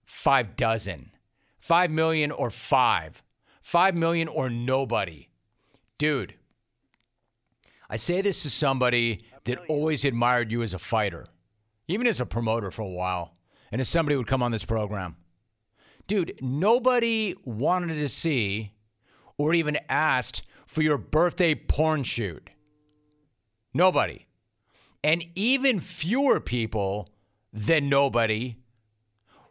5 0.06 0.56
dozen. 0.56 1.12
5 1.60 1.92
million 1.92 2.32
or 2.32 2.50
5. 2.50 3.24
5 3.62 3.96
million 3.96 4.28
or 4.28 4.50
nobody. 4.50 5.28
Dude, 5.98 6.36
I 7.90 7.96
say 7.98 8.22
this 8.22 8.44
to 8.44 8.50
somebody 8.50 9.26
that 9.46 9.60
always 9.68 10.06
admired 10.06 10.52
you 10.52 10.62
as 10.62 10.74
a 10.74 10.80
fighter, 10.80 11.26
even 11.88 12.08
as 12.08 12.20
a 12.20 12.26
promoter 12.26 12.72
for 12.72 12.84
a 12.84 12.90
while, 12.90 13.34
and 13.72 13.82
as 13.82 13.90
somebody 13.90 14.16
would 14.16 14.28
come 14.28 14.44
on 14.44 14.52
this 14.52 14.66
program. 14.66 15.16
Dude, 16.06 16.38
nobody 16.42 17.36
wanted 17.44 17.96
to 17.96 18.10
see 18.10 18.74
or 19.38 19.54
even 19.54 19.78
asked 19.90 20.44
for 20.66 20.82
your 20.82 20.98
birthday 20.98 21.56
porn 21.56 22.04
shoot. 22.04 22.50
Nobody. 23.78 24.26
And 25.04 25.24
even 25.36 25.80
fewer 25.80 26.40
people 26.40 27.10
than 27.54 27.90
nobody 27.90 28.58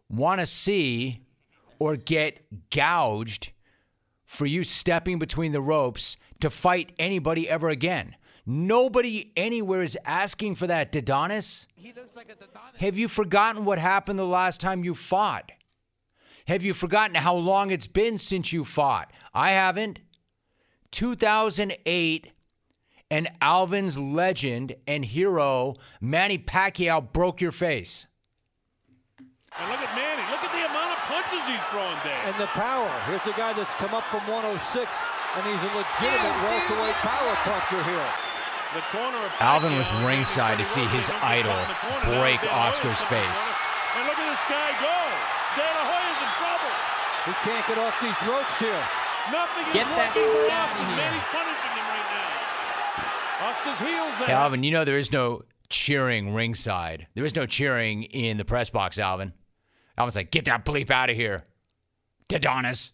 want 0.09 0.41
to 0.41 0.47
see 0.47 1.23
or 1.79 1.97
get 1.97 2.71
gouged 2.71 3.53
for 4.25 4.45
you 4.45 4.65
stepping 4.65 5.21
between 5.21 5.53
the 5.53 5.61
ropes 5.61 6.17
to 6.41 6.51
fight 6.51 6.91
anybody 6.99 7.49
ever 7.49 7.69
again. 7.69 8.17
Nobody 8.45 9.33
anywhere 9.37 9.83
is 9.83 9.97
asking 10.05 10.57
for 10.57 10.67
that, 10.67 10.91
Dedonis. 10.91 11.67
Like 12.17 12.29
Have 12.79 12.99
you 12.99 13.07
forgotten 13.07 13.65
what 13.65 13.79
happened 13.79 14.19
the 14.19 14.25
last 14.25 14.61
time 14.61 14.83
you 14.83 14.95
fought? 14.95 15.53
Have 16.49 16.65
you 16.65 16.75
forgotten 16.75 17.15
how 17.15 17.37
long 17.37 17.71
it's 17.71 17.87
been 17.87 18.19
since 18.19 18.53
you 18.53 18.65
fought? 18.65 19.13
I 19.33 19.51
haven't. 19.51 20.01
2008, 20.91 22.33
and 23.11 23.29
Alvin's 23.41 23.99
legend 23.99 24.75
and 24.87 25.05
hero, 25.05 25.75
Manny 26.01 26.39
Pacquiao, 26.39 27.13
broke 27.13 27.41
your 27.41 27.53
face. 27.53 28.07
And 29.59 29.71
look 29.71 29.81
at 29.81 29.95
Manny. 29.97 30.23
Look 30.29 30.45
at 30.45 30.53
the 30.53 30.67
amount 30.69 30.93
of 30.93 31.01
punches 31.09 31.41
he's 31.49 31.65
throwing 31.73 31.97
there. 32.05 32.21
And 32.29 32.37
the 32.37 32.51
power. 32.53 32.91
Here's 33.09 33.25
a 33.25 33.37
guy 33.39 33.53
that's 33.55 33.73
come 33.81 33.95
up 33.95 34.05
from 34.13 34.21
106, 34.29 34.53
and 34.53 35.43
he's 35.49 35.63
a 35.65 35.73
legitimate 35.73 36.37
welterweight 36.45 36.99
power 37.01 37.33
puncher 37.47 37.83
here. 37.89 38.11
Alvin 39.41 39.79
was 39.79 39.89
ringside 40.05 40.59
to 40.59 40.65
see 40.67 40.85
his 40.93 41.09
idol 41.25 41.57
break 42.05 42.43
Oscar's 42.53 43.01
face. 43.09 43.41
And 43.97 44.05
look 44.05 44.19
at 44.21 44.29
this 44.29 44.45
guy 44.53 44.69
go. 44.83 44.99
De 45.57 45.65
La 45.65 45.83
Hoya's 45.89 46.21
in 46.21 46.33
trouble. 46.37 46.75
He 47.25 47.33
can't 47.41 47.65
get 47.65 47.79
off 47.81 47.97
these 48.05 48.21
ropes 48.29 48.53
here. 48.61 48.83
Nothing 49.33 49.65
Get 49.73 49.89
is 49.89 49.97
that 49.97 50.13
working 50.13 50.29
for 50.29 50.53
out 50.53 50.69
Oscar. 50.69 50.83
of 50.83 50.93
here. 50.93 51.01
Manny's 51.01 51.29
punishing 51.33 51.73
him 51.73 51.87
right 51.89 52.09
now. 52.13 52.36
Oscar's 53.41 53.79
heels 53.79 54.19
there. 54.19 54.29
Hey, 54.29 54.33
Alvin, 54.33 54.63
you 54.63 54.71
know 54.71 54.85
there 54.85 54.99
is 54.99 55.13
no 55.13 55.43
cheering 55.69 56.33
ringside. 56.33 57.07
There 57.15 57.25
is 57.25 57.35
no 57.35 57.47
cheering 57.47 58.05
in 58.05 58.39
the 58.39 58.45
press 58.45 58.71
box, 58.71 58.99
Alvin. 58.99 59.33
Alvin's 59.99 60.17
like, 60.17 60.31
get 60.31 60.45
that 60.47 60.65
bleep 60.65 60.91
out 60.91 61.11
of 61.11 61.17
here. 61.17 61.45
Dedonis. 62.29 62.93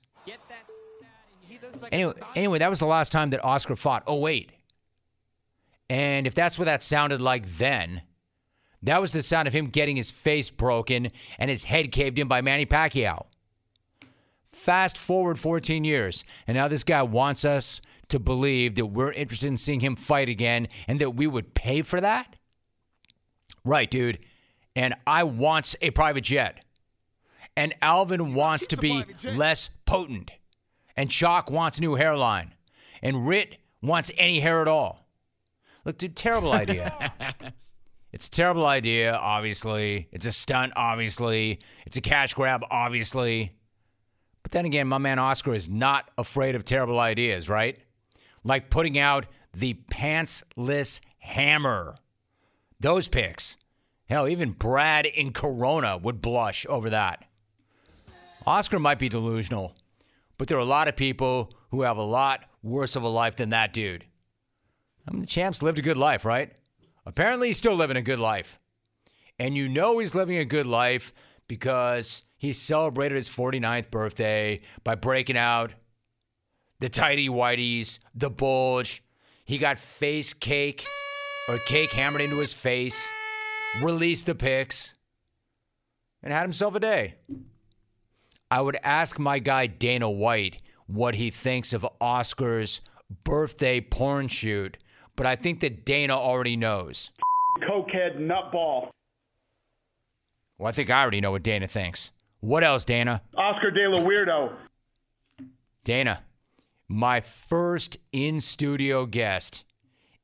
Anyway, 1.91 2.13
anyway, 2.35 2.59
that 2.59 2.71
was 2.71 2.79
the 2.79 2.87
last 2.87 3.13
time 3.13 3.31
that 3.31 3.43
Oscar 3.43 3.77
fought. 3.77 4.03
Oh, 4.07 4.17
wait. 4.17 4.53
And 5.89 6.27
if 6.27 6.35
that's 6.35 6.59
what 6.59 6.67
that 6.67 6.83
sounded 6.83 7.21
like 7.21 7.47
then, 7.57 8.03
that 8.83 9.01
was 9.01 9.13
the 9.13 9.23
sound 9.23 9.49
of 9.49 9.55
him 9.55 9.67
getting 9.67 9.97
his 9.97 10.11
face 10.11 10.51
broken 10.51 11.11
and 11.39 11.51
his 11.51 11.65
head 11.65 11.93
caved 11.93 12.19
in 12.19 12.29
by 12.29 12.41
Manny 12.41 12.67
Pacquiao. 12.67 13.27
Fast 14.51 14.99
forward 14.99 15.39
14 15.39 15.85
years, 15.85 16.25
and 16.47 16.57
now 16.57 16.69
this 16.69 16.85
guy 16.85 17.03
wants 17.03 17.45
us 17.45 17.81
to 18.13 18.19
believe 18.19 18.77
that 18.77 18.87
we're 18.87 19.13
interested 19.13 19.49
in 19.49 19.57
seeing 19.57 19.81
him 19.81 19.97
fight 19.97 20.29
again 20.29 20.69
and 20.87 21.01
that 21.01 21.11
we 21.11 21.27
would 21.27 21.55
pay 21.55 21.83
for 21.83 22.01
that? 22.01 22.37
Right, 23.65 23.91
dude. 23.91 24.19
And 24.77 24.95
I 25.07 25.25
wants 25.25 25.77
a 25.83 25.91
private 25.91 26.25
jet. 26.25 26.65
And 27.57 27.75
Alvin 27.83 28.35
wants 28.35 28.67
to 28.69 28.77
be 28.77 29.05
less 29.25 29.69
potent. 29.85 30.31
And 30.97 31.11
Chalk 31.11 31.51
wants 31.51 31.81
new 31.81 31.95
hairline. 31.97 32.55
And 33.03 33.27
Rit 33.27 33.57
wants 33.83 34.11
any 34.17 34.41
hair 34.41 34.63
at 34.63 34.69
all. 34.69 35.07
Look, 35.85 35.99
dude, 35.99 36.17
terrible 36.17 36.53
idea. 36.55 37.13
it's 38.13 38.29
a 38.29 38.31
terrible 38.31 38.67
idea, 38.67 39.15
obviously. 39.15 40.09
It's 40.13 40.27
a 40.27 40.33
stunt, 40.33 40.73
obviously. 40.77 41.61
It's 41.87 41.97
a 41.97 42.01
cash 42.01 42.35
grab, 42.35 42.63
obviously. 42.71 43.53
But 44.43 44.53
then 44.53 44.65
again, 44.65 44.89
my 44.89 44.99
man 44.99 45.19
Oscar 45.19 45.55
is 45.55 45.69
not 45.69 46.11
afraid 46.19 46.55
of 46.55 46.65
terrible 46.65 46.99
ideas, 46.99 47.49
right? 47.49 47.79
Like 48.45 48.71
putting 48.71 48.99
out 48.99 49.27
the 49.55 49.75
pantsless 49.91 51.01
hammer. 51.19 51.97
Those 52.81 53.09
picks. 53.09 53.57
Hell, 54.09 54.29
even 54.29 54.51
Brad 54.51 55.07
in 55.07 55.33
Corona 55.33 55.97
would 55.97 56.21
blush 56.21 56.67
over 56.69 56.91
that. 56.91 57.25
Oscar 58.47 58.79
might 58.79 58.99
be 58.99 59.09
delusional, 59.09 59.75
but 60.37 60.49
there 60.49 60.59
are 60.59 60.61
a 60.61 60.65
lot 60.65 60.89
of 60.89 60.97
people 60.97 61.55
who 61.71 61.83
have 61.83 61.97
a 61.97 62.03
lot 62.03 62.45
worse 62.63 62.97
of 62.97 63.03
a 63.03 63.09
life 63.09 63.37
than 63.37 63.51
that 63.51 63.73
dude. 63.73 64.05
I 65.07 65.13
mean, 65.13 65.23
the 65.23 65.27
champ's 65.27 65.63
lived 65.63 65.79
a 65.79 65.83
good 65.83 65.97
life, 65.97 66.25
right? 66.25 66.53
Apparently, 67.07 67.49
he's 67.49 67.59
still 67.59 67.75
living 67.75 67.97
a 67.97 68.03
good 68.03 68.19
life. 68.19 68.59
And 69.39 69.57
you 69.57 69.69
know 69.69 69.99
he's 69.99 70.15
living 70.15 70.37
a 70.37 70.45
good 70.45 70.67
life 70.67 71.13
because 71.49 72.25
he 72.37 72.53
celebrated 72.53 73.17
his 73.17 73.29
49th 73.29 73.91
birthday 73.91 74.61
by 74.85 74.95
breaking 74.95 75.37
out 75.37 75.73
the 76.83 76.89
tidy 76.89 77.29
whiteys, 77.29 78.01
the 78.13 78.29
bulge. 78.29 79.05
He 79.45 79.57
got 79.57 79.79
face 79.79 80.35
cake 80.35 80.85
or 81.49 81.57
cake 81.59 81.93
hammered 81.93 82.21
into 82.21 82.39
his 82.39 82.53
face, 82.53 83.09
released 83.81 84.27
the 84.27 84.35
pics, 84.35 84.95
and 86.25 86.33
had 86.33 86.43
himself 86.43 86.75
a 86.75 86.81
day. 86.81 87.15
I 88.51 88.61
would 88.61 88.77
ask 88.83 89.21
my 89.21 89.39
guy 89.39 89.69
Dana 89.69 90.11
White 90.11 90.61
what 90.87 91.15
he 91.15 91.31
thinks 91.31 91.73
of 91.73 91.87
Oscar's 92.01 92.81
birthday 93.23 93.81
porn 93.81 94.27
shoot, 94.27 94.77
but 95.15 95.25
I 95.25 95.37
think 95.37 95.61
that 95.61 95.85
Dana 95.85 96.19
already 96.19 96.57
knows. 96.57 97.13
Cokehead 97.61 98.19
nutball. 98.19 98.91
Well, 100.59 100.69
I 100.69 100.73
think 100.73 100.91
I 100.91 101.01
already 101.01 101.21
know 101.21 101.31
what 101.31 101.45
Dana 101.45 101.69
thinks. 101.69 102.11
What 102.41 102.65
else, 102.65 102.85
Dana? 102.85 103.23
Oscar 103.37 103.71
De 103.71 103.89
La 103.89 104.01
Weirdo. 104.01 104.53
Dana, 105.85 106.23
my 106.93 107.21
first 107.21 107.97
in 108.13 108.41
studio 108.41 109.07
guest 109.07 109.65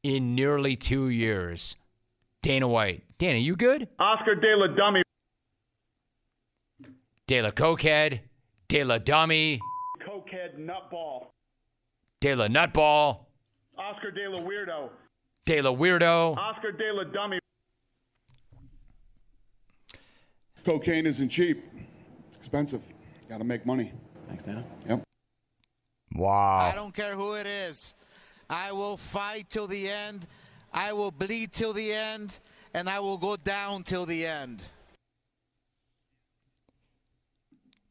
in 0.02 0.35
nearly 0.35 0.76
two 0.76 1.09
years. 1.09 1.76
Dana 2.42 2.68
White. 2.68 3.04
Dana, 3.18 3.38
you 3.38 3.57
good? 3.57 3.88
Oscar 3.98 4.35
De 4.35 4.54
La 4.54 4.66
Dummy. 4.68 5.02
De 7.26 7.42
La 7.42 7.50
Cokehead. 7.50 8.20
De 8.68 8.85
La 8.85 8.98
Dummy. 8.98 9.59
Cokehead 10.07 10.59
nutball. 10.59 11.28
De 12.20 12.35
La 12.35 12.48
Nutball. 12.48 13.24
Oscar 13.78 14.11
De 14.11 14.28
La 14.28 14.40
Weirdo. 14.40 14.90
De 15.46 15.62
La 15.62 15.70
Weirdo. 15.70 16.37
Oscar 16.37 16.72
De 16.72 16.92
La 16.92 17.04
Dummy. 17.04 17.38
Cocaine 20.64 21.07
isn't 21.07 21.31
cheap. 21.31 21.64
It's 22.28 22.37
expensive. 22.37 22.83
Got 23.28 23.38
to 23.38 23.44
make 23.44 23.64
money. 23.64 23.92
Thanks, 24.28 24.44
Dana. 24.44 24.64
Yep. 24.87 25.07
Wow. 26.14 26.70
I 26.70 26.74
don't 26.74 26.94
care 26.94 27.14
who 27.14 27.34
it 27.34 27.46
is. 27.46 27.94
I 28.48 28.72
will 28.72 28.96
fight 28.96 29.50
till 29.50 29.66
the 29.66 29.88
end. 29.88 30.26
I 30.72 30.92
will 30.92 31.10
bleed 31.10 31.52
till 31.52 31.72
the 31.72 31.92
end. 31.92 32.38
And 32.74 32.88
I 32.88 33.00
will 33.00 33.18
go 33.18 33.36
down 33.36 33.82
till 33.82 34.06
the 34.06 34.26
end. 34.26 34.64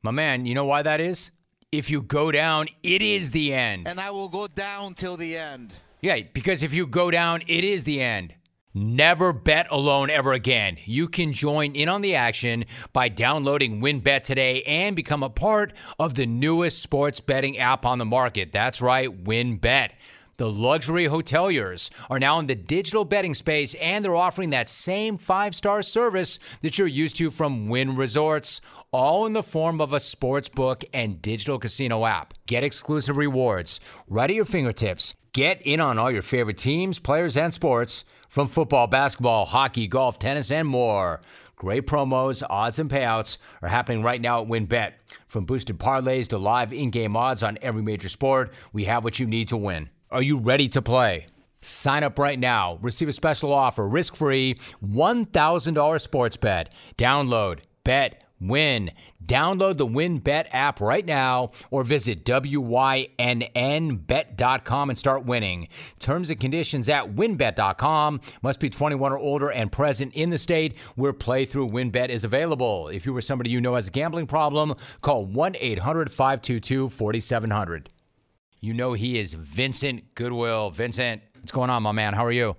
My 0.01 0.11
man, 0.11 0.45
you 0.45 0.53
know 0.53 0.65
why 0.65 0.83
that 0.83 1.01
is? 1.01 1.31
If 1.71 1.89
you 1.89 2.01
go 2.01 2.31
down, 2.31 2.67
it 2.81 3.01
is 3.01 3.31
the 3.31 3.53
end. 3.53 3.87
And 3.87 3.99
I 3.99 4.11
will 4.11 4.29
go 4.29 4.47
down 4.47 4.93
till 4.93 5.17
the 5.17 5.35
end. 5.35 5.75
Yeah, 6.01 6.19
because 6.31 6.63
if 6.63 6.73
you 6.73 6.87
go 6.87 7.11
down, 7.11 7.41
it 7.47 7.63
is 7.63 7.83
the 7.83 8.01
end. 8.01 8.33
Never 8.77 9.33
bet 9.33 9.65
alone 9.71 10.11
ever 10.11 10.33
again. 10.33 10.77
You 10.85 11.07
can 11.07 11.33
join 11.33 11.75
in 11.75 11.89
on 11.89 12.03
the 12.03 12.13
action 12.13 12.65
by 12.93 13.09
downloading 13.09 13.81
WynnBET 13.81 14.21
today 14.21 14.61
and 14.63 14.95
become 14.95 15.23
a 15.23 15.31
part 15.31 15.73
of 15.97 16.13
the 16.13 16.27
newest 16.27 16.79
sports 16.79 17.19
betting 17.19 17.57
app 17.57 17.87
on 17.87 17.97
the 17.97 18.05
market. 18.05 18.51
That's 18.51 18.79
right, 18.79 19.23
WynnBET. 19.23 19.93
The 20.37 20.51
luxury 20.51 21.05
hoteliers 21.05 21.89
are 22.07 22.19
now 22.19 22.37
in 22.37 22.45
the 22.45 22.53
digital 22.53 23.03
betting 23.03 23.33
space 23.33 23.73
and 23.81 24.05
they're 24.05 24.15
offering 24.15 24.51
that 24.51 24.69
same 24.69 25.17
five 25.17 25.55
star 25.55 25.81
service 25.81 26.37
that 26.61 26.77
you're 26.77 26.85
used 26.85 27.15
to 27.15 27.31
from 27.31 27.69
Wynn 27.69 27.95
Resorts, 27.95 28.61
all 28.91 29.25
in 29.25 29.33
the 29.33 29.41
form 29.41 29.81
of 29.81 29.91
a 29.91 29.99
sports 29.99 30.49
book 30.49 30.83
and 30.93 31.19
digital 31.19 31.57
casino 31.57 32.05
app. 32.05 32.35
Get 32.45 32.63
exclusive 32.63 33.17
rewards 33.17 33.79
right 34.07 34.29
at 34.29 34.35
your 34.35 34.45
fingertips. 34.45 35.15
Get 35.33 35.63
in 35.63 35.79
on 35.79 35.97
all 35.97 36.11
your 36.11 36.21
favorite 36.21 36.59
teams, 36.59 36.99
players, 36.99 37.35
and 37.35 37.51
sports 37.51 38.05
from 38.37 38.47
football, 38.47 38.85
basketball, 38.85 39.47
hockey, 39.47 39.87
golf, 39.87 40.19
tennis, 40.19 40.51
and 40.51 40.67
more. 40.67 41.19
Great 41.55 41.87
promos, 41.87 42.43
odds, 42.47 42.77
and 42.77 42.87
payouts 42.87 43.39
are 43.63 43.67
happening 43.67 44.03
right 44.03 44.21
now 44.21 44.43
at 44.43 44.47
WynnBET. 44.47 44.91
From 45.25 45.43
boosted 45.43 45.79
parlays 45.79 46.27
to 46.27 46.37
live 46.37 46.71
in 46.71 46.91
game 46.91 47.15
odds 47.15 47.41
on 47.41 47.57
every 47.63 47.81
major 47.81 48.09
sport, 48.09 48.53
we 48.73 48.85
have 48.85 49.03
what 49.03 49.17
you 49.17 49.25
need 49.25 49.47
to 49.47 49.57
win. 49.57 49.89
Are 50.11 50.21
you 50.21 50.37
ready 50.37 50.69
to 50.69 50.83
play? 50.83 51.25
Sign 51.61 52.03
up 52.03 52.19
right 52.19 52.37
now. 52.37 52.77
Receive 52.83 53.09
a 53.09 53.11
special 53.11 53.51
offer 53.51 53.87
risk 53.87 54.15
free 54.15 54.59
$1,000 54.85 55.99
sports 55.99 56.37
bet. 56.37 56.75
Download, 56.95 57.57
bet, 57.83 58.23
win. 58.39 58.91
Download 59.25 59.77
the 59.77 59.87
WynnBET 59.87 60.47
app 60.51 60.79
right 60.79 61.05
now 61.05 61.51
or 61.71 61.83
visit 61.83 62.23
WYNNBet.com 62.25 63.09
and 64.89 64.99
start 64.99 65.25
winning. 65.25 65.67
Terms 65.99 66.29
and 66.29 66.39
conditions 66.39 66.89
at 66.89 67.15
wynnbet.com. 67.15 68.21
Must 68.41 68.59
be 68.59 68.69
21 68.69 69.11
or 69.11 69.17
older 69.17 69.49
and 69.51 69.71
present 69.71 70.13
in 70.13 70.29
the 70.29 70.37
state 70.37 70.77
where 70.95 71.13
playthrough 71.13 71.71
WynnBET 71.71 72.09
is 72.09 72.23
available. 72.23 72.89
If 72.89 73.05
you 73.05 73.15
or 73.15 73.21
somebody 73.21 73.49
you 73.49 73.61
know 73.61 73.75
has 73.75 73.87
a 73.87 73.91
gambling 73.91 74.27
problem, 74.27 74.75
call 75.01 75.25
1 75.25 75.55
800 75.59 76.11
522 76.11 76.89
4700. 76.89 77.89
You 78.59 78.73
know 78.73 78.93
he 78.93 79.19
is 79.19 79.33
Vincent 79.33 80.15
Goodwill. 80.15 80.71
Vincent, 80.71 81.21
what's 81.35 81.51
going 81.51 81.69
on, 81.69 81.83
my 81.83 81.91
man? 81.91 82.13
How 82.13 82.25
are 82.25 82.31
you? 82.31 82.55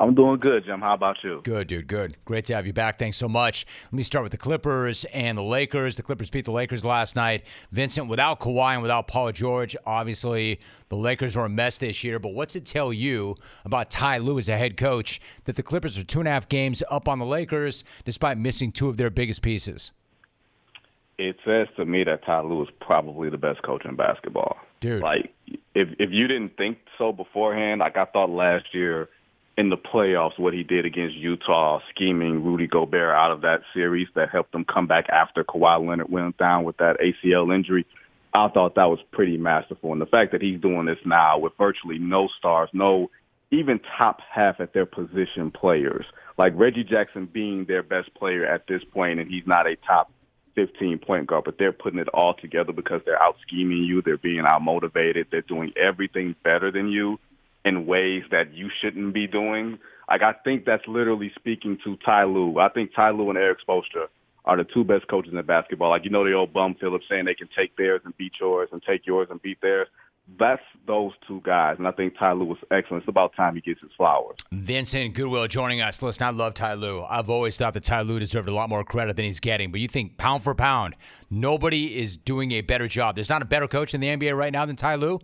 I'm 0.00 0.14
doing 0.14 0.40
good, 0.40 0.64
Jim. 0.64 0.80
How 0.80 0.94
about 0.94 1.18
you? 1.22 1.42
Good, 1.44 1.66
dude. 1.66 1.86
Good. 1.86 2.16
Great 2.24 2.46
to 2.46 2.54
have 2.54 2.66
you 2.66 2.72
back. 2.72 2.98
Thanks 2.98 3.18
so 3.18 3.28
much. 3.28 3.66
Let 3.84 3.92
me 3.92 4.02
start 4.02 4.22
with 4.22 4.32
the 4.32 4.38
Clippers 4.38 5.04
and 5.12 5.36
the 5.36 5.42
Lakers. 5.42 5.96
The 5.96 6.02
Clippers 6.02 6.30
beat 6.30 6.46
the 6.46 6.52
Lakers 6.52 6.82
last 6.86 7.16
night. 7.16 7.44
Vincent, 7.70 8.08
without 8.08 8.40
Kawhi 8.40 8.72
and 8.72 8.80
without 8.80 9.08
Paul 9.08 9.30
George, 9.30 9.76
obviously 9.84 10.58
the 10.88 10.96
Lakers 10.96 11.36
are 11.36 11.44
a 11.44 11.50
mess 11.50 11.76
this 11.76 12.02
year. 12.02 12.18
But 12.18 12.32
what's 12.32 12.56
it 12.56 12.64
tell 12.64 12.94
you 12.94 13.36
about 13.66 13.90
Ty 13.90 14.18
Lue 14.18 14.38
as 14.38 14.48
a 14.48 14.56
head 14.56 14.78
coach 14.78 15.20
that 15.44 15.56
the 15.56 15.62
Clippers 15.62 15.98
are 15.98 16.04
two 16.04 16.20
and 16.20 16.28
a 16.28 16.30
half 16.30 16.48
games 16.48 16.82
up 16.90 17.06
on 17.06 17.18
the 17.18 17.26
Lakers 17.26 17.84
despite 18.06 18.38
missing 18.38 18.72
two 18.72 18.88
of 18.88 18.96
their 18.96 19.10
biggest 19.10 19.42
pieces? 19.42 19.92
It 21.18 21.36
says 21.44 21.68
to 21.76 21.84
me 21.84 22.04
that 22.04 22.24
Ty 22.24 22.40
Lue 22.40 22.62
is 22.62 22.70
probably 22.80 23.28
the 23.28 23.36
best 23.36 23.62
coach 23.62 23.84
in 23.84 23.96
basketball. 23.96 24.56
Dude. 24.80 25.02
Like, 25.02 25.34
if 25.74 25.88
if 25.98 26.08
you 26.10 26.26
didn't 26.26 26.56
think 26.56 26.78
so 26.96 27.12
beforehand, 27.12 27.80
like 27.80 27.98
I 27.98 28.06
thought 28.06 28.30
last 28.30 28.64
year– 28.72 29.10
in 29.56 29.68
the 29.68 29.76
playoffs 29.76 30.38
what 30.38 30.54
he 30.54 30.62
did 30.62 30.86
against 30.86 31.16
Utah, 31.16 31.80
scheming 31.90 32.42
Rudy 32.44 32.66
Gobert 32.66 33.14
out 33.14 33.32
of 33.32 33.42
that 33.42 33.60
series 33.74 34.08
that 34.14 34.30
helped 34.30 34.52
them 34.52 34.64
come 34.64 34.86
back 34.86 35.08
after 35.10 35.44
Kawhi 35.44 35.86
Leonard 35.86 36.10
went 36.10 36.36
down 36.38 36.64
with 36.64 36.76
that 36.78 36.96
ACL 36.98 37.54
injury. 37.54 37.86
I 38.32 38.48
thought 38.48 38.76
that 38.76 38.88
was 38.88 39.00
pretty 39.10 39.36
masterful. 39.36 39.92
And 39.92 40.00
the 40.00 40.06
fact 40.06 40.32
that 40.32 40.40
he's 40.40 40.60
doing 40.60 40.86
this 40.86 40.98
now 41.04 41.38
with 41.38 41.52
virtually 41.58 41.98
no 41.98 42.28
stars, 42.38 42.70
no 42.72 43.10
even 43.50 43.80
top 43.98 44.20
half 44.32 44.60
at 44.60 44.72
their 44.72 44.86
position 44.86 45.50
players, 45.50 46.06
like 46.38 46.52
Reggie 46.54 46.84
Jackson 46.84 47.26
being 47.26 47.64
their 47.64 47.82
best 47.82 48.14
player 48.14 48.46
at 48.46 48.66
this 48.68 48.82
point, 48.92 49.18
and 49.18 49.28
he's 49.28 49.46
not 49.46 49.66
a 49.66 49.76
top 49.76 50.12
15 50.54 50.98
point 50.98 51.26
guard, 51.26 51.44
but 51.44 51.58
they're 51.58 51.72
putting 51.72 51.98
it 51.98 52.08
all 52.08 52.34
together 52.34 52.72
because 52.72 53.00
they're 53.04 53.20
out 53.20 53.36
scheming 53.46 53.82
you, 53.82 54.00
they're 54.00 54.16
being 54.16 54.44
out 54.46 54.62
motivated, 54.62 55.26
they're 55.30 55.42
doing 55.42 55.72
everything 55.76 56.36
better 56.44 56.70
than 56.70 56.88
you 56.88 57.18
in 57.64 57.86
ways 57.86 58.22
that 58.30 58.54
you 58.54 58.68
shouldn't 58.80 59.12
be 59.14 59.26
doing. 59.26 59.78
Like 60.08 60.22
I 60.22 60.32
think 60.44 60.64
that's 60.64 60.86
literally 60.86 61.32
speaking 61.36 61.78
to 61.84 61.96
Ty 62.04 62.24
Lue. 62.24 62.58
I 62.58 62.68
think 62.68 62.90
Ty 62.94 63.10
Lue 63.10 63.30
and 63.30 63.38
Erik 63.38 63.58
Spoelstra 63.66 64.06
are 64.44 64.56
the 64.56 64.64
two 64.64 64.84
best 64.84 65.06
coaches 65.08 65.32
in 65.32 65.46
basketball. 65.46 65.90
Like 65.90 66.04
you 66.04 66.10
know 66.10 66.24
the 66.24 66.32
old 66.32 66.52
bum 66.52 66.74
Phillips 66.80 67.04
saying 67.08 67.26
they 67.26 67.34
can 67.34 67.48
take 67.56 67.76
theirs 67.76 68.00
and 68.04 68.16
beat 68.16 68.32
yours 68.40 68.68
and 68.72 68.82
take 68.82 69.06
yours 69.06 69.28
and 69.30 69.40
beat 69.42 69.60
theirs. 69.60 69.88
That's 70.38 70.62
those 70.86 71.10
two 71.26 71.40
guys, 71.42 71.76
and 71.78 71.88
I 71.88 71.90
think 71.90 72.16
Ty 72.16 72.34
Lue 72.34 72.44
was 72.44 72.58
excellent. 72.70 73.02
It's 73.02 73.08
about 73.08 73.34
time 73.34 73.56
he 73.56 73.60
gets 73.60 73.80
his 73.80 73.90
flowers. 73.96 74.36
Vincent 74.52 75.14
Goodwill 75.14 75.48
joining 75.48 75.80
us. 75.80 76.00
Listen, 76.02 76.22
I 76.22 76.30
love 76.30 76.54
Ty 76.54 76.74
Lue. 76.74 77.02
I've 77.02 77.28
always 77.28 77.58
thought 77.58 77.74
that 77.74 77.82
Ty 77.82 78.02
Lue 78.02 78.20
deserved 78.20 78.48
a 78.48 78.54
lot 78.54 78.68
more 78.68 78.84
credit 78.84 79.16
than 79.16 79.24
he's 79.24 79.40
getting. 79.40 79.72
But 79.72 79.80
you 79.80 79.88
think 79.88 80.18
pound 80.18 80.44
for 80.44 80.54
pound, 80.54 80.94
nobody 81.30 82.00
is 82.00 82.16
doing 82.16 82.52
a 82.52 82.60
better 82.60 82.86
job. 82.86 83.16
There's 83.16 83.28
not 83.28 83.42
a 83.42 83.44
better 83.44 83.66
coach 83.66 83.92
in 83.92 84.00
the 84.00 84.06
NBA 84.06 84.36
right 84.36 84.52
now 84.52 84.66
than 84.66 84.76
Ty 84.76 84.96
Lue. 84.96 85.18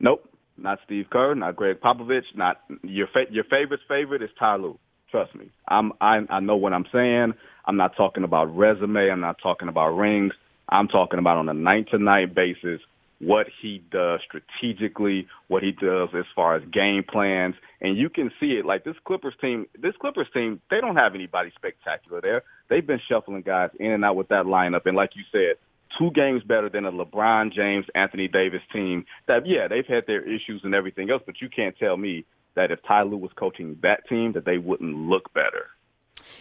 Nope 0.00 0.31
not 0.56 0.78
Steve 0.84 1.06
Kerr, 1.10 1.34
not 1.34 1.56
Gregg 1.56 1.80
Popovich, 1.80 2.24
not 2.34 2.60
your 2.82 3.06
fa- 3.12 3.30
your 3.30 3.44
favorite's 3.44 3.82
favorite 3.88 4.22
is 4.22 4.30
Ty 4.38 4.56
Lue. 4.56 4.78
Trust 5.10 5.34
me, 5.34 5.50
I'm 5.68 5.92
I 6.00 6.20
I 6.30 6.40
know 6.40 6.56
what 6.56 6.72
I'm 6.72 6.86
saying. 6.92 7.34
I'm 7.64 7.76
not 7.76 7.96
talking 7.96 8.24
about 8.24 8.56
resume. 8.56 9.10
I'm 9.10 9.20
not 9.20 9.36
talking 9.42 9.68
about 9.68 9.90
rings. 9.90 10.32
I'm 10.68 10.88
talking 10.88 11.18
about 11.18 11.38
on 11.38 11.48
a 11.48 11.54
night 11.54 11.88
to 11.90 11.98
night 11.98 12.34
basis 12.34 12.80
what 13.22 13.46
he 13.60 13.80
does 13.92 14.20
strategically, 14.26 15.28
what 15.46 15.62
he 15.62 15.70
does 15.70 16.08
as 16.12 16.24
far 16.34 16.56
as 16.56 16.62
game 16.72 17.04
plans, 17.08 17.54
and 17.80 17.96
you 17.96 18.08
can 18.10 18.32
see 18.40 18.58
it. 18.58 18.66
Like 18.66 18.82
this 18.82 18.96
Clippers 19.04 19.34
team, 19.40 19.66
this 19.80 19.94
Clippers 20.00 20.26
team, 20.34 20.60
they 20.70 20.80
don't 20.80 20.96
have 20.96 21.14
anybody 21.14 21.52
spectacular 21.54 22.20
there. 22.20 22.42
They've 22.68 22.86
been 22.86 23.00
shuffling 23.08 23.42
guys 23.42 23.70
in 23.78 23.92
and 23.92 24.04
out 24.04 24.16
with 24.16 24.28
that 24.28 24.46
lineup, 24.46 24.86
and 24.86 24.96
like 24.96 25.10
you 25.14 25.22
said, 25.30 25.56
two 25.98 26.10
games 26.12 26.42
better 26.42 26.68
than 26.68 26.84
a 26.84 26.92
LeBron 26.92 27.52
James, 27.52 27.86
Anthony 27.94 28.28
Davis 28.28 28.62
team. 28.72 29.04
That 29.28 29.46
yeah, 29.46 29.68
they've 29.68 29.86
had 29.86 30.06
their 30.06 30.22
issues 30.22 30.62
and 30.64 30.74
everything 30.74 31.10
else, 31.10 31.22
but 31.24 31.40
you 31.40 31.48
can't 31.48 31.76
tell 31.78 31.96
me 31.96 32.24
that 32.54 32.70
if 32.70 32.80
Ty 32.86 33.02
Lue 33.02 33.16
was 33.16 33.32
coaching 33.36 33.78
that 33.82 34.08
team, 34.08 34.32
that 34.32 34.44
they 34.44 34.58
wouldn't 34.58 34.94
look 34.94 35.32
better. 35.32 35.70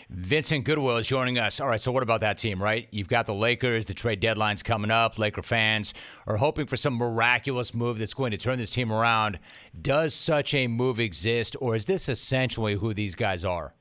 Vincent 0.09 0.65
Goodwill 0.65 0.97
is 0.97 1.07
joining 1.07 1.37
us. 1.37 1.59
All 1.59 1.67
right, 1.67 1.79
so 1.79 1.91
what 1.91 2.03
about 2.03 2.21
that 2.21 2.37
team, 2.37 2.61
right? 2.61 2.87
You've 2.91 3.07
got 3.07 3.25
the 3.25 3.33
Lakers, 3.33 3.85
the 3.85 3.93
trade 3.93 4.19
deadline's 4.19 4.61
coming 4.61 4.91
up. 4.91 5.17
Laker 5.17 5.41
fans 5.41 5.93
are 6.27 6.37
hoping 6.37 6.67
for 6.67 6.77
some 6.77 6.93
miraculous 6.95 7.73
move 7.73 7.97
that's 7.97 8.13
going 8.13 8.31
to 8.31 8.37
turn 8.37 8.57
this 8.57 8.71
team 8.71 8.91
around. 8.91 9.39
Does 9.81 10.13
such 10.13 10.53
a 10.53 10.67
move 10.67 10.99
exist, 10.99 11.55
or 11.59 11.75
is 11.75 11.85
this 11.85 12.09
essentially 12.09 12.75
who 12.75 12.93
these 12.93 13.15
guys 13.15 13.45
are? 13.45 13.73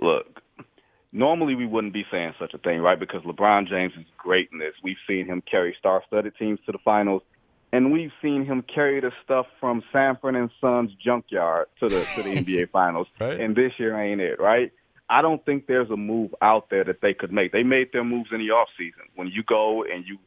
Look, 0.00 0.31
normally 1.12 1.54
we 1.54 1.66
wouldn't 1.66 1.92
be 1.92 2.04
saying 2.10 2.34
such 2.38 2.54
a 2.54 2.58
thing, 2.58 2.80
right? 2.80 2.98
Because 2.98 3.22
LeBron 3.22 3.68
James 3.68 3.92
is 3.98 4.06
great 4.16 4.48
in 4.52 4.58
this. 4.58 4.74
We've 4.82 4.96
seen 5.06 5.26
him 5.26 5.42
carry 5.42 5.76
star-studded 5.78 6.34
teams 6.38 6.58
to 6.66 6.72
the 6.72 6.78
finals, 6.78 7.22
and 7.72 7.92
we've 7.92 8.12
seen 8.20 8.44
him 8.44 8.62
carry 8.62 9.00
the 9.00 9.12
stuff 9.24 9.46
from 9.60 9.82
Sanford 9.92 10.34
and 10.34 10.50
Sons 10.60 10.90
junkyard 11.04 11.66
to 11.80 11.88
the 11.88 12.04
to 12.16 12.22
the 12.22 12.34
NBA 12.36 12.70
finals. 12.70 13.06
Right. 13.20 13.40
And 13.40 13.54
this 13.54 13.72
year 13.78 13.98
ain't 14.00 14.20
it, 14.20 14.40
right? 14.40 14.72
I 15.08 15.20
don't 15.20 15.44
think 15.44 15.66
there's 15.66 15.90
a 15.90 15.96
move 15.96 16.34
out 16.40 16.70
there 16.70 16.84
that 16.84 17.02
they 17.02 17.12
could 17.12 17.32
make. 17.32 17.52
They 17.52 17.62
made 17.62 17.92
their 17.92 18.04
moves 18.04 18.30
in 18.32 18.38
the 18.38 18.50
off 18.50 18.68
season. 18.78 19.02
When 19.14 19.28
you 19.28 19.42
go 19.42 19.84
and 19.84 20.06
you 20.06 20.18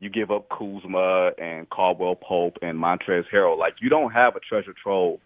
you 0.00 0.10
give 0.10 0.32
up 0.32 0.48
Kuzma 0.48 1.30
and 1.38 1.70
Caldwell 1.70 2.16
Pope 2.16 2.58
and 2.60 2.76
Montrezl 2.76 3.24
Harrell, 3.32 3.56
like 3.56 3.74
you 3.80 3.88
don't 3.88 4.10
have 4.10 4.34
a 4.34 4.40
treasure 4.40 4.74
trove 4.82 5.20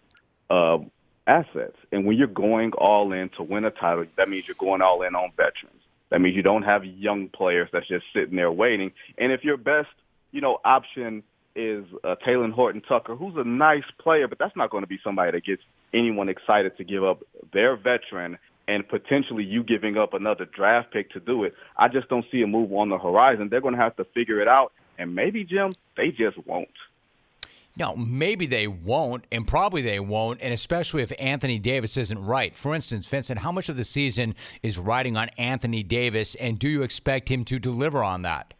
of 0.51 0.85
assets. 1.27 1.77
And 1.91 2.05
when 2.05 2.17
you're 2.17 2.27
going 2.27 2.71
all 2.73 3.11
in 3.11 3.29
to 3.37 3.43
win 3.43 3.65
a 3.65 3.71
title, 3.71 4.05
that 4.17 4.29
means 4.29 4.47
you're 4.47 4.55
going 4.57 4.81
all 4.81 5.01
in 5.03 5.15
on 5.15 5.31
veterans. 5.35 5.81
That 6.09 6.21
means 6.21 6.35
you 6.35 6.41
don't 6.41 6.63
have 6.63 6.85
young 6.85 7.27
players 7.29 7.69
that's 7.71 7.87
just 7.87 8.05
sitting 8.13 8.37
there 8.37 8.51
waiting. 8.51 8.91
And 9.17 9.31
if 9.31 9.43
your 9.43 9.57
best, 9.57 9.89
you 10.31 10.41
know, 10.41 10.59
option 10.63 11.23
is 11.55 11.85
uh, 12.03 12.15
Talen 12.25 12.53
Horton 12.53 12.81
Tucker, 12.81 13.15
who's 13.15 13.33
a 13.35 13.43
nice 13.43 13.83
player, 13.99 14.27
but 14.27 14.39
that's 14.39 14.55
not 14.55 14.69
going 14.69 14.83
to 14.83 14.87
be 14.87 14.99
somebody 15.03 15.31
that 15.31 15.43
gets 15.43 15.61
anyone 15.93 16.29
excited 16.29 16.77
to 16.77 16.83
give 16.83 17.03
up 17.03 17.23
their 17.51 17.75
veteran 17.75 18.37
and 18.67 18.87
potentially 18.87 19.43
you 19.43 19.63
giving 19.63 19.97
up 19.97 20.13
another 20.13 20.45
draft 20.45 20.91
pick 20.91 21.09
to 21.11 21.19
do 21.19 21.43
it. 21.43 21.53
I 21.77 21.87
just 21.87 22.09
don't 22.09 22.25
see 22.31 22.41
a 22.41 22.47
move 22.47 22.71
on 22.73 22.89
the 22.89 22.97
horizon. 22.97 23.47
They're 23.49 23.61
going 23.61 23.75
to 23.75 23.81
have 23.81 23.95
to 23.95 24.05
figure 24.13 24.41
it 24.41 24.47
out. 24.47 24.73
And 24.97 25.15
maybe, 25.15 25.43
Jim, 25.43 25.71
they 25.95 26.09
just 26.09 26.37
won't. 26.45 26.67
No, 27.77 27.95
maybe 27.95 28.47
they 28.47 28.67
won't, 28.67 29.25
and 29.31 29.47
probably 29.47 29.83
they 29.83 29.99
won't, 29.99 30.41
and 30.41 30.51
especially 30.51 31.03
if 31.03 31.11
Anthony 31.19 31.59
Davis 31.59 31.95
isn't 31.95 32.17
right. 32.17 32.55
For 32.55 32.73
instance, 32.73 33.05
Vincent, 33.05 33.39
how 33.39 33.51
much 33.51 33.69
of 33.69 33.77
the 33.77 33.83
season 33.83 34.33
is 34.63 34.79
riding 34.79 35.15
on 35.15 35.29
Anthony 35.37 35.83
Davis, 35.83 36.33
and 36.35 36.57
do 36.57 36.67
you 36.67 36.81
expect 36.81 37.29
him 37.29 37.45
to 37.45 37.59
deliver 37.59 38.03
on 38.03 38.23
that? 38.23 38.55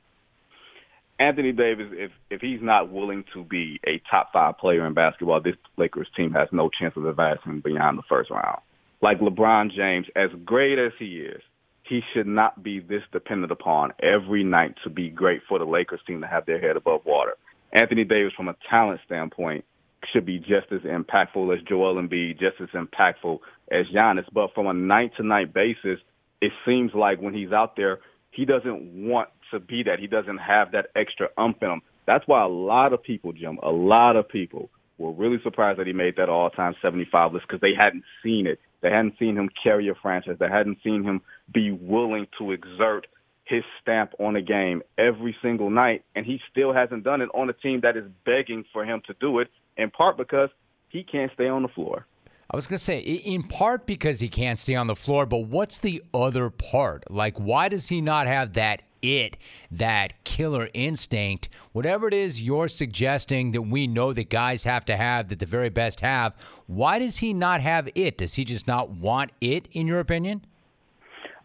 Anthony 1.20 1.52
Davis, 1.52 1.88
if 1.94 2.12
if 2.30 2.42
he's 2.42 2.62
not 2.62 2.92
willing 2.92 3.24
to 3.34 3.44
be 3.44 3.80
a 3.88 4.00
top 4.08 4.32
five 4.32 4.60
player 4.60 4.86
in 4.86 4.94
basketball, 4.94 5.42
this 5.42 5.56
Lakers 5.76 6.08
team 6.16 6.32
has 6.34 6.48
no 6.52 6.70
chance 6.80 6.96
of 6.96 7.08
advancing 7.08 7.60
beyond 7.62 7.98
the 7.98 8.04
first 8.08 8.30
round. 8.30 8.60
Like 9.02 9.20
LeBron 9.20 9.72
James, 9.76 10.06
as 10.16 10.30
great 10.46 10.78
as 10.78 10.92
he 11.00 11.22
is, 11.22 11.42
he 11.90 12.02
should 12.14 12.28
not 12.28 12.62
be 12.62 12.80
this 12.80 13.02
dependent 13.12 13.52
upon 13.52 13.94
every 14.04 14.44
night 14.44 14.76
to 14.84 14.92
be 14.92 15.10
great 15.10 15.42
for 15.50 15.58
the 15.58 15.66
Lakers 15.66 16.02
team 16.06 16.22
to 16.22 16.28
have 16.28 16.46
their 16.46 16.60
head 16.60 16.78
above 16.78 17.02
water. 17.04 17.34
Anthony 17.72 18.04
Davis, 18.04 18.34
from 18.36 18.48
a 18.48 18.56
talent 18.70 19.02
standpoint, 19.06 19.66
should 20.14 20.26
be 20.26 20.40
just 20.40 20.72
as 20.72 20.82
impactful 20.82 21.56
as 21.56 21.62
Joel 21.68 21.96
Embiid, 21.96 22.40
just 22.40 22.62
as 22.62 22.70
impactful 22.70 23.40
as 23.72 23.86
Giannis. 23.94 24.26
But 24.32 24.54
from 24.54 24.68
a 24.68 24.74
night 24.74 25.12
to 25.18 25.24
night 25.24 25.54
basis, 25.54 26.00
it 26.42 26.52
seems 26.66 26.92
like 26.94 27.22
when 27.22 27.34
he's 27.34 27.52
out 27.52 27.76
there, 27.76 28.00
he 28.32 28.46
doesn't 28.46 29.08
want 29.08 29.30
to 29.52 29.60
be 29.60 29.84
that. 29.84 30.00
He 30.00 30.08
doesn't 30.08 30.38
have 30.38 30.72
that 30.72 30.88
extra 30.96 31.30
ump 31.38 31.62
in 31.64 31.70
him. 31.70 31.82
That's 32.06 32.28
why 32.28 32.44
a 32.44 32.48
lot 32.48 32.94
of 32.94 33.04
people, 33.04 33.34
Jim, 33.34 33.58
a 33.64 33.72
lot 33.72 34.16
of 34.16 34.30
people 34.30 34.70
were 34.98 35.12
really 35.12 35.38
surprised 35.44 35.80
that 35.80 35.88
he 35.88 35.94
made 35.94 36.16
that 36.18 36.30
all 36.30 36.50
time 36.50 36.76
75 36.82 37.34
list 37.34 37.46
because 37.48 37.62
they 37.62 37.74
hadn't 37.78 38.04
seen 38.24 38.48
it. 38.48 38.60
They 38.82 38.90
hadn't 38.90 39.16
seen 39.20 39.36
him 39.36 39.50
carry 39.62 39.90
a 39.90 39.96
franchise. 39.96 40.38
They 40.40 40.50
hadn't 40.50 40.78
seen 40.84 41.04
him 41.04 41.22
be 41.54 41.72
willing 41.72 42.28
to 42.40 42.52
exert 42.52 43.08
his 43.48 43.64
stamp 43.82 44.14
on 44.20 44.36
a 44.36 44.42
game 44.42 44.82
every 44.98 45.36
single 45.42 45.70
night, 45.70 46.04
and 46.16 46.26
he 46.26 46.40
still 46.52 46.74
hasn't 46.74 47.04
done 47.04 47.22
it 47.22 47.30
on 47.34 47.50
a 47.50 47.54
team 47.54 47.82
that 47.82 47.96
is 47.98 48.06
begging 48.26 48.66
for 48.74 48.86
him 48.86 49.02
to 49.08 49.16
do 49.20 49.40
it, 49.40 49.50
in 49.78 49.90
part 49.90 50.18
because 50.18 50.50
he 50.90 51.04
can't 51.04 51.32
stay 51.34 51.48
on 51.48 51.62
the 51.62 51.68
floor. 51.70 52.06
I 52.50 52.56
was 52.56 52.66
going 52.66 52.78
to 52.78 52.84
say, 52.84 53.00
in 53.00 53.44
part 53.44 53.86
because 53.86 54.22
he 54.22 54.30
can't 54.30 54.58
stay 54.58 54.76
on 54.76 54.88
the 54.88 54.96
floor, 54.96 55.26
but 55.26 55.40
what's 55.40 55.78
the 55.80 56.02
other 56.14 56.50
part? 56.50 57.04
Like, 57.12 57.38
why 57.38 57.68
does 57.68 57.90
he 57.90 58.00
not 58.00 58.26
have 58.26 58.54
that 58.54 58.84
it, 59.02 59.38
that 59.70 60.24
killer 60.24 60.70
instinct, 60.74 61.50
whatever 61.72 62.08
it 62.08 62.14
is 62.14 62.42
you're 62.42 62.70
suggesting 62.70 63.52
that 63.52 63.64
we 63.64 63.86
know 63.86 64.14
that 64.14 64.30
guys 64.30 64.64
have 64.64 64.86
to 64.86 64.96
have, 64.96 65.28
that 65.28 65.40
the 65.40 65.46
very 65.46 65.70
best 65.70 66.00
have? 66.00 66.34
Why 66.68 67.00
does 67.00 67.18
he 67.18 67.34
not 67.34 67.62
have 67.62 67.90
it? 67.96 68.18
Does 68.18 68.36
he 68.36 68.46
just 68.46 68.66
not 68.66 68.92
want 68.92 69.32
it, 69.42 69.68
in 69.74 69.86
your 69.86 70.00
opinion? 70.00 70.46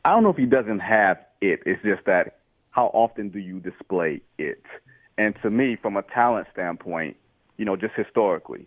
I 0.04 0.10
don't 0.10 0.22
know 0.22 0.30
if 0.30 0.36
he 0.36 0.46
doesn't 0.46 0.80
have 0.80 1.18
it. 1.40 1.60
It's 1.64 1.82
just 1.82 2.04
that 2.06 2.38
how 2.70 2.86
often 2.86 3.28
do 3.28 3.38
you 3.38 3.60
display 3.60 4.20
it? 4.38 4.64
And 5.16 5.34
to 5.42 5.50
me, 5.50 5.76
from 5.80 5.96
a 5.96 6.02
talent 6.02 6.48
standpoint, 6.52 7.16
you 7.56 7.64
know, 7.64 7.76
just 7.76 7.94
historically, 7.94 8.66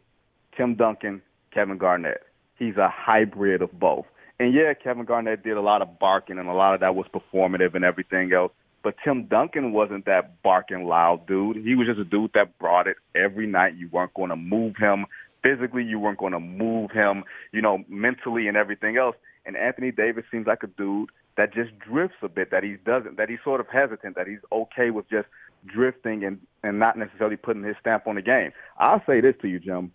Tim 0.56 0.76
Duncan, 0.76 1.22
Kevin 1.52 1.78
Garnett, 1.78 2.22
he's 2.58 2.78
a 2.78 2.88
hybrid 2.88 3.62
of 3.62 3.78
both. 3.78 4.06
And 4.40 4.54
yeah, 4.54 4.74
Kevin 4.74 5.06
Garnett 5.06 5.44
did 5.44 5.58
a 5.58 5.62
lot 5.62 5.82
of 5.82 6.00
barking, 6.00 6.38
and 6.38 6.48
a 6.48 6.54
lot 6.54 6.74
of 6.74 6.82
that 6.82 6.96
was 6.96 7.08
performative 7.08 7.74
and 7.74 7.84
everything 7.84 8.32
else. 8.34 8.52
But 8.84 8.96
Tim 9.04 9.26
Duncan 9.26 9.74
wasn't 9.74 10.06
that 10.06 10.42
barking 10.44 10.86
loud 10.86 11.26
dude. 11.26 11.58
He 11.58 11.74
was 11.74 11.88
just 11.88 12.00
a 12.00 12.06
dude 12.06 12.32
that 12.36 12.58
brought 12.60 12.88
it 12.88 12.98
every 13.16 13.48
night. 13.48 13.76
You 13.76 13.90
weren't 13.90 14.14
going 14.14 14.30
to 14.30 14.36
move 14.36 14.76
him 14.78 15.08
physically. 15.42 15.84
You 15.84 16.00
weren't 16.00 16.20
going 16.20 16.34
to 16.34 16.40
move 16.40 16.92
him, 16.92 17.24
you 17.52 17.62
know, 17.62 17.84
mentally 17.90 18.48
and 18.48 18.56
everything 18.56 18.98
else. 18.98 19.16
And 19.46 19.58
Anthony 19.58 19.92
Davis 19.92 20.26
seems 20.30 20.46
like 20.46 20.64
a 20.64 20.68
dude 20.68 21.10
that 21.38 21.54
just 21.54 21.78
drifts 21.80 22.18
a 22.22 22.30
bit, 22.30 22.52
that 22.52 22.64
he 22.64 22.78
doesn't, 22.86 23.18
that 23.18 23.30
he's 23.30 23.40
sort 23.44 23.60
of 23.60 23.68
hesitant, 23.68 24.16
that 24.16 24.28
he's 24.28 24.40
okay 24.52 24.90
with 24.90 25.10
just 25.10 25.28
drifting 25.66 26.24
and, 26.24 26.40
and 26.64 26.80
not 26.80 26.98
necessarily 26.98 27.36
putting 27.36 27.64
his 27.64 27.76
stamp 27.82 28.08
on 28.08 28.16
the 28.16 28.22
game. 28.22 28.52
I'll 28.78 29.04
say 29.06 29.22
this 29.22 29.36
to 29.42 29.48
you, 29.48 29.60
Jim. 29.60 29.92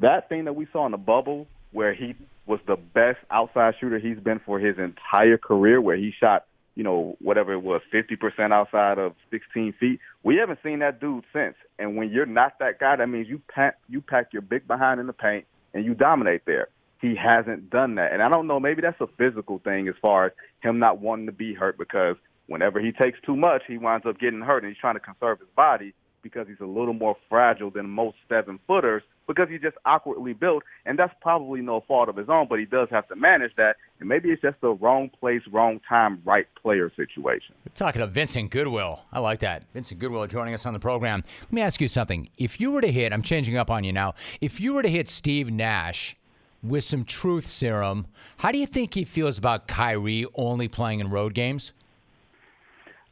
That 0.00 0.28
thing 0.28 0.44
that 0.46 0.54
we 0.54 0.66
saw 0.72 0.86
in 0.86 0.92
the 0.92 0.98
bubble 0.98 1.46
where 1.72 1.94
he 1.94 2.14
was 2.46 2.60
the 2.66 2.76
best 2.76 3.18
outside 3.30 3.74
shooter 3.80 3.98
he's 3.98 4.18
been 4.18 4.40
for 4.44 4.58
his 4.58 4.76
entire 4.78 5.38
career, 5.38 5.80
where 5.80 5.96
he 5.96 6.12
shot, 6.18 6.44
you 6.74 6.82
know, 6.82 7.16
whatever 7.20 7.52
it 7.52 7.62
was, 7.62 7.80
50% 7.92 8.52
outside 8.52 8.98
of 8.98 9.14
16 9.30 9.74
feet. 9.78 10.00
We 10.22 10.36
haven't 10.36 10.58
seen 10.62 10.80
that 10.80 11.00
dude 11.00 11.24
since. 11.32 11.54
And 11.78 11.96
when 11.96 12.10
you're 12.10 12.26
not 12.26 12.58
that 12.58 12.78
guy, 12.80 12.96
that 12.96 13.08
means 13.08 13.28
you 13.28 13.40
pack, 13.48 13.78
you 13.88 14.00
pack 14.00 14.32
your 14.32 14.42
big 14.42 14.66
behind 14.66 15.00
in 15.00 15.06
the 15.06 15.12
paint 15.12 15.46
and 15.72 15.84
you 15.84 15.94
dominate 15.94 16.42
there 16.46 16.68
he 17.00 17.14
hasn't 17.14 17.70
done 17.70 17.96
that. 17.96 18.12
And 18.12 18.22
I 18.22 18.28
don't 18.28 18.46
know, 18.46 18.60
maybe 18.60 18.82
that's 18.82 19.00
a 19.00 19.06
physical 19.18 19.58
thing 19.58 19.88
as 19.88 19.94
far 20.00 20.26
as 20.26 20.32
him 20.62 20.78
not 20.78 21.00
wanting 21.00 21.26
to 21.26 21.32
be 21.32 21.54
hurt 21.54 21.78
because 21.78 22.16
whenever 22.46 22.80
he 22.80 22.92
takes 22.92 23.18
too 23.24 23.36
much, 23.36 23.62
he 23.66 23.78
winds 23.78 24.06
up 24.06 24.18
getting 24.18 24.40
hurt 24.40 24.62
and 24.62 24.72
he's 24.72 24.80
trying 24.80 24.94
to 24.94 25.00
conserve 25.00 25.38
his 25.38 25.48
body 25.56 25.94
because 26.22 26.48
he's 26.48 26.60
a 26.60 26.66
little 26.66 26.94
more 26.94 27.16
fragile 27.28 27.70
than 27.70 27.88
most 27.88 28.16
seven 28.28 28.58
footers 28.66 29.02
because 29.26 29.48
he's 29.48 29.60
just 29.60 29.76
awkwardly 29.84 30.32
built. 30.32 30.62
And 30.86 30.98
that's 30.98 31.14
probably 31.20 31.60
no 31.60 31.82
fault 31.86 32.08
of 32.08 32.16
his 32.16 32.28
own, 32.28 32.46
but 32.48 32.58
he 32.58 32.64
does 32.64 32.88
have 32.90 33.06
to 33.08 33.16
manage 33.16 33.54
that. 33.56 33.76
And 34.00 34.08
maybe 34.08 34.30
it's 34.30 34.42
just 34.42 34.60
the 34.60 34.70
wrong 34.70 35.10
place, 35.20 35.42
wrong 35.50 35.80
time, 35.88 36.20
right 36.24 36.46
player 36.60 36.90
situation. 36.96 37.54
We're 37.64 37.74
talking 37.74 38.00
to 38.00 38.06
Vincent 38.06 38.50
Goodwill. 38.50 39.00
I 39.12 39.20
like 39.20 39.40
that. 39.40 39.64
Vincent 39.72 40.00
Goodwill 40.00 40.26
joining 40.26 40.54
us 40.54 40.66
on 40.66 40.72
the 40.72 40.80
program. 40.80 41.22
Let 41.42 41.52
me 41.52 41.60
ask 41.60 41.80
you 41.80 41.88
something. 41.88 42.28
If 42.36 42.60
you 42.60 42.70
were 42.70 42.80
to 42.80 42.90
hit, 42.90 43.12
I'm 43.12 43.22
changing 43.22 43.56
up 43.56 43.70
on 43.70 43.84
you 43.84 43.92
now, 43.92 44.14
if 44.40 44.60
you 44.60 44.72
were 44.74 44.82
to 44.82 44.90
hit 44.90 45.08
Steve 45.08 45.50
Nash, 45.50 46.16
with 46.64 46.84
some 46.84 47.04
truth 47.04 47.46
serum. 47.46 48.06
How 48.38 48.50
do 48.50 48.58
you 48.58 48.66
think 48.66 48.94
he 48.94 49.04
feels 49.04 49.38
about 49.38 49.68
Kyrie 49.68 50.26
only 50.34 50.68
playing 50.68 51.00
in 51.00 51.10
road 51.10 51.34
games? 51.34 51.72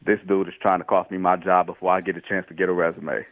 This 0.05 0.19
dude 0.27 0.49
is 0.49 0.55
trying 0.61 0.81
to 0.81 0.85
cost 0.85 1.11
me 1.11 1.19
my 1.19 1.37
job 1.37 1.67
before 1.67 1.93
I 1.93 2.01
get 2.01 2.17
a 2.17 2.21
chance 2.21 2.47
to 2.49 2.55
get 2.55 2.69
a 2.69 2.73
resume. 2.73 3.25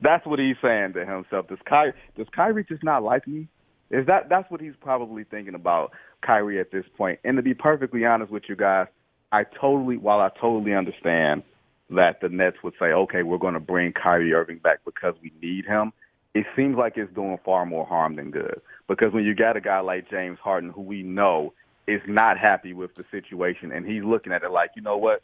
That's 0.00 0.24
what 0.26 0.38
he's 0.38 0.56
saying 0.62 0.92
to 0.94 1.06
himself. 1.06 1.48
Does 1.48 1.58
Kyrie, 1.64 1.94
does 2.16 2.26
Kyrie 2.34 2.64
just 2.64 2.84
not 2.84 3.02
like 3.02 3.26
me? 3.26 3.48
Is 3.90 4.06
that 4.06 4.28
that's 4.28 4.50
what 4.50 4.60
he's 4.60 4.74
probably 4.80 5.24
thinking 5.24 5.54
about 5.54 5.92
Kyrie 6.22 6.60
at 6.60 6.70
this 6.70 6.84
point? 6.96 7.20
And 7.24 7.36
to 7.36 7.42
be 7.42 7.54
perfectly 7.54 8.04
honest 8.04 8.30
with 8.32 8.44
you 8.48 8.56
guys, 8.56 8.86
I 9.32 9.44
totally 9.44 9.96
while 9.96 10.20
I 10.20 10.30
totally 10.40 10.74
understand 10.74 11.42
that 11.90 12.20
the 12.20 12.28
Nets 12.28 12.56
would 12.62 12.74
say, 12.78 12.86
okay, 12.86 13.22
we're 13.22 13.38
going 13.38 13.54
to 13.54 13.60
bring 13.60 13.92
Kyrie 13.92 14.32
Irving 14.32 14.58
back 14.58 14.80
because 14.84 15.14
we 15.22 15.32
need 15.42 15.66
him 15.66 15.92
it 16.34 16.46
seems 16.56 16.76
like 16.76 16.94
it's 16.96 17.12
doing 17.14 17.38
far 17.44 17.66
more 17.66 17.86
harm 17.86 18.16
than 18.16 18.30
good. 18.30 18.60
Because 18.88 19.12
when 19.12 19.24
you 19.24 19.34
got 19.34 19.56
a 19.56 19.60
guy 19.60 19.80
like 19.80 20.10
James 20.10 20.38
Harden, 20.42 20.70
who 20.70 20.82
we 20.82 21.02
know 21.02 21.52
is 21.86 22.00
not 22.06 22.38
happy 22.38 22.72
with 22.72 22.94
the 22.94 23.04
situation, 23.10 23.72
and 23.72 23.86
he's 23.86 24.04
looking 24.04 24.32
at 24.32 24.42
it 24.42 24.50
like, 24.50 24.70
you 24.74 24.82
know 24.82 24.96
what, 24.96 25.22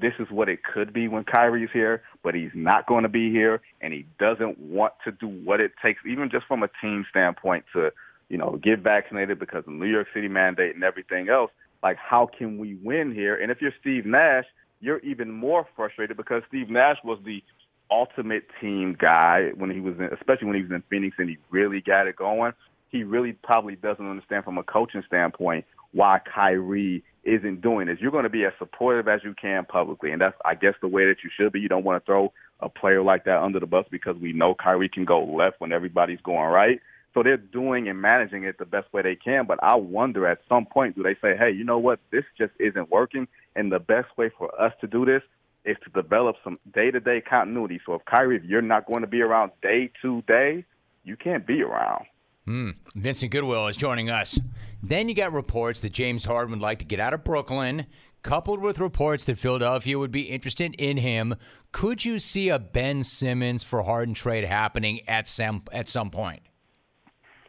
this 0.00 0.12
is 0.18 0.28
what 0.30 0.48
it 0.48 0.60
could 0.62 0.92
be 0.92 1.08
when 1.08 1.24
Kyrie's 1.24 1.70
here, 1.72 2.02
but 2.22 2.34
he's 2.34 2.50
not 2.54 2.86
going 2.86 3.02
to 3.02 3.08
be 3.08 3.30
here, 3.30 3.60
and 3.80 3.92
he 3.92 4.06
doesn't 4.18 4.58
want 4.58 4.94
to 5.04 5.12
do 5.12 5.28
what 5.28 5.60
it 5.60 5.72
takes, 5.82 6.00
even 6.06 6.30
just 6.30 6.46
from 6.46 6.62
a 6.62 6.68
team 6.80 7.04
standpoint, 7.10 7.64
to 7.74 7.90
you 8.28 8.38
know 8.38 8.58
get 8.62 8.80
vaccinated 8.80 9.38
because 9.38 9.60
of 9.60 9.66
the 9.66 9.72
New 9.72 9.86
York 9.86 10.06
City 10.14 10.28
mandate 10.28 10.74
and 10.74 10.84
everything 10.84 11.28
else. 11.28 11.50
Like, 11.82 11.96
how 11.96 12.28
can 12.38 12.58
we 12.58 12.76
win 12.82 13.12
here? 13.12 13.34
And 13.34 13.50
if 13.50 13.60
you're 13.60 13.72
Steve 13.80 14.06
Nash, 14.06 14.44
you're 14.80 15.00
even 15.00 15.30
more 15.30 15.66
frustrated 15.76 16.16
because 16.16 16.42
Steve 16.48 16.70
Nash 16.70 16.98
was 17.04 17.18
the 17.24 17.42
ultimate 17.90 18.44
team 18.60 18.96
guy 18.98 19.50
when 19.56 19.70
he 19.70 19.80
was 19.80 19.94
in, 19.98 20.08
especially 20.12 20.46
when 20.46 20.56
he 20.56 20.62
was 20.62 20.70
in 20.70 20.82
Phoenix 20.88 21.16
and 21.18 21.28
he 21.28 21.38
really 21.50 21.80
got 21.80 22.06
it 22.06 22.16
going. 22.16 22.52
He 22.88 23.04
really 23.04 23.32
probably 23.32 23.76
doesn't 23.76 24.08
understand 24.08 24.44
from 24.44 24.58
a 24.58 24.62
coaching 24.62 25.02
standpoint 25.06 25.64
why 25.92 26.20
Kyrie 26.32 27.02
isn't 27.24 27.60
doing 27.60 27.86
this. 27.86 27.98
You're 28.00 28.10
going 28.10 28.24
to 28.24 28.30
be 28.30 28.44
as 28.44 28.52
supportive 28.58 29.08
as 29.08 29.20
you 29.22 29.34
can 29.40 29.64
publicly, 29.64 30.10
and 30.12 30.20
that's 30.20 30.36
I 30.44 30.54
guess 30.54 30.74
the 30.80 30.88
way 30.88 31.06
that 31.06 31.16
you 31.22 31.30
should 31.36 31.52
be. 31.52 31.60
You 31.60 31.68
don't 31.68 31.84
want 31.84 32.02
to 32.02 32.06
throw 32.06 32.32
a 32.60 32.68
player 32.68 33.02
like 33.02 33.24
that 33.24 33.42
under 33.42 33.60
the 33.60 33.66
bus 33.66 33.86
because 33.90 34.16
we 34.16 34.32
know 34.32 34.54
Kyrie 34.54 34.88
can 34.88 35.04
go 35.04 35.24
left 35.24 35.60
when 35.60 35.72
everybody's 35.72 36.20
going 36.22 36.50
right. 36.50 36.80
So 37.12 37.22
they're 37.22 37.36
doing 37.36 37.88
and 37.88 38.00
managing 38.00 38.44
it 38.44 38.58
the 38.58 38.64
best 38.64 38.92
way 38.92 39.02
they 39.02 39.16
can. 39.16 39.46
But 39.46 39.62
I 39.62 39.74
wonder 39.74 40.26
at 40.26 40.40
some 40.48 40.64
point, 40.64 40.94
do 40.94 41.02
they 41.02 41.14
say, 41.14 41.36
hey, 41.36 41.50
you 41.50 41.64
know 41.64 41.78
what? 41.78 41.98
This 42.12 42.24
just 42.38 42.52
isn't 42.60 42.90
working. 42.90 43.26
And 43.56 43.72
the 43.72 43.80
best 43.80 44.16
way 44.16 44.30
for 44.38 44.48
us 44.60 44.72
to 44.80 44.86
do 44.86 45.04
this 45.04 45.22
is 45.64 45.76
to 45.84 46.02
develop 46.02 46.36
some 46.42 46.58
day-to-day 46.72 47.22
continuity. 47.22 47.80
So 47.84 47.94
if 47.94 48.04
Kyrie, 48.04 48.36
if 48.36 48.44
you're 48.44 48.62
not 48.62 48.86
going 48.86 49.02
to 49.02 49.06
be 49.06 49.20
around 49.20 49.52
day 49.62 49.90
to 50.02 50.22
day, 50.22 50.64
you 51.04 51.16
can't 51.16 51.46
be 51.46 51.62
around. 51.62 52.04
Mm. 52.46 52.74
Vincent 52.94 53.30
Goodwill 53.30 53.68
is 53.68 53.76
joining 53.76 54.10
us. 54.10 54.38
Then 54.82 55.08
you 55.08 55.14
got 55.14 55.32
reports 55.32 55.80
that 55.80 55.92
James 55.92 56.24
Harden 56.24 56.52
would 56.52 56.60
like 56.60 56.78
to 56.78 56.84
get 56.84 56.98
out 56.98 57.14
of 57.14 57.22
Brooklyn, 57.22 57.86
coupled 58.22 58.60
with 58.60 58.78
reports 58.78 59.24
that 59.26 59.38
Philadelphia 59.38 59.98
would 59.98 60.10
be 60.10 60.22
interested 60.22 60.74
in 60.78 60.96
him. 60.96 61.36
Could 61.72 62.04
you 62.04 62.18
see 62.18 62.48
a 62.48 62.58
Ben 62.58 63.04
Simmons 63.04 63.62
for 63.62 63.82
Harden 63.82 64.14
trade 64.14 64.44
happening 64.44 65.00
at 65.06 65.28
some 65.28 65.62
at 65.72 65.88
some 65.88 66.10
point? 66.10 66.42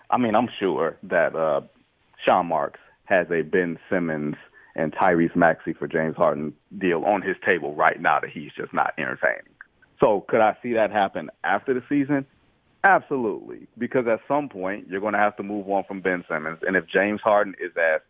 I 0.09 0.17
mean, 0.17 0.35
I'm 0.35 0.49
sure 0.59 0.97
that 1.03 1.35
uh, 1.35 1.61
Sean 2.25 2.47
Marks 2.47 2.79
has 3.05 3.27
a 3.31 3.41
Ben 3.41 3.79
Simmons 3.89 4.35
and 4.75 4.93
Tyrese 4.93 5.35
Maxey 5.35 5.73
for 5.73 5.87
James 5.87 6.15
Harden 6.15 6.53
deal 6.77 7.03
on 7.05 7.21
his 7.21 7.35
table 7.45 7.75
right 7.75 8.01
now 8.01 8.19
that 8.19 8.29
he's 8.29 8.51
just 8.57 8.73
not 8.73 8.93
entertaining. 8.97 9.53
So 9.99 10.25
could 10.27 10.41
I 10.41 10.57
see 10.63 10.73
that 10.73 10.91
happen 10.91 11.29
after 11.43 11.73
the 11.73 11.83
season? 11.87 12.25
Absolutely, 12.83 13.67
because 13.77 14.07
at 14.07 14.19
some 14.27 14.49
point 14.49 14.87
you're 14.89 15.01
going 15.01 15.13
to 15.13 15.19
have 15.19 15.37
to 15.37 15.43
move 15.43 15.69
on 15.69 15.83
from 15.83 16.01
Ben 16.01 16.23
Simmons, 16.27 16.59
and 16.65 16.75
if 16.75 16.87
James 16.87 17.21
Harden 17.23 17.53
is 17.63 17.71
as 17.77 18.01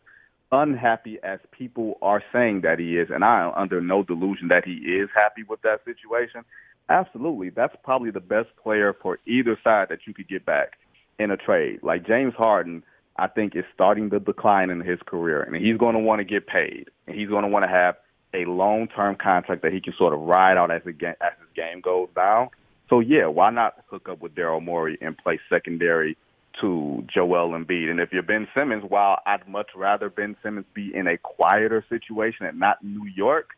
unhappy 0.53 1.18
as 1.24 1.39
people 1.51 1.97
are 2.01 2.24
saying 2.32 2.62
that 2.62 2.80
he 2.80 2.97
is, 2.97 3.09
and 3.14 3.24
I 3.24 3.45
am 3.45 3.53
under 3.55 3.82
no 3.82 4.03
delusion 4.03 4.47
that 4.47 4.66
he 4.66 4.74
is 4.74 5.09
happy 5.14 5.43
with 5.43 5.62
that 5.64 5.84
situation, 5.84 6.45
absolutely, 6.88 7.49
that's 7.49 7.76
probably 7.84 8.12
the 8.12 8.22
best 8.22 8.47
player 8.62 8.95
for 9.01 9.20
either 9.26 9.57
side 9.62 9.88
that 9.89 9.99
you 10.05 10.14
could 10.14 10.30
get 10.30 10.45
back 10.45 10.74
in 11.20 11.32
a 11.32 11.38
trade. 11.38 11.80
Like 11.84 12.07
James 12.07 12.34
Harden 12.34 12.84
I 13.18 13.28
think 13.28 13.55
is 13.55 13.66
starting 13.74 14.09
to 14.12 14.20
decline 14.20 14.70
in 14.70 14.82
his 14.82 14.99
career, 15.05 15.41
and 15.41 15.55
he's 15.55 15.78
going 15.78 15.95
to 15.95 15.99
want 15.99 16.20
to 16.20 16.24
get 16.24 16.47
paid, 16.47 16.89
and 17.07 17.16
he's 17.18 17.30
going 17.30 17.43
to 17.43 17.49
want 17.49 17.64
to 17.64 17.70
have 17.70 17.95
a 18.34 18.45
long-term 18.45 19.18
contract 19.22 19.62
that 19.62 19.74
he 19.74 19.82
can 19.82 19.93
sort 19.97 20.14
of 20.14 20.22
ride 20.22 20.57
out 20.57 20.72
as, 20.72 20.82
it, 20.86 20.95
as 21.03 21.34
his 21.39 21.49
game 21.55 21.82
goes 21.82 22.07
down. 22.16 22.49
So 22.89 22.99
yeah, 22.99 23.28
why 23.28 23.49
not 23.51 23.84
hook 23.89 24.09
up 24.09 24.22
with 24.22 24.36
Daryl 24.36 24.64
Morey 24.64 24.97
and 25.01 25.18
play 25.18 25.39
secondary 25.49 26.18
to 26.59 27.05
Joel 27.14 27.51
Embiid? 27.51 27.89
And 27.89 27.99
if 27.99 28.12
you're 28.12 28.24
Ben 28.24 28.47
Simmons, 28.55 28.84
while 28.88 29.20
I'd 29.26 29.47
much 29.47 29.68
rather 29.76 30.09
Ben 30.09 30.36
Simmons 30.43 30.66
be 30.74 30.91
in 30.93 31.07
a 31.07 31.18
quieter 31.18 31.86
situation 31.89 32.45
and 32.45 32.59
not 32.59 32.84
New 32.84 33.05
York, 33.16 33.51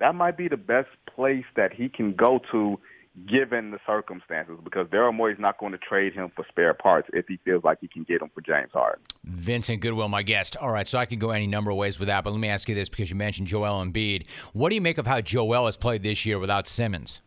that 0.00 0.14
might 0.14 0.36
be 0.36 0.48
the 0.48 0.56
best 0.56 0.88
place 1.14 1.44
that 1.56 1.72
he 1.72 1.88
can 1.88 2.14
go 2.14 2.40
to 2.52 2.78
given 3.26 3.70
the 3.70 3.78
circumstances, 3.86 4.56
because 4.62 4.86
Daryl 4.88 5.14
Morey's 5.14 5.38
not 5.38 5.58
going 5.58 5.72
to 5.72 5.78
trade 5.78 6.12
him 6.12 6.30
for 6.34 6.44
spare 6.48 6.74
parts 6.74 7.08
if 7.12 7.26
he 7.26 7.38
feels 7.44 7.64
like 7.64 7.78
he 7.80 7.88
can 7.88 8.04
get 8.04 8.20
them 8.20 8.30
for 8.34 8.40
James 8.40 8.70
Harden. 8.72 9.02
Vincent 9.24 9.80
Goodwill, 9.80 10.08
my 10.08 10.22
guest. 10.22 10.56
All 10.56 10.70
right, 10.70 10.86
so 10.86 10.98
I 10.98 11.06
can 11.06 11.18
go 11.18 11.30
any 11.30 11.46
number 11.46 11.70
of 11.70 11.76
ways 11.76 11.98
with 11.98 12.08
that, 12.08 12.24
but 12.24 12.30
let 12.30 12.40
me 12.40 12.48
ask 12.48 12.68
you 12.68 12.74
this 12.74 12.88
because 12.88 13.10
you 13.10 13.16
mentioned 13.16 13.48
Joel 13.48 13.84
Embiid. 13.84 14.28
What 14.52 14.68
do 14.68 14.74
you 14.74 14.80
make 14.80 14.98
of 14.98 15.06
how 15.06 15.20
Joel 15.20 15.66
has 15.66 15.76
played 15.76 16.02
this 16.02 16.26
year 16.26 16.38
without 16.38 16.66
Simmons? 16.66 17.20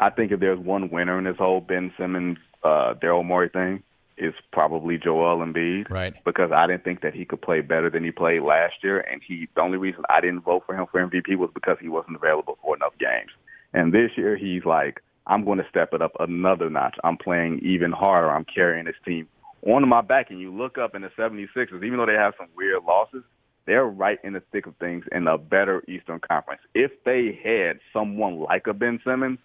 I 0.00 0.10
think 0.10 0.32
if 0.32 0.40
there's 0.40 0.58
one 0.58 0.90
winner 0.90 1.18
in 1.18 1.24
this 1.24 1.36
whole 1.38 1.60
Ben 1.60 1.92
Simmons, 1.98 2.38
uh, 2.62 2.94
Daryl 3.02 3.24
Morey 3.24 3.48
thing, 3.48 3.82
is 4.16 4.34
probably 4.52 4.98
Joel 4.98 5.44
Embiid. 5.44 5.90
Right. 5.90 6.14
Because 6.24 6.52
I 6.52 6.66
didn't 6.66 6.84
think 6.84 7.00
that 7.02 7.14
he 7.14 7.24
could 7.24 7.42
play 7.42 7.60
better 7.60 7.90
than 7.90 8.04
he 8.04 8.10
played 8.10 8.42
last 8.42 8.74
year, 8.82 9.00
and 9.00 9.20
he 9.26 9.48
the 9.54 9.60
only 9.60 9.78
reason 9.78 10.02
I 10.08 10.20
didn't 10.20 10.40
vote 10.40 10.64
for 10.66 10.74
him 10.74 10.86
for 10.90 11.04
MVP 11.04 11.36
was 11.36 11.50
because 11.54 11.78
he 11.80 11.88
wasn't 11.88 12.16
available 12.16 12.58
for 12.62 12.76
enough 12.76 12.92
games. 12.98 13.30
And 13.74 13.92
this 13.92 14.12
year 14.16 14.36
he's 14.36 14.64
like, 14.64 15.02
I'm 15.26 15.44
going 15.44 15.58
to 15.58 15.68
step 15.68 15.92
it 15.92 16.00
up 16.00 16.12
another 16.18 16.70
notch. 16.70 16.96
I'm 17.04 17.16
playing 17.16 17.60
even 17.62 17.92
harder. 17.92 18.30
I'm 18.30 18.46
carrying 18.52 18.86
this 18.86 18.94
team 19.04 19.28
on 19.66 19.88
my 19.88 20.00
back 20.00 20.30
and 20.30 20.40
you 20.40 20.54
look 20.54 20.78
up 20.78 20.94
in 20.94 21.02
the 21.02 21.10
76ers, 21.18 21.84
even 21.84 21.96
though 21.98 22.06
they 22.06 22.14
have 22.14 22.34
some 22.38 22.48
weird 22.56 22.84
losses, 22.84 23.24
they're 23.66 23.86
right 23.86 24.18
in 24.22 24.34
the 24.34 24.42
thick 24.52 24.66
of 24.66 24.76
things 24.76 25.04
in 25.10 25.26
a 25.26 25.38
better 25.38 25.82
Eastern 25.88 26.20
Conference. 26.20 26.60
If 26.74 26.92
they 27.04 27.38
had 27.42 27.80
someone 27.92 28.40
like 28.40 28.66
a 28.66 28.74
Ben 28.74 29.00
Simmons, 29.04 29.38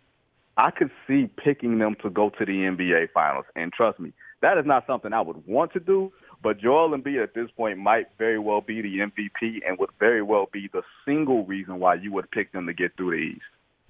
I 0.57 0.71
could 0.71 0.91
see 1.07 1.29
picking 1.41 1.79
them 1.79 1.95
to 2.03 2.09
go 2.09 2.29
to 2.31 2.45
the 2.45 2.51
NBA 2.51 3.11
Finals. 3.13 3.45
And 3.55 3.71
trust 3.71 3.99
me, 3.99 4.11
that 4.41 4.57
is 4.57 4.65
not 4.65 4.85
something 4.85 5.13
I 5.13 5.21
would 5.21 5.47
want 5.47 5.71
to 5.73 5.79
do. 5.79 6.11
But 6.41 6.59
Joel 6.59 6.97
Embiid 6.97 7.21
at 7.21 7.33
this 7.33 7.49
point 7.55 7.77
might 7.77 8.07
very 8.17 8.39
well 8.39 8.61
be 8.61 8.81
the 8.81 8.99
MVP 8.99 9.59
and 9.65 9.77
would 9.77 9.89
very 9.99 10.21
well 10.21 10.47
be 10.51 10.69
the 10.71 10.81
single 11.05 11.45
reason 11.45 11.79
why 11.79 11.95
you 11.95 12.11
would 12.13 12.31
pick 12.31 12.51
them 12.51 12.65
to 12.67 12.73
get 12.73 12.95
through 12.97 13.11
the 13.11 13.35
East. 13.35 13.41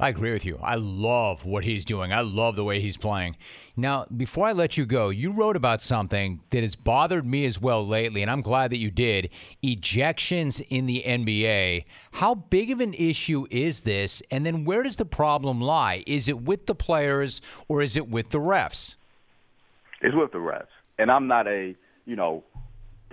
I 0.02 0.08
agree 0.08 0.32
with 0.32 0.46
you. 0.46 0.58
I 0.64 0.76
love 0.76 1.44
what 1.46 1.66
he's 1.66 1.84
doing. 1.84 2.14
I 2.14 2.22
love 2.22 2.56
the 2.56 2.64
way 2.64 2.80
he's 2.80 2.96
playing. 2.96 3.36
Now, 3.76 4.06
before 4.16 4.48
I 4.48 4.54
let 4.54 4.78
you 4.78 4.86
go, 4.86 5.10
you 5.10 5.30
wrote 5.30 5.58
about 5.58 5.82
something 5.82 6.40
that 6.52 6.64
has 6.64 6.78
bothered 6.78 7.26
me 7.26 7.46
as 7.46 7.60
well 7.60 7.86
lately, 7.86 8.22
and 8.22 8.32
I'm 8.32 8.42
glad 8.42 8.72
that 8.72 8.78
you 8.78 8.92
did. 8.92 9.30
Ejections 9.62 10.66
in 10.70 10.86
the 10.86 11.04
NBA. 11.06 11.84
How 12.12 12.36
big 12.36 12.72
of 12.72 12.80
an 12.80 12.94
issue 12.94 13.46
is 13.52 13.82
this? 13.82 14.24
And 14.32 14.46
then 14.46 14.64
where 14.64 14.84
does 14.84 14.96
the 14.96 15.06
problem 15.06 15.60
lie? 15.60 16.06
Is 16.08 16.30
it 16.30 16.44
with 16.44 16.66
the 16.66 16.76
players 16.76 17.42
or 17.68 17.82
is 17.82 17.98
it 17.98 18.10
with 18.10 18.30
the 18.30 18.40
refs? 18.40 18.96
It's 20.02 20.16
with 20.16 20.32
the 20.32 20.38
refs. 20.38 20.68
And 20.98 21.12
I'm 21.12 21.28
not 21.28 21.46
a, 21.46 21.76
you 22.06 22.16
know, 22.16 22.46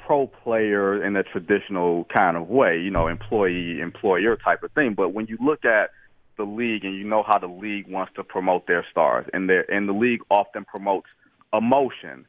pro 0.06 0.28
player 0.28 1.04
in 1.04 1.16
a 1.16 1.24
traditional 1.24 2.04
kind 2.04 2.36
of 2.36 2.48
way, 2.48 2.78
you 2.78 2.92
know, 2.92 3.08
employee 3.08 3.80
employer 3.80 4.36
type 4.36 4.62
of 4.62 4.70
thing. 4.70 4.94
But 4.94 5.08
when 5.08 5.26
you 5.26 5.36
look 5.40 5.64
at 5.64 5.90
the 6.36 6.44
league 6.44 6.84
and 6.84 6.94
you 6.94 7.04
know 7.04 7.22
how 7.22 7.38
the 7.38 7.46
league 7.46 7.88
wants 7.88 8.12
to 8.16 8.24
promote 8.24 8.66
their 8.66 8.84
stars 8.90 9.26
and 9.32 9.48
their 9.48 9.70
and 9.70 9.88
the 9.88 9.92
league 9.92 10.20
often 10.30 10.64
promotes 10.64 11.06
emotion 11.52 12.26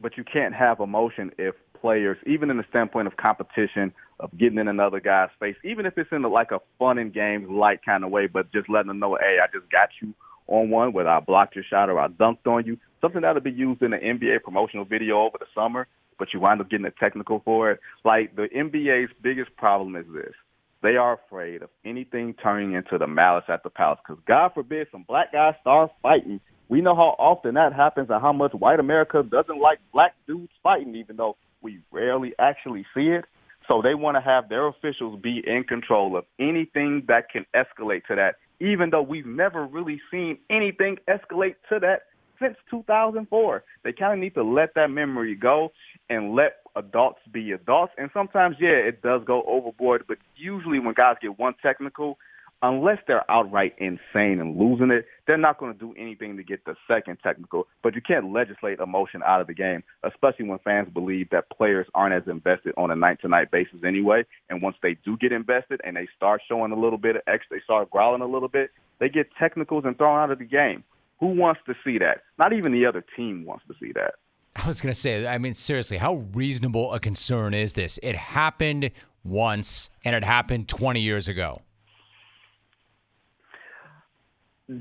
but 0.00 0.16
you 0.16 0.24
can't 0.24 0.54
have 0.54 0.80
emotion 0.80 1.30
if 1.38 1.54
players 1.80 2.18
even 2.26 2.50
in 2.50 2.56
the 2.56 2.64
standpoint 2.68 3.06
of 3.06 3.16
competition 3.16 3.92
of 4.20 4.36
getting 4.36 4.58
in 4.58 4.68
another 4.68 5.00
guy's 5.00 5.30
face 5.38 5.56
even 5.64 5.86
if 5.86 5.96
it's 5.96 6.10
in 6.12 6.22
the, 6.22 6.28
like 6.28 6.50
a 6.50 6.60
fun 6.78 6.98
and 6.98 7.14
games 7.14 7.48
light 7.48 7.80
kind 7.84 8.04
of 8.04 8.10
way 8.10 8.26
but 8.26 8.50
just 8.52 8.68
letting 8.68 8.88
them 8.88 8.98
know 8.98 9.16
hey 9.20 9.38
I 9.42 9.46
just 9.56 9.70
got 9.70 9.90
you 10.00 10.14
on 10.46 10.70
one 10.70 10.92
whether 10.92 11.08
I 11.08 11.20
blocked 11.20 11.54
your 11.54 11.64
shot 11.64 11.88
or 11.88 12.00
I 12.00 12.08
dunked 12.08 12.46
on 12.46 12.66
you 12.66 12.78
something 13.00 13.22
that'll 13.22 13.42
be 13.42 13.50
used 13.50 13.82
in 13.82 13.92
an 13.92 14.00
NBA 14.00 14.42
promotional 14.42 14.84
video 14.84 15.20
over 15.20 15.38
the 15.38 15.46
summer 15.54 15.86
but 16.18 16.34
you 16.34 16.40
wind 16.40 16.60
up 16.60 16.68
getting 16.68 16.86
a 16.86 16.90
technical 16.90 17.40
for 17.44 17.70
it. 17.70 17.80
Like 18.04 18.36
the 18.36 18.48
NBA's 18.54 19.10
biggest 19.22 19.54
problem 19.56 19.96
is 19.96 20.06
this 20.12 20.34
they 20.82 20.96
are 20.96 21.14
afraid 21.14 21.62
of 21.62 21.70
anything 21.84 22.34
turning 22.42 22.74
into 22.74 22.98
the 22.98 23.06
malice 23.06 23.44
at 23.48 23.62
the 23.62 23.70
palace. 23.70 23.98
Because 24.06 24.22
God 24.26 24.52
forbid 24.54 24.86
some 24.92 25.04
black 25.08 25.32
guys 25.32 25.54
start 25.60 25.90
fighting. 26.02 26.40
We 26.68 26.80
know 26.80 26.94
how 26.94 27.16
often 27.18 27.54
that 27.54 27.72
happens 27.72 28.08
and 28.10 28.20
how 28.20 28.32
much 28.32 28.52
white 28.52 28.78
America 28.78 29.22
doesn't 29.22 29.60
like 29.60 29.78
black 29.92 30.14
dudes 30.26 30.52
fighting, 30.62 30.94
even 30.94 31.16
though 31.16 31.36
we 31.62 31.80
rarely 31.90 32.34
actually 32.38 32.84
see 32.94 33.08
it. 33.08 33.24
So 33.66 33.82
they 33.82 33.94
want 33.94 34.16
to 34.16 34.20
have 34.20 34.48
their 34.48 34.66
officials 34.66 35.20
be 35.20 35.42
in 35.46 35.64
control 35.64 36.16
of 36.16 36.24
anything 36.38 37.04
that 37.08 37.30
can 37.30 37.44
escalate 37.54 38.04
to 38.06 38.14
that, 38.16 38.36
even 38.60 38.90
though 38.90 39.02
we've 39.02 39.26
never 39.26 39.66
really 39.66 40.00
seen 40.10 40.38
anything 40.48 40.96
escalate 41.08 41.56
to 41.68 41.78
that 41.80 42.02
since 42.40 42.56
2004. 42.70 43.64
They 43.84 43.92
kind 43.92 44.14
of 44.14 44.18
need 44.20 44.34
to 44.34 44.42
let 44.42 44.74
that 44.74 44.90
memory 44.90 45.34
go 45.34 45.72
and 46.08 46.34
let 46.34 46.58
adults 46.78 47.20
be 47.30 47.52
adults. 47.52 47.92
And 47.98 48.10
sometimes, 48.14 48.56
yeah, 48.60 48.70
it 48.70 49.02
does 49.02 49.22
go 49.24 49.42
overboard, 49.46 50.04
but 50.06 50.18
usually 50.36 50.78
when 50.78 50.94
guys 50.94 51.16
get 51.20 51.38
one 51.38 51.54
technical, 51.60 52.18
unless 52.62 52.98
they're 53.06 53.28
outright 53.30 53.74
insane 53.78 54.40
and 54.40 54.58
losing 54.58 54.90
it, 54.90 55.06
they're 55.26 55.36
not 55.36 55.58
going 55.58 55.72
to 55.72 55.78
do 55.78 55.94
anything 55.96 56.36
to 56.36 56.42
get 56.42 56.64
the 56.64 56.74
second 56.88 57.18
technical. 57.22 57.66
But 57.82 57.94
you 57.94 58.00
can't 58.00 58.32
legislate 58.32 58.80
emotion 58.80 59.22
out 59.24 59.40
of 59.40 59.46
the 59.46 59.54
game, 59.54 59.82
especially 60.02 60.48
when 60.48 60.58
fans 60.60 60.88
believe 60.92 61.30
that 61.30 61.50
players 61.50 61.86
aren't 61.94 62.14
as 62.14 62.28
invested 62.28 62.74
on 62.76 62.90
a 62.90 62.96
night 62.96 63.20
to 63.22 63.28
night 63.28 63.50
basis 63.50 63.84
anyway. 63.84 64.24
And 64.48 64.62
once 64.62 64.76
they 64.82 64.96
do 65.04 65.16
get 65.16 65.32
invested 65.32 65.80
and 65.84 65.96
they 65.96 66.08
start 66.16 66.42
showing 66.48 66.72
a 66.72 66.78
little 66.78 66.98
bit 66.98 67.16
of 67.16 67.22
X, 67.26 67.44
they 67.50 67.60
start 67.62 67.90
growling 67.90 68.22
a 68.22 68.26
little 68.26 68.48
bit, 68.48 68.70
they 68.98 69.08
get 69.08 69.28
technicals 69.38 69.84
and 69.84 69.96
thrown 69.96 70.18
out 70.18 70.30
of 70.30 70.38
the 70.38 70.44
game. 70.44 70.82
Who 71.20 71.28
wants 71.28 71.60
to 71.66 71.74
see 71.84 71.98
that? 71.98 72.22
Not 72.38 72.52
even 72.52 72.72
the 72.72 72.86
other 72.86 73.04
team 73.16 73.44
wants 73.44 73.64
to 73.68 73.74
see 73.80 73.92
that. 73.92 74.14
I 74.58 74.66
was 74.66 74.80
going 74.80 74.92
to 74.92 75.00
say, 75.00 75.26
I 75.26 75.38
mean, 75.38 75.54
seriously, 75.54 75.98
how 75.98 76.16
reasonable 76.34 76.92
a 76.92 77.00
concern 77.00 77.54
is 77.54 77.74
this? 77.74 77.98
It 78.02 78.16
happened 78.16 78.90
once, 79.24 79.90
and 80.04 80.16
it 80.16 80.24
happened 80.24 80.68
20 80.68 81.00
years 81.00 81.28
ago. 81.28 81.62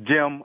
Jim, 0.03 0.43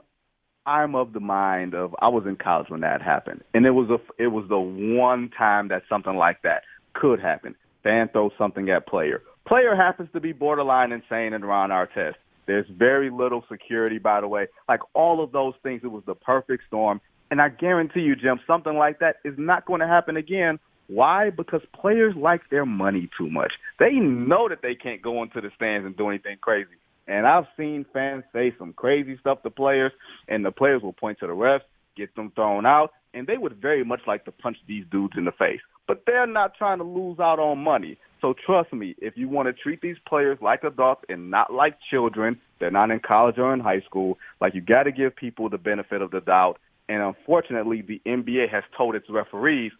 I'm 0.65 0.95
of 0.95 1.13
the 1.13 1.19
mind 1.19 1.73
of 1.73 1.95
I 1.99 2.07
was 2.07 2.25
in 2.25 2.37
college 2.37 2.69
when 2.69 2.81
that 2.81 3.01
happened, 3.01 3.43
and 3.53 3.65
it 3.65 3.71
was 3.71 3.89
a 3.89 4.21
it 4.21 4.27
was 4.27 4.45
the 4.47 4.59
one 4.59 5.29
time 5.37 5.67
that 5.67 5.83
something 5.89 6.15
like 6.15 6.41
that 6.43 6.63
could 6.93 7.19
happen. 7.19 7.55
Fan 7.83 8.07
throws 8.13 8.31
something 8.37 8.69
at 8.69 8.87
player. 8.87 9.21
Player 9.45 9.75
happens 9.75 10.09
to 10.13 10.21
be 10.21 10.31
borderline 10.31 10.93
insane 10.93 11.33
and 11.33 11.43
Ron 11.43 11.69
Artest. 11.69 12.15
There's 12.45 12.65
very 12.69 13.09
little 13.09 13.43
security, 13.51 13.97
by 13.97 14.21
the 14.21 14.27
way. 14.27 14.47
Like 14.69 14.79
all 14.93 15.21
of 15.21 15.33
those 15.33 15.53
things, 15.63 15.81
it 15.83 15.91
was 15.91 16.03
the 16.05 16.15
perfect 16.15 16.63
storm. 16.67 17.01
And 17.33 17.41
I 17.41 17.49
guarantee 17.49 18.01
you, 18.01 18.15
Jim, 18.15 18.39
something 18.45 18.75
like 18.77 18.99
that 18.99 19.15
is 19.25 19.33
not 19.39 19.65
going 19.65 19.79
to 19.79 19.87
happen 19.87 20.17
again. 20.17 20.59
Why? 20.85 21.31
Because 21.31 21.61
players 21.73 22.13
like 22.15 22.47
their 22.51 22.63
money 22.63 23.09
too 23.17 23.27
much. 23.27 23.53
They 23.79 23.93
know 23.93 24.49
that 24.49 24.61
they 24.61 24.75
can't 24.75 25.01
go 25.01 25.23
into 25.23 25.41
the 25.41 25.49
stands 25.55 25.83
and 25.83 25.97
do 25.97 26.09
anything 26.09 26.37
crazy. 26.39 26.75
And 27.07 27.25
I've 27.25 27.47
seen 27.57 27.87
fans 27.91 28.23
say 28.33 28.53
some 28.59 28.71
crazy 28.73 29.17
stuff 29.19 29.41
to 29.41 29.49
players, 29.49 29.91
and 30.27 30.45
the 30.45 30.51
players 30.51 30.83
will 30.83 30.93
point 30.93 31.21
to 31.21 31.25
the 31.25 31.33
refs, 31.33 31.63
get 31.97 32.15
them 32.15 32.31
thrown 32.35 32.67
out, 32.67 32.91
and 33.15 33.25
they 33.25 33.39
would 33.39 33.55
very 33.59 33.83
much 33.83 34.01
like 34.05 34.25
to 34.25 34.31
punch 34.31 34.57
these 34.67 34.85
dudes 34.91 35.15
in 35.17 35.25
the 35.25 35.31
face. 35.31 35.61
But 35.87 36.03
they're 36.05 36.27
not 36.27 36.53
trying 36.55 36.77
to 36.77 36.83
lose 36.83 37.19
out 37.19 37.39
on 37.39 37.63
money. 37.63 37.97
So 38.21 38.35
trust 38.45 38.71
me, 38.73 38.93
if 38.99 39.17
you 39.17 39.27
want 39.27 39.47
to 39.47 39.53
treat 39.53 39.81
these 39.81 39.97
players 40.07 40.37
like 40.39 40.63
adults 40.63 41.05
and 41.09 41.31
not 41.31 41.51
like 41.51 41.79
children, 41.89 42.39
they're 42.59 42.69
not 42.69 42.91
in 42.91 42.99
college 42.99 43.39
or 43.39 43.55
in 43.55 43.59
high 43.59 43.81
school, 43.81 44.19
like 44.39 44.53
you 44.53 44.61
got 44.61 44.83
to 44.83 44.91
give 44.91 45.15
people 45.15 45.49
the 45.49 45.57
benefit 45.57 46.03
of 46.03 46.11
the 46.11 46.21
doubt. 46.21 46.59
And 46.89 47.01
unfortunately, 47.01 47.81
the 47.81 48.01
NBA 48.05 48.49
has 48.49 48.63
told 48.77 48.95
its 48.95 49.09
referees 49.09 49.71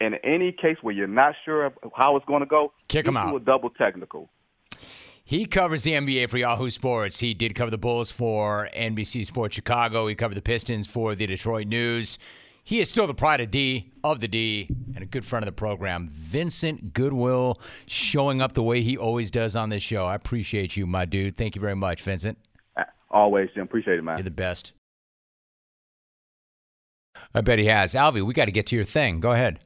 in 0.00 0.14
any 0.24 0.52
case 0.52 0.76
where 0.82 0.94
you're 0.94 1.06
not 1.06 1.34
sure 1.44 1.66
of 1.66 1.74
how 1.94 2.16
it's 2.16 2.26
going 2.26 2.40
to 2.40 2.46
go, 2.46 2.72
kick 2.88 3.04
them 3.04 3.16
out. 3.16 3.34
a 3.34 3.40
double 3.40 3.70
technical. 3.70 4.30
He 5.24 5.46
covers 5.46 5.84
the 5.84 5.92
NBA 5.92 6.28
for 6.28 6.38
Yahoo 6.38 6.70
Sports. 6.70 7.20
He 7.20 7.32
did 7.32 7.54
cover 7.54 7.70
the 7.70 7.78
Bulls 7.78 8.10
for 8.10 8.68
NBC 8.76 9.24
Sports 9.24 9.54
Chicago. 9.54 10.08
He 10.08 10.14
covered 10.14 10.34
the 10.34 10.42
Pistons 10.42 10.86
for 10.86 11.14
the 11.14 11.26
Detroit 11.26 11.68
News. 11.68 12.18
He 12.64 12.80
is 12.80 12.88
still 12.88 13.06
the 13.06 13.14
pride 13.14 13.40
of 13.40 13.50
D 13.50 13.92
of 14.04 14.20
the 14.20 14.28
D 14.28 14.68
and 14.94 15.02
a 15.02 15.06
good 15.06 15.24
friend 15.24 15.42
of 15.42 15.46
the 15.46 15.52
program. 15.52 16.08
Vincent 16.10 16.92
Goodwill 16.92 17.60
showing 17.86 18.40
up 18.40 18.52
the 18.52 18.62
way 18.62 18.82
he 18.82 18.96
always 18.96 19.30
does 19.30 19.56
on 19.56 19.68
this 19.70 19.82
show. 19.82 20.04
I 20.04 20.14
appreciate 20.14 20.76
you, 20.76 20.86
my 20.86 21.04
dude. 21.04 21.36
Thank 21.36 21.56
you 21.56 21.60
very 21.60 21.76
much, 21.76 22.02
Vincent. 22.02 22.38
Always, 23.10 23.50
Jim. 23.54 23.64
Appreciate 23.64 23.98
it, 23.98 24.02
man. 24.02 24.18
You're 24.18 24.24
the 24.24 24.30
best. 24.30 24.72
I 27.34 27.40
bet 27.40 27.58
he 27.58 27.64
has. 27.66 27.94
Alvy, 27.94 28.24
we 28.24 28.34
got 28.34 28.44
to 28.44 28.52
get 28.52 28.66
to 28.66 28.76
your 28.76 28.84
thing. 28.84 29.20
Go 29.20 29.32
ahead. 29.32 29.58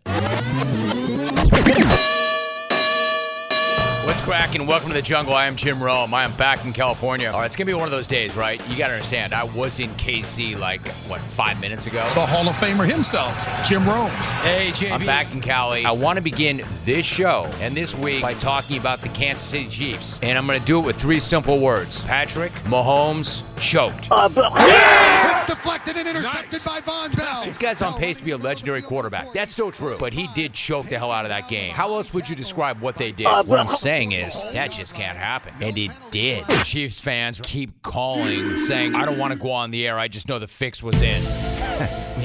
What's 4.07 4.21
cracking? 4.21 4.69
Welcome 4.69 4.91
to 4.91 4.95
the 4.95 5.03
jungle. 5.03 5.35
I 5.35 5.47
am 5.47 5.57
Jim 5.57 5.83
Rome. 5.83 6.15
I 6.15 6.23
am 6.23 6.33
back 6.37 6.65
in 6.65 6.73
California. 6.73 7.29
All 7.29 7.41
right, 7.41 7.47
it's 7.47 7.57
going 7.57 7.67
to 7.67 7.73
be 7.73 7.75
one 7.75 7.87
of 7.87 7.91
those 7.91 8.07
days, 8.07 8.37
right? 8.37 8.63
You 8.69 8.79
got 8.79 8.87
to 8.87 8.93
understand, 8.95 9.35
I 9.35 9.43
was 9.43 9.81
in 9.81 9.91
KC 9.95 10.57
like, 10.57 10.87
what, 11.09 11.21
five 11.21 11.61
minutes 11.61 11.87
ago? 11.87 12.09
The 12.15 12.21
Hall 12.21 12.49
of 12.49 12.57
Famer 12.57 12.89
himself, 12.89 13.35
Jim 13.69 13.85
Rome. 13.85 14.13
Hey, 14.43 14.71
Jim. 14.73 14.93
I'm 14.93 15.05
back 15.05 15.35
in 15.35 15.41
Cali. 15.41 15.85
I 15.85 15.91
want 15.91 16.19
to 16.19 16.23
begin 16.23 16.65
this 16.85 17.05
show 17.05 17.51
and 17.61 17.77
this 17.77 17.97
week 17.97 18.23
by 18.23 18.35
talking 18.35 18.79
about 18.79 19.01
the 19.01 19.09
Kansas 19.09 19.43
City 19.43 19.69
Chiefs. 19.69 20.21
And 20.23 20.39
I'm 20.39 20.47
going 20.47 20.61
to 20.61 20.65
do 20.65 20.79
it 20.79 20.87
with 20.87 20.95
three 20.95 21.19
simple 21.19 21.59
words 21.59 22.03
Patrick 22.03 22.53
Mahomes 22.63 23.43
choked. 23.59 24.07
Uh, 24.13 24.31
yeah! 24.57 25.26
It's 25.47 25.55
deflected 25.55 25.97
and 25.97 26.09
intercepted 26.09 26.65
nice. 26.65 26.65
by 26.65 26.81
Vonn 26.81 27.17
Bell. 27.17 27.45
This 27.45 27.57
guy's 27.57 27.81
on 27.81 27.95
pace 27.95 28.17
to 28.17 28.25
be 28.25 28.33
a 28.33 28.37
legendary 28.37 28.83
quarterback. 28.83 29.33
That's 29.33 29.53
still 29.53 29.71
true. 29.71 29.97
But 29.99 30.13
he 30.13 30.27
did 30.35 30.53
choke 30.53 30.89
the 30.89 30.99
hell 30.99 31.13
out 31.13 31.25
of 31.25 31.29
that 31.29 31.49
game. 31.49 31.73
How 31.73 31.95
else 31.95 32.13
would 32.13 32.29
you 32.29 32.35
describe 32.35 32.81
what 32.81 32.97
they 32.97 33.13
did? 33.13 33.27
What 33.27 33.61
I'm 33.61 33.69
saying 33.69 34.11
is 34.13 34.43
that 34.53 34.73
just 34.73 34.95
can't 34.97 35.17
happen. 35.17 35.55
And 35.61 35.79
it 35.79 35.93
did. 36.11 36.45
The 36.49 36.63
Chiefs 36.65 36.99
fans 36.99 37.41
keep 37.45 37.81
calling, 37.83 38.57
saying, 38.57 38.97
I 38.97 39.05
don't 39.05 39.19
want 39.19 39.35
to 39.35 39.39
go 39.39 39.53
on 39.53 39.71
the 39.71 39.87
air. 39.87 39.99
I 39.99 40.09
just 40.09 40.29
know 40.29 40.41
the 40.41 40.49
fix 40.49 40.83
was 40.83 41.01
in. 41.01 41.23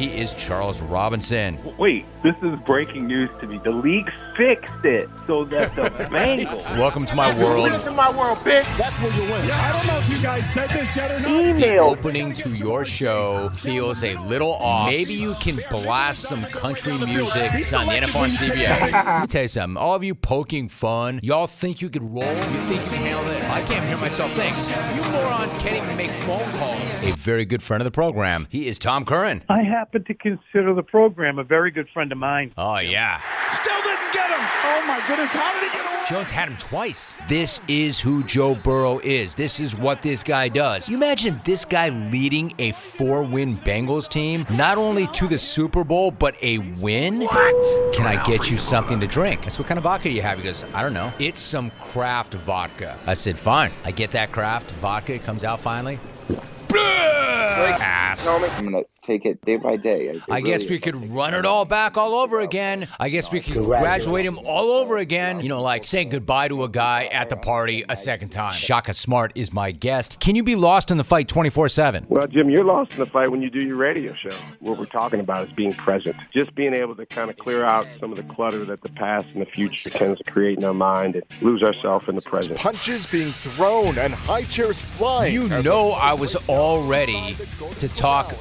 He 0.01 0.19
is 0.19 0.33
Charles 0.33 0.81
Robinson. 0.81 1.59
Wait, 1.77 2.05
this 2.23 2.35
is 2.43 2.59
breaking 2.65 3.07
news 3.07 3.29
to 3.39 3.47
me. 3.47 3.59
The 3.63 3.71
league 3.71 4.09
fixed 4.35 4.85
it 4.85 5.09
so 5.27 5.45
that 5.45 5.75
the 5.75 5.81
Bengals. 6.11 6.77
Welcome 6.77 7.05
to 7.07 7.15
my 7.15 7.35
world. 7.37 7.69
Welcome 7.69 7.83
to 7.83 7.91
my 7.91 8.15
world, 8.15 8.37
bitch. 8.39 8.65
That's 8.77 8.99
where 8.99 9.13
you 9.13 9.23
win. 9.23 9.41
I 9.51 9.71
don't 9.71 9.87
know 9.87 9.97
if 9.97 10.09
you 10.09 10.21
guys 10.21 10.51
said 10.53 10.69
this 10.69 10.95
yet 10.95 11.11
or 11.11 11.19
not. 11.19 11.31
Email. 11.31 11.85
Opening 11.85 12.33
to 12.35 12.49
your 12.49 12.85
show 12.85 13.49
feels 13.55 14.03
a 14.03 14.15
little 14.19 14.53
off. 14.53 14.89
Maybe 14.89 15.13
you 15.13 15.31
you 15.31 15.37
can 15.53 15.59
blast 15.69 16.23
some 16.23 16.43
country 16.43 16.93
music 16.93 17.73
on 17.73 17.85
the 17.85 17.93
NFL 17.93 18.21
on 18.21 18.29
CBS. 18.29 18.91
Let 18.91 19.21
me 19.21 19.27
tell 19.27 19.41
you 19.43 19.47
something. 19.47 19.77
All 19.77 19.95
of 19.95 20.03
you 20.03 20.13
poking 20.13 20.67
fun, 20.67 21.19
y'all 21.23 21.47
think 21.47 21.81
you 21.81 21.89
could 21.89 22.03
roll? 22.03 22.23
You 22.23 22.59
think 22.67 22.81
you 22.83 22.91
can 22.91 22.97
handle 22.97 23.23
this? 23.25 23.49
I 23.49 23.61
can't 23.61 23.85
hear 23.87 23.97
myself 23.97 24.31
think. 24.33 24.55
You 24.95 25.11
morons 25.11 25.55
can't 25.57 25.77
even 25.83 25.97
make 25.97 26.09
phone 26.09 26.43
calls. 26.59 27.03
A 27.03 27.13
very 27.17 27.45
good 27.45 27.63
friend 27.63 27.81
of 27.81 27.85
the 27.85 27.91
program. 27.91 28.47
He 28.49 28.67
is 28.67 28.77
Tom 28.77 29.05
Curran. 29.05 29.43
I 29.47 29.63
happen 29.91 30.03
to 30.05 30.13
consider 30.13 30.73
the 30.73 30.83
program 30.83 31.37
a 31.37 31.43
very 31.43 31.69
good 31.69 31.87
friend 31.93 32.11
of 32.13 32.17
mine. 32.17 32.53
Oh, 32.57 32.77
yeah. 32.77 33.21
Still 33.49 33.81
didn't 33.81 34.13
get 34.13 34.29
him. 34.29 34.39
Oh 34.63 34.83
my 34.87 35.03
goodness, 35.05 35.33
how 35.33 35.53
did 35.53 35.69
he 35.69 35.77
get 35.77 35.85
away? 35.85 36.05
Jones 36.07 36.31
had 36.31 36.47
him 36.47 36.57
twice. 36.57 37.17
This 37.27 37.59
is 37.67 37.99
who 37.99 38.23
Joe 38.23 38.55
Burrow 38.55 38.99
is. 38.99 39.35
This 39.35 39.59
is 39.59 39.75
what 39.75 40.01
this 40.01 40.23
guy 40.23 40.47
does. 40.47 40.87
You 40.89 40.95
imagine 40.95 41.39
this 41.43 41.65
guy 41.65 41.89
leading 41.89 42.53
a 42.57 42.71
four 42.71 43.23
win 43.23 43.57
Bengals 43.57 44.07
team, 44.07 44.45
not 44.51 44.77
only 44.77 45.07
to 45.07 45.27
the 45.27 45.37
Super 45.37 45.83
Bowl, 45.83 46.09
but 46.09 46.35
a 46.41 46.59
win? 46.79 47.21
What? 47.21 47.93
Can 47.93 48.05
I 48.05 48.23
get 48.23 48.49
you 48.49 48.57
something 48.57 48.99
to 49.01 49.07
drink? 49.07 49.41
I 49.43 49.49
said, 49.49 49.59
What 49.59 49.67
kind 49.67 49.77
of 49.77 49.83
vodka 49.83 50.09
do 50.09 50.15
you 50.15 50.21
have? 50.21 50.37
He 50.37 50.43
goes, 50.45 50.63
I 50.73 50.81
don't 50.81 50.93
know. 50.93 51.11
It's 51.19 51.39
some 51.39 51.69
craft 51.81 52.35
vodka. 52.35 52.97
I 53.05 53.13
said, 53.13 53.37
Fine. 53.37 53.71
I 53.83 53.91
get 53.91 54.11
that 54.11 54.31
craft 54.31 54.71
vodka. 54.71 55.15
It 55.15 55.23
comes 55.23 55.43
out 55.43 55.59
finally. 55.59 55.99
Ass. 56.73 58.27
I'm 58.27 58.41
gonna 58.65 58.83
take 59.03 59.25
it 59.25 59.43
day 59.43 59.57
by 59.57 59.77
day. 59.77 60.21
I, 60.29 60.35
I 60.35 60.41
guess 60.41 60.69
we 60.69 60.79
could 60.79 61.09
run 61.09 61.33
it 61.33 61.45
all 61.45 61.65
back 61.65 61.97
all 61.97 62.13
over 62.13 62.39
again. 62.41 62.87
I 62.99 63.09
guess 63.09 63.31
we 63.31 63.39
could 63.39 63.55
graduate 63.55 64.25
him 64.25 64.37
all 64.39 64.71
over 64.71 64.97
again. 64.97 65.41
You 65.41 65.49
know, 65.49 65.61
like 65.61 65.83
saying 65.83 66.09
goodbye 66.09 66.49
to 66.49 66.63
a 66.63 66.69
guy 66.69 67.05
at 67.05 67.29
the 67.29 67.35
party 67.35 67.83
a 67.89 67.95
second 67.95 68.29
time. 68.29 68.53
Shaka 68.53 68.93
Smart 68.93 69.31
is 69.35 69.51
my 69.51 69.71
guest. 69.71 70.19
Can 70.19 70.35
you 70.35 70.43
be 70.43 70.55
lost 70.55 70.91
in 70.91 70.97
the 70.97 71.03
fight 71.03 71.27
24 71.27 71.69
7? 71.69 72.05
Well, 72.09 72.27
Jim, 72.27 72.49
you're 72.49 72.63
lost 72.63 72.91
in 72.91 72.99
the 72.99 73.05
fight 73.07 73.31
when 73.31 73.41
you 73.41 73.49
do 73.49 73.65
your 73.65 73.77
radio 73.77 74.13
show. 74.13 74.37
What 74.59 74.77
we're 74.77 74.85
talking 74.85 75.19
about 75.19 75.47
is 75.47 75.53
being 75.53 75.73
present. 75.73 76.15
Just 76.33 76.53
being 76.53 76.73
able 76.73 76.95
to 76.95 77.05
kind 77.07 77.29
of 77.29 77.37
clear 77.37 77.65
out 77.65 77.87
some 77.99 78.11
of 78.11 78.17
the 78.17 78.33
clutter 78.33 78.65
that 78.65 78.81
the 78.83 78.89
past 78.89 79.27
and 79.33 79.41
the 79.41 79.45
future 79.47 79.89
tends 79.89 80.19
to 80.19 80.31
create 80.31 80.57
in 80.57 80.63
our 80.63 80.73
mind 80.73 81.15
and 81.15 81.23
lose 81.41 81.63
ourselves 81.63 82.05
in 82.07 82.15
the 82.15 82.21
present. 82.21 82.57
Punches 82.57 83.09
being 83.11 83.31
thrown 83.31 83.97
and 83.97 84.13
high 84.13 84.43
chairs 84.43 84.81
flying. 84.81 85.33
You 85.33 85.47
know, 85.63 85.91
I 85.91 86.13
was 86.13 86.35
all 86.47 86.83
ready 86.83 87.35
to 87.77 87.87
talk 87.89 88.33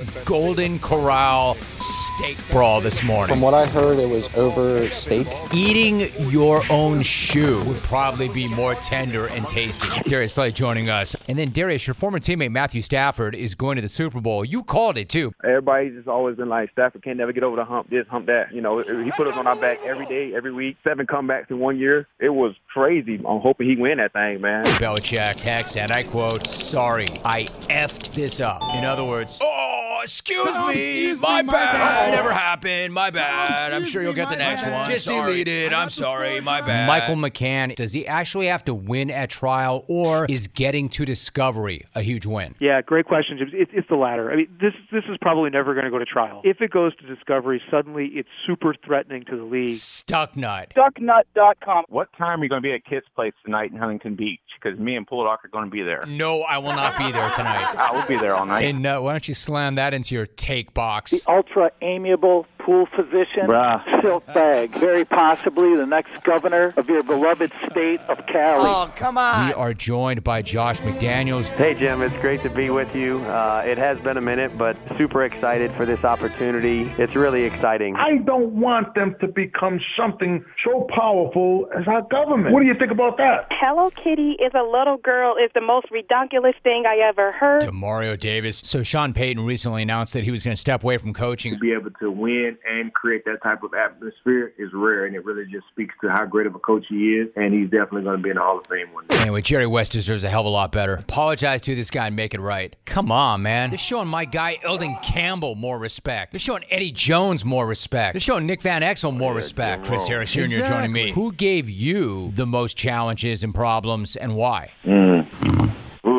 Golden 0.50 0.80
Corral 0.80 1.54
steak 1.76 2.36
brawl 2.50 2.80
this 2.80 3.04
morning. 3.04 3.32
From 3.32 3.40
what 3.40 3.54
I 3.54 3.66
heard, 3.66 4.00
it 4.00 4.08
was 4.08 4.28
over 4.34 4.90
steak. 4.90 5.28
Eating 5.54 6.12
your 6.28 6.64
own 6.68 7.02
shoe 7.02 7.62
would 7.62 7.80
probably 7.84 8.28
be 8.28 8.48
more 8.48 8.74
tender 8.74 9.28
and 9.28 9.46
tasty. 9.46 9.86
Darius 10.08 10.32
Slay 10.32 10.50
joining 10.50 10.90
us. 10.90 11.14
And 11.28 11.38
then, 11.38 11.50
Darius, 11.50 11.86
your 11.86 11.94
former 11.94 12.18
teammate 12.18 12.50
Matthew 12.50 12.82
Stafford 12.82 13.36
is 13.36 13.54
going 13.54 13.76
to 13.76 13.82
the 13.82 13.88
Super 13.88 14.20
Bowl. 14.20 14.44
You 14.44 14.64
called 14.64 14.98
it 14.98 15.08
too. 15.08 15.32
Everybody's 15.44 15.94
just 15.94 16.08
always 16.08 16.36
been 16.36 16.48
like, 16.48 16.72
Stafford 16.72 17.04
can't 17.04 17.16
never 17.16 17.30
get 17.30 17.44
over 17.44 17.54
the 17.54 17.64
hump 17.64 17.88
this, 17.88 18.08
hump 18.08 18.26
that. 18.26 18.52
You 18.52 18.60
know, 18.60 18.78
he 18.78 19.12
put 19.12 19.28
us 19.28 19.36
on 19.36 19.46
our 19.46 19.54
back 19.54 19.78
every 19.84 20.06
day, 20.06 20.34
every 20.34 20.52
week. 20.52 20.78
Seven 20.82 21.06
comebacks 21.06 21.48
in 21.50 21.60
one 21.60 21.78
year. 21.78 22.08
It 22.18 22.30
was 22.30 22.56
crazy. 22.72 23.14
I'm 23.14 23.38
hoping 23.38 23.68
he 23.68 23.76
win 23.76 23.98
that 23.98 24.12
thing, 24.14 24.40
man. 24.40 24.64
Belichick 24.64 25.36
text, 25.36 25.76
and 25.76 25.92
I 25.92 26.02
quote, 26.02 26.48
sorry, 26.48 27.20
I 27.24 27.44
effed 27.68 28.14
this 28.14 28.40
up. 28.40 28.62
In 28.76 28.84
other 28.84 29.04
words, 29.04 29.38
oh, 29.40 29.89
excuse 30.02 30.48
Oh, 30.52 30.68
me, 30.68 30.74
excuse 30.98 31.20
my 31.20 31.42
me, 31.42 31.46
my 31.46 31.52
bad. 31.52 31.72
bad. 31.72 32.10
Never 32.14 32.32
happened, 32.32 32.92
my 32.94 33.10
bad. 33.10 33.72
I'm 33.72 33.84
sure 33.84 34.02
you'll 34.02 34.12
me, 34.12 34.16
get 34.16 34.28
the 34.30 34.36
next 34.36 34.62
bad. 34.64 34.72
one. 34.72 34.90
Just 34.90 35.04
Sorry. 35.04 35.26
delete 35.32 35.48
it. 35.48 35.72
I 35.72 35.82
I'm 35.82 35.90
sorry, 35.90 36.40
my 36.40 36.60
bad. 36.60 36.86
Michael 36.88 37.16
McCann, 37.16 37.74
does 37.74 37.92
he 37.92 38.06
actually 38.06 38.46
have 38.46 38.64
to 38.64 38.74
win 38.74 39.10
at 39.10 39.30
trial, 39.30 39.84
or 39.88 40.26
is 40.28 40.48
getting 40.48 40.88
to 40.90 41.04
discovery 41.04 41.86
a 41.94 42.02
huge 42.02 42.26
win? 42.26 42.54
Yeah, 42.60 42.80
great 42.82 43.06
question, 43.06 43.38
James. 43.38 43.52
It, 43.54 43.68
it's 43.72 43.88
the 43.88 43.96
latter. 43.96 44.30
I 44.30 44.36
mean, 44.36 44.48
this 44.60 44.72
this 44.92 45.04
is 45.10 45.16
probably 45.20 45.50
never 45.50 45.74
going 45.74 45.84
to 45.84 45.90
go 45.90 45.98
to 45.98 46.04
trial. 46.04 46.40
If 46.44 46.60
it 46.60 46.70
goes 46.70 46.94
to 46.96 47.06
discovery, 47.06 47.62
suddenly 47.70 48.06
it's 48.14 48.28
super 48.46 48.74
threatening 48.84 49.24
to 49.26 49.36
the 49.36 49.44
league. 49.44 49.70
Stuck 49.70 50.36
nut. 50.36 50.72
Ducknut.com. 50.76 51.84
What 51.88 52.08
time 52.16 52.40
are 52.40 52.44
you 52.44 52.48
going 52.48 52.62
to 52.62 52.66
be 52.68 52.72
at 52.74 52.84
Kit's 52.84 53.06
place 53.14 53.32
tonight 53.44 53.70
in 53.72 53.78
Huntington 53.78 54.14
Beach? 54.16 54.40
Because 54.62 54.78
me 54.78 54.96
and 54.96 55.06
Pullock 55.06 55.38
are 55.44 55.48
going 55.50 55.64
to 55.64 55.70
be 55.70 55.82
there. 55.82 56.04
No, 56.06 56.42
I 56.42 56.58
will 56.58 56.74
not 56.74 56.98
be 56.98 57.10
there 57.12 57.30
tonight. 57.30 57.74
I 57.78 57.92
will 57.92 58.06
be 58.06 58.16
there 58.18 58.34
all 58.34 58.44
night. 58.46 58.66
And 58.66 58.84
uh, 58.86 59.00
why 59.00 59.12
don't 59.12 59.26
you 59.26 59.34
slam 59.34 59.76
that 59.76 59.89
into 59.94 60.14
your 60.14 60.26
take 60.26 60.72
box? 60.74 61.10
The 61.10 61.22
ultra 61.30 61.70
amiable 61.82 62.46
pool 62.58 62.86
physician, 62.94 63.46
Bruh. 63.46 64.02
Silk 64.02 64.26
Bag, 64.26 64.78
very 64.78 65.04
possibly 65.04 65.74
the 65.76 65.86
next 65.86 66.22
governor 66.24 66.74
of 66.76 66.88
your 66.88 67.02
beloved 67.02 67.50
state 67.70 68.00
of 68.02 68.18
Cali. 68.26 68.68
Oh, 68.68 68.88
come 68.96 69.16
on. 69.16 69.46
We 69.48 69.54
are 69.54 69.72
joined 69.72 70.22
by 70.22 70.42
Josh 70.42 70.80
McDaniels. 70.80 71.46
Hey, 71.48 71.74
Jim, 71.74 72.02
it's 72.02 72.16
great 72.20 72.42
to 72.42 72.50
be 72.50 72.68
with 72.68 72.94
you. 72.94 73.18
Uh, 73.20 73.62
it 73.64 73.78
has 73.78 73.98
been 74.00 74.18
a 74.18 74.20
minute, 74.20 74.56
but 74.58 74.76
super 74.98 75.24
excited 75.24 75.72
for 75.74 75.86
this 75.86 76.04
opportunity. 76.04 76.92
It's 76.98 77.16
really 77.16 77.44
exciting. 77.44 77.96
I 77.96 78.18
don't 78.18 78.52
want 78.60 78.94
them 78.94 79.16
to 79.20 79.26
become 79.28 79.80
something 79.96 80.44
so 80.64 80.86
powerful 80.94 81.66
as 81.78 81.88
our 81.88 82.02
government. 82.02 82.52
What 82.52 82.60
do 82.60 82.66
you 82.66 82.74
think 82.78 82.90
about 82.92 83.16
that? 83.16 83.46
Hello 83.50 83.88
Kitty 83.90 84.32
is 84.32 84.52
a 84.54 84.62
little 84.62 84.98
girl 84.98 85.34
is 85.42 85.50
the 85.54 85.60
most 85.62 85.86
redonkulous 85.90 86.54
thing 86.62 86.84
I 86.86 86.98
ever 87.08 87.32
heard. 87.32 87.62
to 87.62 87.72
Mario 87.72 88.16
Davis. 88.16 88.58
So 88.58 88.82
Sean 88.82 89.12
Payton 89.14 89.44
recently 89.44 89.79
announced 89.82 90.12
that 90.14 90.24
he 90.24 90.30
was 90.30 90.44
going 90.44 90.54
to 90.54 90.60
step 90.60 90.82
away 90.82 90.98
from 90.98 91.14
coaching. 91.14 91.54
To 91.54 91.58
be 91.58 91.72
able 91.72 91.90
to 92.00 92.10
win 92.10 92.56
and 92.68 92.92
create 92.92 93.24
that 93.24 93.42
type 93.42 93.62
of 93.62 93.74
atmosphere 93.74 94.52
is 94.58 94.70
rare, 94.72 95.06
and 95.06 95.14
it 95.14 95.24
really 95.24 95.44
just 95.50 95.66
speaks 95.68 95.94
to 96.02 96.10
how 96.10 96.26
great 96.26 96.46
of 96.46 96.54
a 96.54 96.58
coach 96.58 96.84
he 96.88 97.16
is, 97.16 97.28
and 97.36 97.52
he's 97.54 97.70
definitely 97.70 98.02
going 98.02 98.16
to 98.18 98.22
be 98.22 98.30
in 98.30 98.36
the 98.36 98.42
Hall 98.42 98.58
of 98.58 98.66
Fame 98.66 98.92
one 98.92 99.06
day. 99.06 99.18
Anyway, 99.18 99.42
Jerry 99.42 99.66
West 99.66 99.92
deserves 99.92 100.24
a 100.24 100.30
hell 100.30 100.40
of 100.40 100.46
a 100.46 100.50
lot 100.50 100.72
better. 100.72 100.94
Apologize 100.94 101.60
to 101.62 101.74
this 101.74 101.90
guy 101.90 102.08
and 102.08 102.16
make 102.16 102.34
it 102.34 102.40
right. 102.40 102.74
Come 102.84 103.12
on, 103.12 103.42
man. 103.42 103.70
They're 103.70 103.78
showing 103.78 104.08
my 104.08 104.24
guy 104.24 104.58
Elden 104.62 104.96
Campbell 105.02 105.54
more 105.54 105.78
respect. 105.78 106.32
They're 106.32 106.40
showing 106.40 106.64
Eddie 106.70 106.92
Jones 106.92 107.44
more 107.44 107.66
respect. 107.66 108.14
They're 108.14 108.20
showing 108.20 108.46
Nick 108.46 108.62
Van 108.62 108.82
Exel 108.82 109.16
more 109.16 109.34
respect. 109.34 109.86
Chris 109.86 110.06
Harris 110.08 110.32
Jr. 110.32 110.62
joining 110.64 110.92
me. 110.92 111.12
Who 111.12 111.32
gave 111.32 111.68
you 111.68 112.32
the 112.34 112.46
most 112.46 112.76
challenges 112.76 113.44
and 113.44 113.54
problems 113.54 114.16
and 114.16 114.34
why? 114.34 114.70
Mm. 114.84 115.70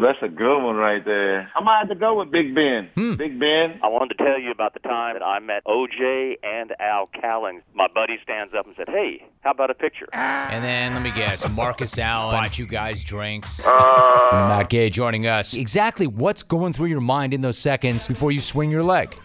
Ooh, 0.01 0.05
that's 0.05 0.21
a 0.21 0.27
good 0.27 0.63
one 0.63 0.75
right 0.75 1.03
there. 1.03 1.49
I 1.55 1.63
might 1.63 1.79
have 1.79 1.89
to 1.89 1.95
go 1.95 2.19
with 2.19 2.31
Big 2.31 2.55
Ben. 2.55 2.89
Big 3.17 3.39
Ben. 3.39 3.79
I 3.83 3.87
wanted 3.87 4.17
to 4.17 4.23
tell 4.23 4.39
you 4.39 4.51
about 4.51 4.73
the 4.73 4.79
time 4.79 5.15
that 5.15 5.23
I 5.23 5.39
met 5.39 5.63
OJ 5.65 6.37
and 6.43 6.73
Al 6.79 7.07
Callen. 7.07 7.61
My 7.73 7.87
buddy 7.93 8.17
stands 8.23 8.53
up 8.57 8.65
and 8.65 8.75
said, 8.75 8.87
Hey, 8.89 9.23
how 9.41 9.51
about 9.51 9.69
a 9.69 9.73
picture? 9.73 10.07
And 10.13 10.63
then 10.63 10.93
let 10.93 11.03
me 11.03 11.11
guess, 11.11 11.49
Marcus 11.51 11.97
Allen 11.97 12.41
bought 12.41 12.57
you 12.57 12.65
guys 12.65 13.03
drinks. 13.03 13.63
Matt 13.65 14.69
Gay 14.69 14.89
joining 14.89 15.27
us. 15.27 15.53
Exactly 15.53 16.07
what's 16.07 16.43
going 16.43 16.73
through 16.73 16.87
your 16.87 17.01
mind 17.01 17.33
in 17.33 17.41
those 17.41 17.57
seconds 17.57 18.07
before 18.07 18.31
you 18.31 18.41
swing 18.41 18.71
your 18.71 18.83
leg? 18.83 19.15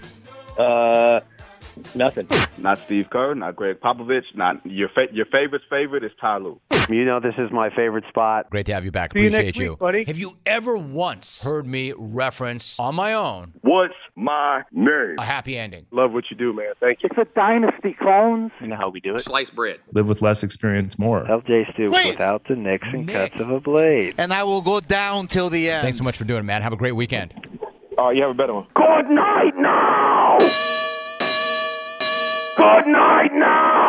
Uh, 0.59 1.21
nothing. 1.95 2.29
Not 2.59 2.79
Steve 2.79 3.07
Kerr, 3.11 3.35
not 3.35 3.57
Gregg 3.57 3.81
Popovich, 3.81 4.25
not 4.35 4.65
your 4.65 4.89
fa- 4.89 5.09
your 5.13 5.27
favorite's 5.27 5.65
favorite 5.71 6.05
is 6.05 6.13
Ty 6.21 6.39
Lue. 6.39 6.61
You 6.89 7.05
know, 7.05 7.19
this 7.19 7.35
is 7.37 7.51
my 7.51 7.69
favorite 7.71 8.05
spot. 8.09 8.49
Great 8.51 8.67
to 8.67 8.75
have 8.75 8.85
you 8.85 8.93
back. 8.93 9.13
See 9.13 9.19
you 9.21 9.27
Appreciate 9.27 9.45
next 9.47 9.59
you. 9.59 9.71
week, 9.71 9.79
buddy. 9.81 10.05
Have 10.05 10.19
you 10.19 10.37
ever 10.47 10.77
once 10.77 11.43
heard 11.43 11.67
me 11.67 11.93
reference 11.97 12.79
on 12.79 12.95
my 12.95 13.13
own 13.15 13.55
What's 13.63 13.95
my 14.15 14.63
name? 14.73 15.17
a 15.19 15.25
happy 15.25 15.59
ending? 15.59 15.87
Love 15.91 16.13
what 16.13 16.25
you 16.31 16.37
do, 16.37 16.53
man. 16.53 16.73
Thank 16.81 17.03
you. 17.03 17.09
It's 17.11 17.19
a 17.19 17.35
dynasty, 17.35 17.95
clones. 18.01 18.53
You 18.61 18.69
know 18.69 18.77
how 18.77 18.89
we 18.89 19.01
do 19.01 19.17
it. 19.17 19.21
Slice 19.23 19.51
bread. 19.51 19.81
Live 19.93 20.09
with 20.09 20.23
less, 20.23 20.43
experience 20.45 20.97
more. 20.99 21.25
LJ 21.25 21.73
Stu 21.75 21.91
without 21.91 22.47
the 22.49 22.55
nicks 22.55 22.87
and 22.93 23.09
cuts 23.09 23.41
of 23.41 23.51
a 23.51 23.59
blade. 23.61 24.15
And 24.19 24.33
I 24.33 24.45
will 24.45 24.61
go 24.63 24.79
down 24.81 25.27
till 25.27 25.51
the 25.51 25.69
end. 25.69 25.83
Thanks 25.83 25.99
so 25.99 26.05
much 26.05 26.17
for 26.17 26.25
doing 26.25 26.41
it, 26.41 26.45
man. 26.45 26.63
Have 26.63 26.73
a 26.73 26.77
great 26.77 26.93
weekend. 26.93 27.35
Oh, 27.99 28.11
you 28.11 28.23
have 28.23 28.31
a 28.31 28.35
better 28.35 28.55
one. 28.55 28.67
Good 28.75 29.11
night 29.11 29.53
now! 29.57 30.39
Good 32.57 32.87
night 32.87 33.33
now! 33.35 33.86